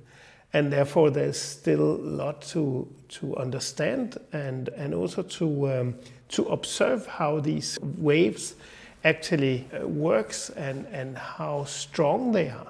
And 0.53 0.71
therefore, 0.71 1.09
there's 1.09 1.39
still 1.39 1.95
a 1.95 2.05
lot 2.23 2.41
to, 2.53 2.87
to 3.09 3.35
understand 3.37 4.17
and, 4.31 4.69
and 4.69 4.93
also 4.93 5.23
to, 5.23 5.71
um, 5.71 5.95
to 6.29 6.45
observe 6.45 7.07
how 7.07 7.39
these 7.39 7.79
waves 7.97 8.55
actually 9.03 9.67
uh, 9.73 9.87
works 9.87 10.51
and, 10.51 10.85
and 10.91 11.17
how 11.17 11.65
strong 11.65 12.31
they 12.31 12.49
are. 12.49 12.67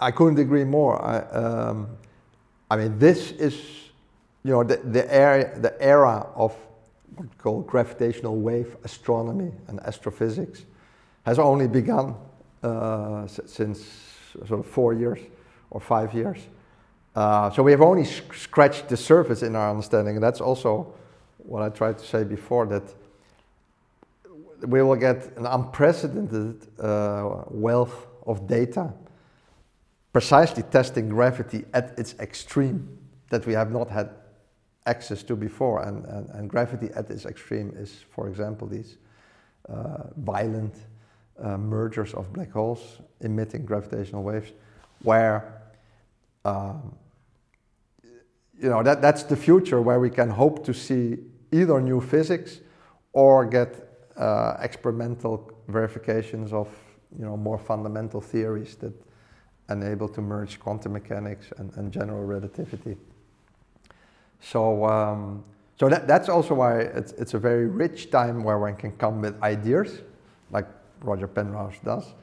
I 0.00 0.10
couldn't 0.10 0.38
agree 0.38 0.64
more. 0.64 1.02
I, 1.02 1.18
um, 1.30 1.88
I 2.70 2.76
mean, 2.76 2.98
this 2.98 3.32
is, 3.32 3.54
you 4.44 4.52
know, 4.52 4.62
the, 4.62 4.76
the, 4.76 5.12
area, 5.12 5.58
the 5.58 5.80
era 5.82 6.26
of 6.34 6.54
what 7.16 7.28
we 7.28 7.34
call 7.38 7.62
gravitational 7.62 8.36
wave 8.36 8.76
astronomy 8.84 9.52
and 9.66 9.80
astrophysics 9.80 10.64
has 11.24 11.38
only 11.38 11.66
begun 11.66 12.14
uh, 12.62 13.26
since 13.26 13.84
sort 14.46 14.60
of 14.60 14.66
four 14.66 14.94
years 14.94 15.18
or 15.70 15.80
five 15.80 16.14
years. 16.14 16.38
Uh, 17.14 17.50
so 17.50 17.62
we 17.62 17.72
have 17.72 17.82
only 17.82 18.04
scratched 18.04 18.88
the 18.88 18.96
surface 18.96 19.42
in 19.42 19.56
our 19.56 19.70
understanding, 19.70 20.16
and 20.16 20.22
that's 20.22 20.40
also 20.40 20.94
what 21.38 21.62
I 21.62 21.68
tried 21.70 21.98
to 21.98 22.04
say 22.04 22.24
before 22.24 22.66
that 22.66 22.94
we 24.66 24.82
will 24.82 24.96
get 24.96 25.36
an 25.36 25.46
unprecedented 25.46 26.66
uh, 26.78 27.42
wealth 27.48 28.06
of 28.26 28.46
data 28.46 28.92
precisely 30.18 30.64
testing 30.64 31.08
gravity 31.08 31.64
at 31.74 31.96
its 31.96 32.16
extreme 32.18 32.98
that 33.30 33.46
we 33.46 33.52
have 33.52 33.70
not 33.70 33.88
had 33.88 34.10
access 34.84 35.22
to 35.22 35.36
before. 35.36 35.84
And, 35.84 36.04
and, 36.06 36.28
and 36.30 36.50
gravity 36.50 36.88
at 36.96 37.08
its 37.08 37.24
extreme 37.24 37.72
is, 37.76 38.04
for 38.10 38.26
example, 38.26 38.66
these 38.66 38.96
uh, 39.68 40.08
violent 40.16 40.74
uh, 41.40 41.56
mergers 41.56 42.14
of 42.14 42.32
black 42.32 42.50
holes 42.50 42.98
emitting 43.20 43.64
gravitational 43.64 44.24
waves, 44.24 44.50
where 45.04 45.62
um, 46.44 46.92
you 48.60 48.70
know 48.70 48.82
that, 48.82 49.00
that's 49.00 49.22
the 49.22 49.36
future 49.36 49.80
where 49.80 50.00
we 50.00 50.10
can 50.10 50.30
hope 50.30 50.64
to 50.64 50.74
see 50.74 51.18
either 51.52 51.80
new 51.80 52.00
physics 52.00 52.60
or 53.12 53.46
get 53.46 53.70
uh, 54.16 54.56
experimental 54.60 55.48
verifications 55.68 56.52
of 56.52 56.68
you 57.16 57.24
know 57.24 57.36
more 57.36 57.58
fundamental 57.58 58.20
theories 58.20 58.74
that 58.80 58.92
enable 59.70 60.08
to 60.08 60.20
merge 60.20 60.58
quantum 60.58 60.92
mechanics 60.92 61.52
and, 61.58 61.72
and 61.76 61.92
general 61.92 62.24
relativity. 62.24 62.96
So, 64.40 64.84
um, 64.84 65.44
so 65.78 65.88
that, 65.88 66.06
that's 66.06 66.28
also 66.28 66.54
why 66.54 66.80
it's, 66.80 67.12
it's 67.12 67.34
a 67.34 67.38
very 67.38 67.66
rich 67.66 68.10
time 68.10 68.42
where 68.42 68.58
one 68.58 68.76
can 68.76 68.92
come 68.92 69.20
with 69.20 69.40
ideas, 69.42 70.00
like 70.50 70.66
Roger 71.00 71.28
Penrose 71.28 71.78
does, 71.84 72.14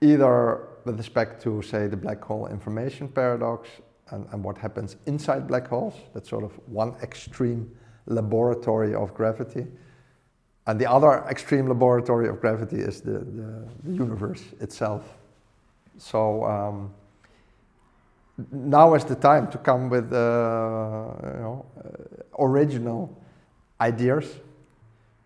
either 0.00 0.68
with 0.84 0.96
respect 0.96 1.42
to, 1.42 1.62
say, 1.62 1.86
the 1.86 1.96
black 1.96 2.22
hole 2.22 2.46
information 2.46 3.08
paradox 3.08 3.68
and, 4.10 4.26
and 4.32 4.42
what 4.42 4.58
happens 4.58 4.96
inside 5.06 5.46
black 5.46 5.68
holes. 5.68 5.94
That's 6.14 6.28
sort 6.28 6.44
of 6.44 6.52
one 6.66 6.94
extreme 7.02 7.70
laboratory 8.06 8.94
of 8.94 9.14
gravity. 9.14 9.66
And 10.66 10.78
the 10.78 10.90
other 10.90 11.24
extreme 11.30 11.68
laboratory 11.68 12.28
of 12.28 12.40
gravity 12.40 12.76
is 12.76 13.00
the, 13.00 13.20
the, 13.20 13.68
the 13.84 13.92
universe 13.94 14.42
itself. 14.60 15.16
So 15.98 16.44
um, 16.44 16.94
now 18.52 18.94
is 18.94 19.04
the 19.04 19.16
time 19.16 19.50
to 19.50 19.58
come 19.58 19.90
with 19.90 20.12
uh, 20.12 20.16
you 20.16 21.40
know, 21.40 21.66
uh, 21.76 22.44
original 22.44 23.16
ideas 23.80 24.26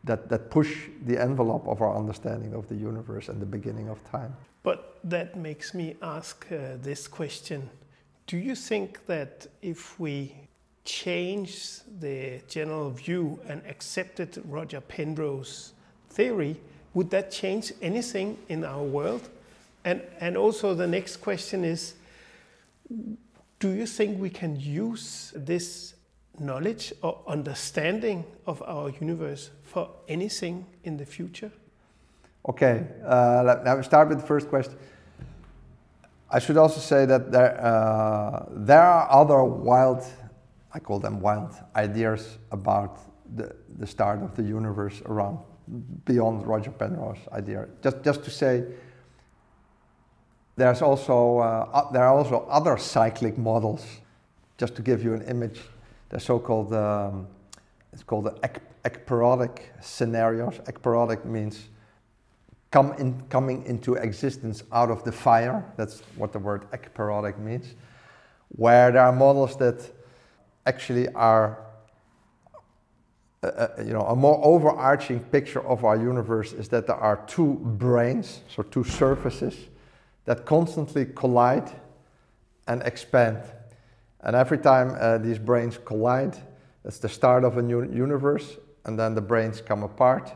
that, 0.05 0.29
that 0.29 0.51
push 0.51 0.89
the 1.05 1.21
envelope 1.21 1.67
of 1.69 1.81
our 1.81 1.97
understanding 1.97 2.55
of 2.55 2.69
the 2.69 2.75
universe 2.75 3.29
and 3.29 3.41
the 3.41 3.47
beginning 3.47 3.89
of 3.89 4.03
time. 4.11 4.35
But 4.63 4.99
that 5.05 5.37
makes 5.37 5.75
me 5.75 5.97
ask 6.03 6.47
uh, 6.51 6.77
this 6.81 7.07
question 7.07 7.69
Do 8.27 8.39
you 8.39 8.55
think 8.55 9.07
that 9.07 9.47
if 9.61 10.01
we 10.01 10.35
change 10.85 11.81
the 12.01 12.41
general 12.49 12.91
view 12.91 13.39
and 13.49 13.63
accepted 13.69 14.43
Roger 14.49 14.81
Penrose 14.81 15.73
theory, 16.11 16.57
would 16.95 17.11
that 17.11 17.31
change 17.31 17.73
anything 17.81 18.37
in 18.49 18.65
our 18.65 18.83
world? 18.83 19.29
And, 19.85 20.03
and 20.21 20.37
also 20.37 20.75
the 20.75 20.87
next 20.87 21.17
question 21.17 21.65
is, 21.65 21.95
do 23.59 23.71
you 23.71 23.87
think 23.87 24.21
we 24.21 24.31
can 24.31 24.59
use 24.59 25.33
this 25.37 25.95
knowledge 26.39 26.93
or 27.03 27.21
understanding 27.27 28.25
of 28.47 28.63
our 28.63 28.91
universe 28.91 29.51
for 29.65 29.89
anything 30.09 30.67
in 30.85 30.97
the 30.97 31.07
future? 31.07 31.51
Okay, 32.49 32.87
uh, 33.05 33.43
let, 33.45 33.65
let 33.65 33.77
me 33.77 33.85
start 33.85 34.09
with 34.09 34.21
the 34.21 34.27
first 34.27 34.49
question. 34.49 34.75
I 36.29 36.39
should 36.39 36.57
also 36.57 36.81
say 36.81 37.05
that 37.07 37.31
there, 37.31 37.61
uh, 37.65 38.47
there 38.51 38.81
are 38.81 39.07
other 39.11 39.45
wild, 39.45 40.03
I 40.73 40.79
call 40.79 40.99
them 40.99 41.21
wild, 41.21 41.55
ideas 41.77 42.39
about 42.51 42.99
the, 43.37 43.55
the 43.79 43.87
start 43.87 44.23
of 44.23 44.35
the 44.35 44.43
universe 44.43 45.03
around 45.07 45.39
beyond 46.05 46.47
Roger 46.47 46.71
Penrose 46.71 47.19
idea. 47.33 47.69
Just, 47.83 48.03
just 48.03 48.25
to 48.25 48.31
say, 48.31 48.65
there's 50.57 50.83
also, 50.83 51.39
uh, 51.39 51.91
there 51.93 52.05
are 52.05 52.17
also 52.17 52.47
other 52.49 52.77
cyclic 52.77 53.39
models. 53.39 53.85
Just 54.59 54.75
to 54.77 54.83
give 54.83 55.03
you 55.03 55.15
an 55.15 55.23
image, 55.23 55.61
the 56.11 56.21
so-called, 56.21 56.73
um, 56.73 57.27
it's 57.93 58.03
called 58.03 58.25
the 58.25 58.59
ekpyrotic 58.85 59.61
scenarios. 59.81 60.59
Ekpyrotic 60.67 61.25
means 61.25 61.69
come 62.71 62.93
in, 62.95 63.23
coming 63.29 63.65
into 63.67 63.95
existence 63.95 64.63
out 64.73 64.91
of 64.91 65.03
the 65.05 65.13
fire. 65.13 65.65
That's 65.77 66.01
what 66.17 66.33
the 66.33 66.39
word 66.39 66.71
ekpyrotic 66.71 67.39
means. 67.39 67.75
Where 68.49 68.93
there 68.93 69.03
are 69.03 69.13
models 69.13 69.57
that 69.57 69.91
actually 70.67 71.09
are 71.15 71.59
uh, 73.45 73.47
uh, 73.47 73.83
you 73.85 73.93
know, 73.93 74.03
a 74.03 74.15
more 74.15 74.41
overarching 74.45 75.19
picture 75.19 75.67
of 75.67 75.85
our 75.85 75.97
universe 75.97 76.53
is 76.53 76.69
that 76.69 76.87
there 76.87 76.97
are 76.97 77.17
two 77.27 77.61
branes, 77.77 78.39
so 78.49 78.63
two 78.63 78.85
surfaces, 78.85 79.57
that 80.25 80.45
constantly 80.45 81.07
collide 81.07 81.71
and 82.69 82.83
expand. 82.83 83.43
And 84.21 84.37
every 84.37 84.59
time 84.59 84.97
uh, 84.99 85.19
these 85.19 85.39
branes 85.39 85.83
collide, 85.85 86.37
it's 86.85 86.99
the 86.99 87.09
start 87.09 87.45
of 87.45 87.59
a 87.59 87.63
new 87.63 87.83
universe, 87.93 88.57
and 88.85 88.99
then 88.99 89.15
the 89.15 89.23
branes 89.23 89.65
come 89.65 89.83
apart, 89.83 90.33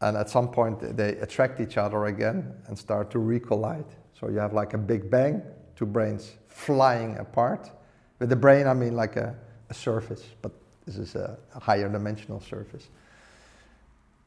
and 0.00 0.16
at 0.16 0.28
some 0.28 0.48
point 0.48 0.96
they 0.96 1.16
attract 1.16 1.60
each 1.60 1.76
other 1.76 2.06
again 2.06 2.52
and 2.66 2.78
start 2.78 3.10
to 3.12 3.18
recollide. 3.18 3.86
So 4.18 4.28
you 4.28 4.38
have 4.38 4.52
like 4.52 4.74
a 4.74 4.78
big 4.78 5.10
bang, 5.10 5.42
two 5.76 5.86
branes 5.86 6.30
flying 6.48 7.16
apart. 7.18 7.70
With 8.18 8.28
the 8.28 8.36
brane, 8.36 8.66
I 8.66 8.74
mean 8.74 8.94
like 8.94 9.16
a, 9.16 9.34
a 9.70 9.74
surface, 9.74 10.24
but 10.42 10.52
this 10.86 10.96
is 10.96 11.14
a, 11.14 11.36
a 11.54 11.60
higher 11.60 11.88
dimensional 11.88 12.40
surface. 12.40 12.88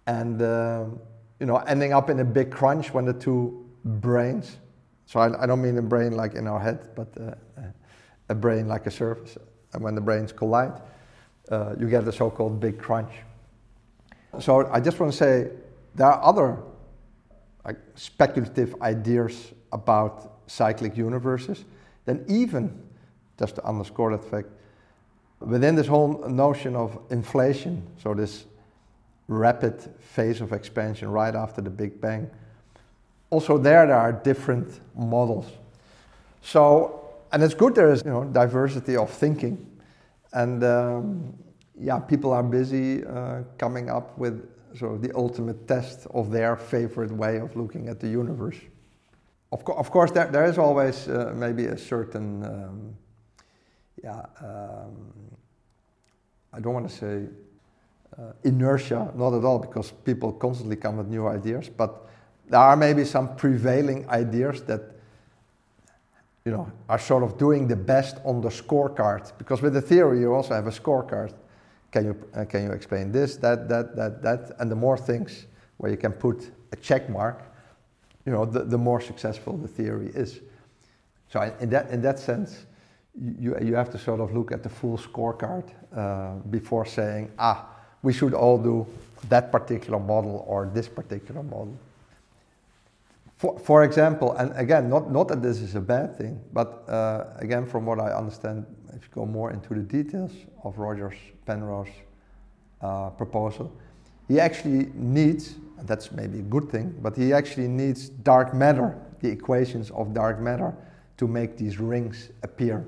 And 0.08 0.42
um, 0.42 1.00
you 1.40 1.46
know, 1.46 1.58
ending 1.58 1.94
up 1.94 2.10
in 2.10 2.20
a 2.20 2.26
big 2.26 2.52
crunch 2.52 2.94
when 2.94 3.06
the 3.06 3.14
two 3.14 3.67
branes. 3.88 4.56
So 5.06 5.20
I, 5.20 5.44
I, 5.44 5.46
don't 5.46 5.62
mean 5.62 5.78
a 5.78 5.82
brain 5.82 6.12
like 6.12 6.34
in 6.34 6.48
our 6.48 6.60
head, 6.60 6.90
but 6.96 7.08
uh, 7.20 7.34
a 8.30 8.36
brane 8.36 8.68
like 8.68 8.86
a 8.88 8.92
surface. 8.92 9.38
And 9.74 9.84
when 9.84 9.96
the 9.96 10.02
branes 10.02 10.36
collide, 10.36 10.82
uh, 11.50 11.76
you 11.80 11.90
get 11.90 12.06
the 12.06 12.12
so-called 12.12 12.60
big 12.60 12.78
crunch. 12.78 13.12
So 14.40 14.70
I 14.72 14.80
just 14.80 15.00
want 15.00 15.12
to 15.12 15.18
say 15.18 15.50
there 15.96 16.08
are 16.08 16.24
other 16.24 16.58
like, 17.66 17.78
speculative 17.96 18.76
ideas 18.82 19.54
about 19.72 20.40
cyclic 20.48 20.98
universes. 20.98 21.66
Then 22.06 22.26
even, 22.28 22.82
just 23.40 23.56
to 23.56 23.66
underscore 23.66 24.12
that 24.12 24.24
fact, 24.24 24.48
within 25.40 25.76
this 25.76 25.88
whole 25.88 26.28
notion 26.28 26.76
of 26.76 27.00
inflation, 27.10 27.86
so 28.02 28.14
this 28.14 28.46
rapid 29.28 29.82
phase 30.00 30.42
of 30.42 30.54
expansion 30.54 31.10
right 31.10 31.36
after 31.36 31.62
the 31.62 31.70
Big 31.70 32.00
Bang, 32.00 32.30
also 33.30 33.58
there 33.58 33.88
there 33.88 33.98
are 33.98 34.12
different 34.12 34.80
models. 34.96 35.46
So, 36.42 37.06
and 37.32 37.44
it's 37.44 37.54
good 37.54 37.76
there 37.76 37.92
is 37.92 38.04
you 38.06 38.12
know 38.12 38.24
diversity 38.26 38.96
of 38.96 39.10
thinking, 39.10 39.58
and 40.34 40.64
um, 40.64 41.34
yeah, 41.80 42.00
people 42.00 42.34
are 42.34 42.44
busy 42.44 43.06
uh, 43.06 43.44
coming 43.58 43.90
up 43.90 44.18
with 44.18 44.48
sort 44.76 44.94
of 44.94 45.02
the 45.02 45.16
ultimate 45.16 45.68
test 45.68 46.08
of 46.14 46.32
their 46.32 46.56
favorite 46.56 47.12
way 47.12 47.38
of 47.40 47.56
looking 47.56 47.90
at 47.90 48.00
the 48.00 48.08
universe. 48.08 48.58
Of, 49.52 49.64
co- 49.64 49.74
of 49.74 49.92
course, 49.92 50.12
there, 50.12 50.28
there 50.28 50.46
is 50.46 50.58
always 50.58 51.08
uh, 51.08 51.34
maybe 51.36 51.66
a 51.66 51.78
certain, 51.78 52.44
um, 52.44 52.96
yeah, 54.04 54.26
um, 54.42 55.14
I 56.52 56.60
don't 56.60 56.74
want 56.74 56.90
to 56.90 56.96
say 56.96 57.28
uh, 58.18 58.34
inertia, 58.44 59.12
not 59.16 59.34
at 59.34 59.46
all, 59.46 59.60
because 59.60 59.92
people 59.92 60.34
constantly 60.34 60.76
come 60.76 60.98
with 60.98 61.08
new 61.08 61.28
ideas, 61.28 61.70
but 61.70 62.08
there 62.50 62.60
are 62.60 62.76
maybe 62.76 63.04
some 63.06 63.36
prevailing 63.36 64.08
ideas 64.10 64.62
that 64.64 64.82
you 66.46 66.52
know 66.52 66.72
are 66.88 67.00
sort 67.00 67.24
of 67.24 67.38
doing 67.38 67.68
the 67.68 67.76
best 67.76 68.18
on 68.24 68.42
the 68.42 68.50
scorecard. 68.50 69.32
Because 69.38 69.62
with 69.62 69.74
the 69.74 69.82
theory 69.82 70.20
you 70.22 70.34
also 70.34 70.54
have 70.54 70.68
a 70.68 70.72
scorecard. 70.72 71.34
Can 71.92 72.06
you 72.06 72.16
uh, 72.36 72.46
can 72.46 72.64
you 72.64 72.72
explain 72.72 73.12
this 73.12 73.38
that 73.38 73.68
that 73.70 73.96
that 73.96 74.22
that? 74.22 74.52
And 74.60 74.72
the 74.72 74.76
more 74.76 74.98
things 74.98 75.46
where 75.78 75.92
you 75.92 75.98
can 75.98 76.12
put 76.12 76.52
a 76.72 76.76
check 76.76 77.10
mark 77.10 77.44
you 78.28 78.34
know 78.34 78.46
the, 78.46 78.64
the 78.64 78.78
more 78.78 79.02
successful 79.02 79.58
the 79.58 79.68
theory 79.68 80.12
is. 80.14 80.42
So 81.30 81.42
in 81.60 81.70
that 81.70 81.90
in 81.90 82.02
that 82.02 82.20
sense 82.20 82.66
you, 83.40 83.58
you 83.60 83.74
have 83.76 83.90
to 83.92 83.98
sort 83.98 84.20
of 84.20 84.34
look 84.34 84.52
at 84.52 84.62
the 84.62 84.70
full 84.70 84.98
scorecard 84.98 85.64
uh, 85.96 86.36
before 86.50 86.86
saying 86.86 87.32
ah 87.40 87.66
we 88.04 88.14
should 88.14 88.34
all 88.34 88.58
do 88.58 88.86
that 89.30 89.52
particular 89.52 90.00
model 90.00 90.46
or 90.48 90.70
this 90.74 90.88
particular 90.88 91.42
model 91.42 91.78
for, 93.38 93.60
for 93.60 93.84
example, 93.84 94.34
and 94.34 94.52
again, 94.56 94.90
not, 94.90 95.12
not 95.12 95.28
that 95.28 95.44
this 95.44 95.62
is 95.62 95.76
a 95.76 95.82
bad 95.82 96.18
thing, 96.18 96.42
but 96.54 96.84
uh, 96.90 97.26
again, 97.38 97.68
from 97.68 97.86
what 97.86 98.00
I 98.00 98.12
understand, 98.12 98.66
if 98.94 99.04
you 99.04 99.10
go 99.14 99.26
more 99.26 99.52
into 99.52 99.76
the 99.76 99.82
details 99.82 100.32
of 100.64 100.80
Rogers 100.80 101.16
Penrose 101.46 101.88
uh, 102.82 103.12
proposal, 103.12 103.72
he 104.28 104.40
actually 104.40 104.92
needs, 104.96 105.56
and 105.78 105.88
that's 105.88 106.12
maybe 106.12 106.40
a 106.40 106.44
good 106.44 106.70
thing, 106.72 106.96
but 107.02 107.16
he 107.16 107.32
actually 107.32 107.68
needs 107.68 108.10
dark 108.10 108.56
matter, 108.56 108.98
the 109.22 109.30
equations 109.30 109.92
of 109.92 110.16
dark 110.16 110.40
matter, 110.40 110.76
to 111.18 111.28
make 111.28 111.58
these 111.58 111.80
rings 111.80 112.32
appear. 112.42 112.86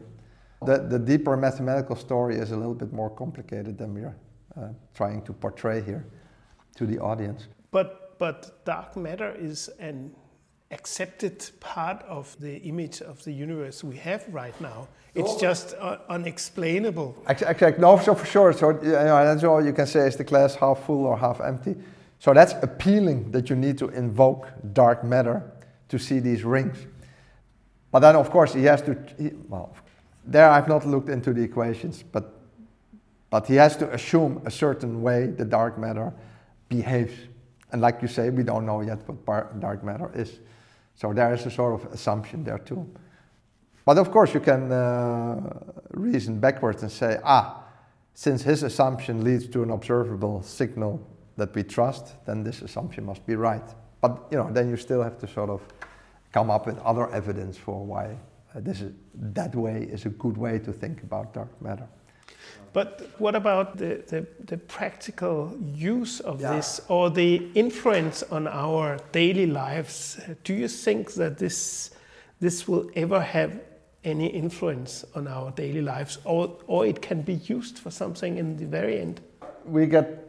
The, 0.65 0.79
the 0.79 0.99
deeper 0.99 1.37
mathematical 1.37 1.95
story 1.95 2.35
is 2.35 2.51
a 2.51 2.57
little 2.57 2.73
bit 2.73 2.91
more 2.91 3.09
complicated 3.11 3.77
than 3.77 3.93
we're 3.93 4.15
uh, 4.57 4.69
trying 4.95 5.21
to 5.23 5.33
portray 5.33 5.81
here 5.81 6.05
to 6.75 6.87
the 6.87 6.97
audience. 6.99 7.47
But, 7.71 8.17
but 8.17 8.65
dark 8.65 8.97
matter 8.97 9.35
is 9.39 9.69
an 9.79 10.13
accepted 10.71 11.49
part 11.59 12.03
of 12.03 12.35
the 12.39 12.57
image 12.57 13.01
of 13.01 13.23
the 13.23 13.31
universe 13.31 13.83
we 13.83 13.97
have 13.97 14.25
right 14.31 14.59
now. 14.61 14.87
It's 15.15 15.33
oh. 15.33 15.39
just 15.39 15.73
uh, 15.79 15.97
unexplainable. 16.09 17.15
Exactly. 17.27 17.73
No, 17.79 17.97
so 17.97 18.13
for 18.13 18.25
sure. 18.25 18.53
So 18.53 18.69
you 18.69 18.91
know, 18.91 19.25
that's 19.25 19.43
all 19.43 19.65
you 19.65 19.73
can 19.73 19.87
say 19.87 20.01
is 20.07 20.15
the 20.15 20.23
glass 20.23 20.55
half 20.55 20.85
full 20.85 21.05
or 21.05 21.17
half 21.17 21.41
empty. 21.41 21.75
So 22.19 22.33
that's 22.33 22.53
appealing 22.61 23.31
that 23.31 23.49
you 23.49 23.55
need 23.55 23.77
to 23.79 23.89
invoke 23.89 24.47
dark 24.73 25.03
matter 25.03 25.41
to 25.87 25.97
see 25.97 26.19
these 26.19 26.43
rings. 26.43 26.77
But 27.91 27.99
then, 28.01 28.15
of 28.15 28.29
course, 28.29 28.53
he 28.53 28.63
has 28.65 28.81
to. 28.83 28.95
He, 29.17 29.31
well, 29.47 29.73
there 30.25 30.49
I've 30.49 30.67
not 30.67 30.85
looked 30.85 31.09
into 31.09 31.33
the 31.33 31.41
equations, 31.41 32.03
but 32.03 32.39
but 33.31 33.47
he 33.47 33.55
has 33.55 33.75
to 33.77 33.91
assume 33.93 34.41
a 34.45 34.51
certain 34.51 35.01
way 35.01 35.27
the 35.27 35.45
dark 35.45 35.77
matter 35.77 36.13
behaves. 36.67 37.13
And 37.71 37.81
like 37.81 38.01
you 38.01 38.07
say, 38.07 38.29
we 38.29 38.43
don't 38.43 38.65
know 38.65 38.81
yet 38.81 38.99
what 39.07 39.59
dark 39.59 39.83
matter 39.83 40.11
is. 40.15 40.39
So 40.99 41.13
there 41.13 41.33
is 41.33 41.45
a 41.45 41.51
sort 41.51 41.79
of 41.79 41.93
assumption 41.93 42.43
there 42.43 42.57
too. 42.57 42.85
But 43.85 43.97
of 43.97 44.11
course, 44.11 44.33
you 44.33 44.41
can 44.41 44.69
uh, 44.69 45.37
reason 45.91 46.41
backwards 46.41 46.81
and 46.81 46.91
say, 46.91 47.17
ah, 47.23 47.63
since 48.13 48.41
his 48.41 48.63
assumption 48.63 49.23
leads 49.23 49.47
to 49.47 49.63
an 49.63 49.71
observable 49.71 50.43
signal 50.43 51.01
that 51.37 51.55
we 51.55 51.63
trust, 51.63 52.13
then 52.25 52.43
this 52.43 52.61
assumption 52.61 53.05
must 53.05 53.25
be 53.25 53.35
right. 53.35 53.63
But 54.01 54.27
you 54.29 54.37
know, 54.37 54.51
then 54.51 54.69
you 54.69 54.75
still 54.75 55.01
have 55.01 55.17
to 55.19 55.27
sort 55.27 55.49
of 55.49 55.61
come 56.33 56.51
up 56.51 56.67
with 56.67 56.77
other 56.79 57.09
evidence 57.11 57.57
for 57.57 57.85
why 57.85 58.17
uh, 58.53 58.59
this 58.59 58.81
is, 58.81 58.91
that 59.13 59.55
way 59.55 59.87
is 59.89 60.05
a 60.05 60.09
good 60.09 60.35
way 60.35 60.59
to 60.59 60.73
think 60.73 61.03
about 61.03 61.33
dark 61.33 61.61
matter. 61.61 61.87
But 62.73 63.09
what 63.17 63.35
about 63.35 63.77
the, 63.77 64.03
the, 64.07 64.27
the 64.45 64.57
practical 64.57 65.57
use 65.73 66.19
of 66.19 66.39
yeah. 66.39 66.55
this 66.55 66.81
or 66.87 67.09
the 67.09 67.47
influence 67.55 68.23
on 68.23 68.47
our 68.47 68.97
daily 69.11 69.47
lives? 69.47 70.19
Do 70.43 70.53
you 70.53 70.67
think 70.67 71.13
that 71.13 71.37
this, 71.37 71.91
this 72.39 72.67
will 72.67 72.89
ever 72.95 73.19
have 73.19 73.59
any 74.03 74.27
influence 74.27 75.03
on 75.15 75.27
our 75.27 75.51
daily 75.51 75.81
lives 75.81 76.19
or, 76.23 76.57
or 76.67 76.85
it 76.85 77.01
can 77.01 77.21
be 77.21 77.33
used 77.33 77.79
for 77.79 77.91
something 77.91 78.37
in 78.37 78.57
the 78.57 78.65
very 78.65 78.99
end? 78.99 79.21
We 79.65 79.87
get 79.87 80.25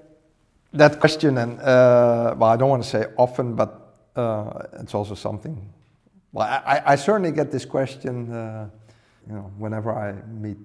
that 0.72 1.00
question, 1.00 1.38
and 1.38 1.60
uh, 1.60 2.34
well, 2.36 2.50
I 2.50 2.56
don't 2.56 2.68
want 2.68 2.82
to 2.82 2.88
say 2.88 3.06
often, 3.16 3.54
but 3.54 3.94
uh, 4.16 4.66
it's 4.80 4.94
also 4.94 5.14
something. 5.14 5.68
Well, 6.32 6.46
I, 6.46 6.82
I 6.86 6.96
certainly 6.96 7.32
get 7.32 7.50
this 7.50 7.64
question, 7.64 8.32
uh, 8.32 8.68
you 9.26 9.34
know, 9.34 9.50
whenever 9.58 9.92
I 9.92 10.12
meet 10.28 10.64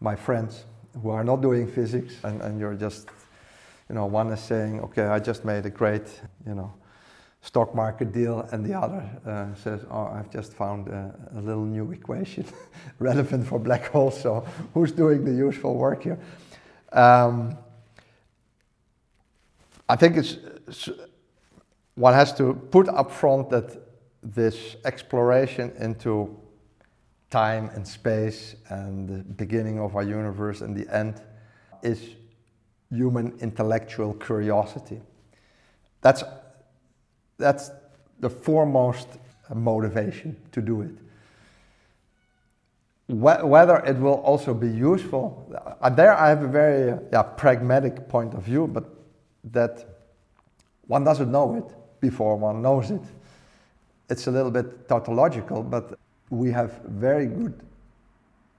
my 0.00 0.16
friends 0.16 0.64
who 1.02 1.10
are 1.10 1.24
not 1.24 1.40
doing 1.40 1.66
physics 1.66 2.14
and, 2.24 2.40
and 2.40 2.58
you're 2.58 2.74
just, 2.74 3.08
you 3.88 3.94
know, 3.94 4.06
one 4.06 4.30
is 4.32 4.40
saying, 4.40 4.80
okay, 4.80 5.04
I 5.04 5.18
just 5.18 5.44
made 5.44 5.66
a 5.66 5.70
great, 5.70 6.08
you 6.46 6.54
know, 6.54 6.72
stock 7.42 7.74
market 7.74 8.12
deal, 8.12 8.46
and 8.52 8.64
the 8.64 8.74
other 8.74 9.02
uh, 9.26 9.54
says, 9.54 9.80
oh, 9.90 10.06
I've 10.06 10.30
just 10.30 10.52
found 10.52 10.88
a, 10.88 11.14
a 11.36 11.40
little 11.40 11.64
new 11.64 11.90
equation 11.90 12.44
relevant 12.98 13.46
for 13.46 13.58
black 13.58 13.86
holes, 13.86 14.20
so 14.20 14.44
who's 14.74 14.92
doing 14.92 15.24
the 15.24 15.32
useful 15.32 15.74
work 15.74 16.02
here? 16.02 16.18
Um, 16.92 17.56
I 19.88 19.96
think 19.96 20.16
it's, 20.16 20.36
one 21.94 22.14
has 22.14 22.32
to 22.34 22.54
put 22.54 22.88
up 22.88 23.10
front 23.10 23.50
that 23.50 23.76
this 24.22 24.76
exploration 24.84 25.72
into 25.78 26.38
time 27.30 27.70
and 27.74 27.86
space 27.86 28.56
and 28.68 29.08
the 29.08 29.22
beginning 29.34 29.78
of 29.78 29.94
our 29.94 30.02
universe 30.02 30.60
and 30.60 30.76
the 30.76 30.92
end 30.94 31.22
is 31.82 32.16
human 32.90 33.38
intellectual 33.40 34.14
curiosity. 34.14 35.00
That's, 36.00 36.24
that's 37.38 37.70
the 38.18 38.28
foremost 38.28 39.08
motivation 39.54 40.36
to 40.52 40.60
do 40.60 40.82
it. 40.82 40.90
Whether 43.08 43.78
it 43.78 43.98
will 43.98 44.20
also 44.20 44.54
be 44.54 44.68
useful, 44.68 45.52
uh, 45.80 45.90
there 45.90 46.14
I 46.14 46.28
have 46.28 46.42
a 46.42 46.48
very 46.48 46.96
yeah, 47.12 47.22
pragmatic 47.22 48.08
point 48.08 48.34
of 48.34 48.42
view, 48.44 48.68
but 48.68 48.84
that 49.52 49.84
one 50.86 51.02
doesn't 51.02 51.30
know 51.30 51.56
it 51.56 52.00
before 52.00 52.36
one 52.36 52.62
knows 52.62 52.90
it. 52.90 53.02
It's 54.08 54.26
a 54.28 54.30
little 54.30 54.50
bit 54.50 54.88
tautological, 54.88 55.62
but 55.62 55.98
we 56.30 56.50
have 56.52 56.80
very 56.86 57.26
good, 57.26 57.60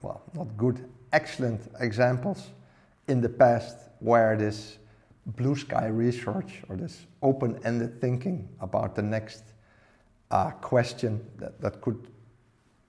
well, 0.01 0.21
not 0.35 0.55
good, 0.57 0.85
excellent 1.13 1.61
examples 1.79 2.49
in 3.07 3.21
the 3.21 3.29
past 3.29 3.77
where 3.99 4.37
this 4.37 4.77
blue 5.25 5.55
sky 5.55 5.87
research 5.87 6.61
or 6.69 6.75
this 6.75 7.05
open 7.21 7.59
ended 7.63 7.99
thinking 8.01 8.47
about 8.59 8.95
the 8.95 9.01
next 9.01 9.43
uh, 10.31 10.51
question 10.51 11.25
that, 11.37 11.59
that 11.61 11.81
could 11.81 12.07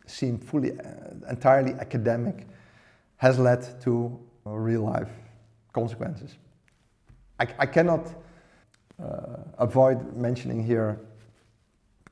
seem 0.06 0.38
fully, 0.38 0.72
uh, 0.72 0.84
entirely 1.30 1.72
academic 1.74 2.46
has 3.16 3.38
led 3.38 3.80
to 3.80 4.18
real 4.44 4.82
life 4.82 5.10
consequences. 5.72 6.36
I, 7.38 7.46
I 7.58 7.66
cannot 7.66 8.06
uh, 9.02 9.36
avoid 9.58 10.16
mentioning 10.16 10.64
here 10.64 11.00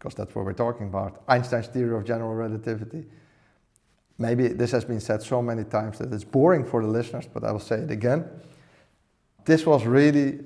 because 0.00 0.14
that's 0.14 0.34
what 0.34 0.46
we're 0.46 0.54
talking 0.54 0.86
about. 0.86 1.22
Einstein's 1.28 1.66
theory 1.66 1.94
of 1.94 2.06
general 2.06 2.34
relativity. 2.34 3.04
Maybe 4.16 4.48
this 4.48 4.70
has 4.70 4.82
been 4.82 4.98
said 5.00 5.22
so 5.22 5.42
many 5.42 5.62
times 5.62 5.98
that 5.98 6.10
it's 6.10 6.24
boring 6.24 6.64
for 6.64 6.82
the 6.82 6.88
listeners, 6.88 7.28
but 7.32 7.44
I 7.44 7.52
will 7.52 7.60
say 7.60 7.76
it 7.76 7.90
again. 7.90 8.24
This 9.44 9.66
was 9.66 9.84
really 9.84 10.40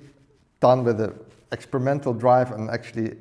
done 0.58 0.82
with 0.82 1.00
an 1.00 1.14
experimental 1.52 2.12
drive, 2.12 2.50
and 2.50 2.68
actually, 2.68 3.16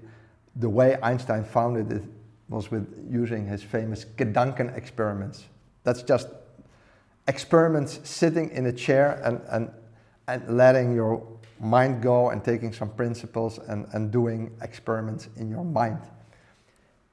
the 0.56 0.70
way 0.70 0.98
Einstein 1.04 1.44
founded 1.44 1.92
it 1.92 2.04
was 2.50 2.72
with 2.72 3.08
using 3.12 3.46
his 3.46 3.62
famous 3.62 4.06
Gedanken 4.18 4.76
experiments. 4.76 5.46
That's 5.84 6.02
just 6.02 6.30
experiments 7.28 8.00
sitting 8.04 8.50
in 8.52 8.66
a 8.66 8.74
chair 8.74 9.22
and, 9.24 9.40
and, 9.50 9.72
and 10.28 10.58
letting 10.58 10.96
your 10.96 11.28
mind 11.60 12.02
go 12.02 12.32
and 12.32 12.44
taking 12.44 12.74
some 12.74 12.90
principles 12.90 13.60
and, 13.60 13.86
and 13.94 14.12
doing 14.12 14.52
experiments 14.62 15.30
in 15.38 15.50
your 15.50 15.64
mind. 15.64 16.00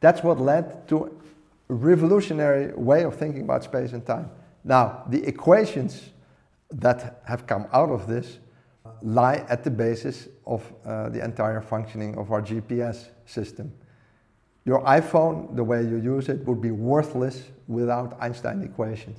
That's 0.00 0.22
what 0.22 0.40
led 0.40 0.88
to 0.88 1.04
a 1.04 1.74
revolutionary 1.74 2.72
way 2.74 3.04
of 3.04 3.16
thinking 3.16 3.42
about 3.42 3.64
space 3.64 3.92
and 3.92 4.04
time. 4.04 4.30
Now, 4.64 5.04
the 5.08 5.22
equations 5.24 6.10
that 6.70 7.22
have 7.26 7.46
come 7.46 7.66
out 7.72 7.90
of 7.90 8.06
this 8.06 8.38
lie 9.02 9.44
at 9.48 9.64
the 9.64 9.70
basis 9.70 10.28
of 10.46 10.72
uh, 10.84 11.08
the 11.08 11.24
entire 11.24 11.60
functioning 11.60 12.16
of 12.16 12.32
our 12.32 12.42
GPS 12.42 13.08
system. 13.26 13.72
Your 14.64 14.82
iPhone, 14.82 15.56
the 15.56 15.64
way 15.64 15.82
you 15.82 15.96
use 15.96 16.28
it, 16.28 16.46
would 16.46 16.60
be 16.60 16.70
worthless 16.70 17.44
without 17.66 18.16
Einstein 18.20 18.62
equations. 18.62 19.18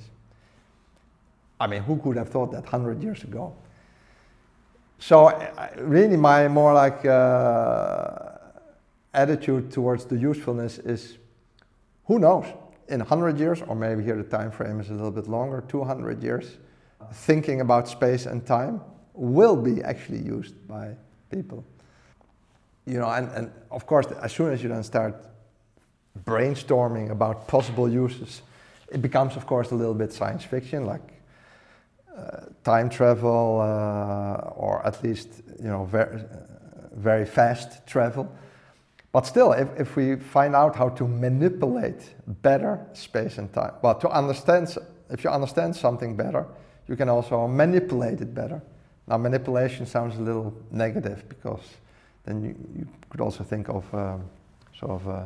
I 1.58 1.66
mean, 1.66 1.82
who 1.82 1.96
could 1.98 2.16
have 2.16 2.28
thought 2.28 2.52
that 2.52 2.62
100 2.62 3.02
years 3.02 3.22
ago? 3.24 3.54
So, 4.98 5.36
really, 5.78 6.16
my 6.16 6.46
more 6.46 6.72
like 6.72 7.04
uh, 7.04 8.31
attitude 9.14 9.70
towards 9.70 10.04
the 10.04 10.16
usefulness 10.16 10.78
is 10.78 11.18
who 12.06 12.18
knows 12.18 12.46
in 12.88 12.98
100 13.00 13.38
years 13.38 13.62
or 13.62 13.74
maybe 13.74 14.02
here 14.02 14.16
the 14.16 14.22
time 14.22 14.50
frame 14.50 14.80
is 14.80 14.90
a 14.90 14.92
little 14.92 15.10
bit 15.10 15.28
longer 15.28 15.62
200 15.68 16.22
years 16.22 16.58
thinking 17.12 17.60
about 17.60 17.88
space 17.88 18.26
and 18.26 18.46
time 18.46 18.80
will 19.14 19.56
be 19.56 19.82
actually 19.82 20.20
used 20.20 20.54
by 20.66 20.94
people 21.30 21.64
you 22.86 22.98
know, 22.98 23.10
and, 23.10 23.30
and 23.32 23.52
of 23.70 23.86
course, 23.86 24.06
as 24.22 24.32
soon 24.32 24.52
as 24.52 24.62
you 24.62 24.68
then 24.68 24.82
start 24.82 25.14
brainstorming 26.24 27.10
about 27.10 27.46
possible 27.46 27.88
uses, 27.88 28.42
it 28.90 29.00
becomes, 29.00 29.36
of 29.36 29.46
course, 29.46 29.70
a 29.70 29.74
little 29.74 29.94
bit 29.94 30.12
science 30.12 30.44
fiction, 30.44 30.84
like 30.84 31.22
uh, 32.16 32.46
time 32.64 32.90
travel, 32.90 33.60
uh, 33.60 34.50
or 34.56 34.84
at 34.84 35.02
least, 35.02 35.42
you 35.58 35.68
know, 35.68 35.84
very, 35.84 36.20
very 36.92 37.24
fast 37.24 37.86
travel. 37.86 38.30
But 39.12 39.26
still, 39.26 39.52
if, 39.52 39.68
if 39.78 39.94
we 39.94 40.16
find 40.16 40.56
out 40.56 40.74
how 40.74 40.88
to 40.88 41.06
manipulate 41.06 42.14
better 42.26 42.80
space 42.94 43.36
and 43.36 43.52
time, 43.52 43.74
well, 43.82 43.94
to 43.96 44.08
understand, 44.08 44.74
if 45.10 45.22
you 45.22 45.30
understand 45.30 45.76
something 45.76 46.16
better, 46.16 46.46
you 46.88 46.96
can 46.96 47.10
also 47.10 47.46
manipulate 47.46 48.22
it 48.22 48.34
better. 48.34 48.62
Now, 49.06 49.18
manipulation 49.18 49.84
sounds 49.84 50.16
a 50.16 50.22
little 50.22 50.54
negative 50.70 51.28
because 51.28 51.60
then 52.24 52.42
you, 52.42 52.54
you 52.78 52.88
could 53.10 53.20
also 53.20 53.44
think 53.44 53.68
of 53.68 53.94
um, 53.94 54.24
sort 54.78 54.92
of 54.92 55.08
uh, 55.08 55.24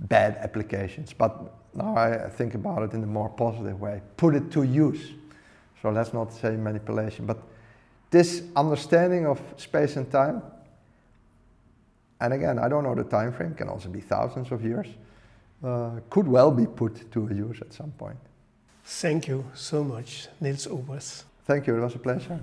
bad 0.00 0.36
applications. 0.36 1.12
But 1.12 1.52
now 1.74 1.96
I 1.96 2.28
think 2.28 2.54
about 2.54 2.82
it 2.84 2.92
in 2.92 3.02
a 3.02 3.06
more 3.06 3.28
positive 3.28 3.80
way. 3.80 4.02
Put 4.16 4.36
it 4.36 4.52
to 4.52 4.62
use. 4.62 5.12
So 5.82 5.90
let's 5.90 6.12
not 6.12 6.32
say 6.32 6.56
manipulation, 6.56 7.26
but 7.26 7.38
this 8.10 8.44
understanding 8.54 9.26
of 9.26 9.40
space 9.56 9.96
and 9.96 10.10
time 10.10 10.42
and 12.20 12.32
again, 12.32 12.58
I 12.58 12.68
don't 12.68 12.84
know 12.84 12.94
the 12.94 13.04
time 13.04 13.32
frame, 13.32 13.54
can 13.54 13.68
also 13.68 13.88
be 13.88 14.00
thousands 14.00 14.52
of 14.52 14.64
years, 14.64 14.86
uh, 15.64 16.00
could 16.10 16.28
well 16.28 16.50
be 16.50 16.66
put 16.66 17.10
to 17.12 17.28
use 17.28 17.60
at 17.60 17.72
some 17.72 17.90
point. 17.92 18.18
Thank 18.84 19.28
you 19.28 19.44
so 19.54 19.82
much, 19.82 20.28
Niels 20.40 20.66
Obers. 20.66 21.24
Thank 21.44 21.66
you, 21.66 21.76
it 21.76 21.80
was 21.80 21.94
a 21.94 21.98
pleasure. 21.98 22.40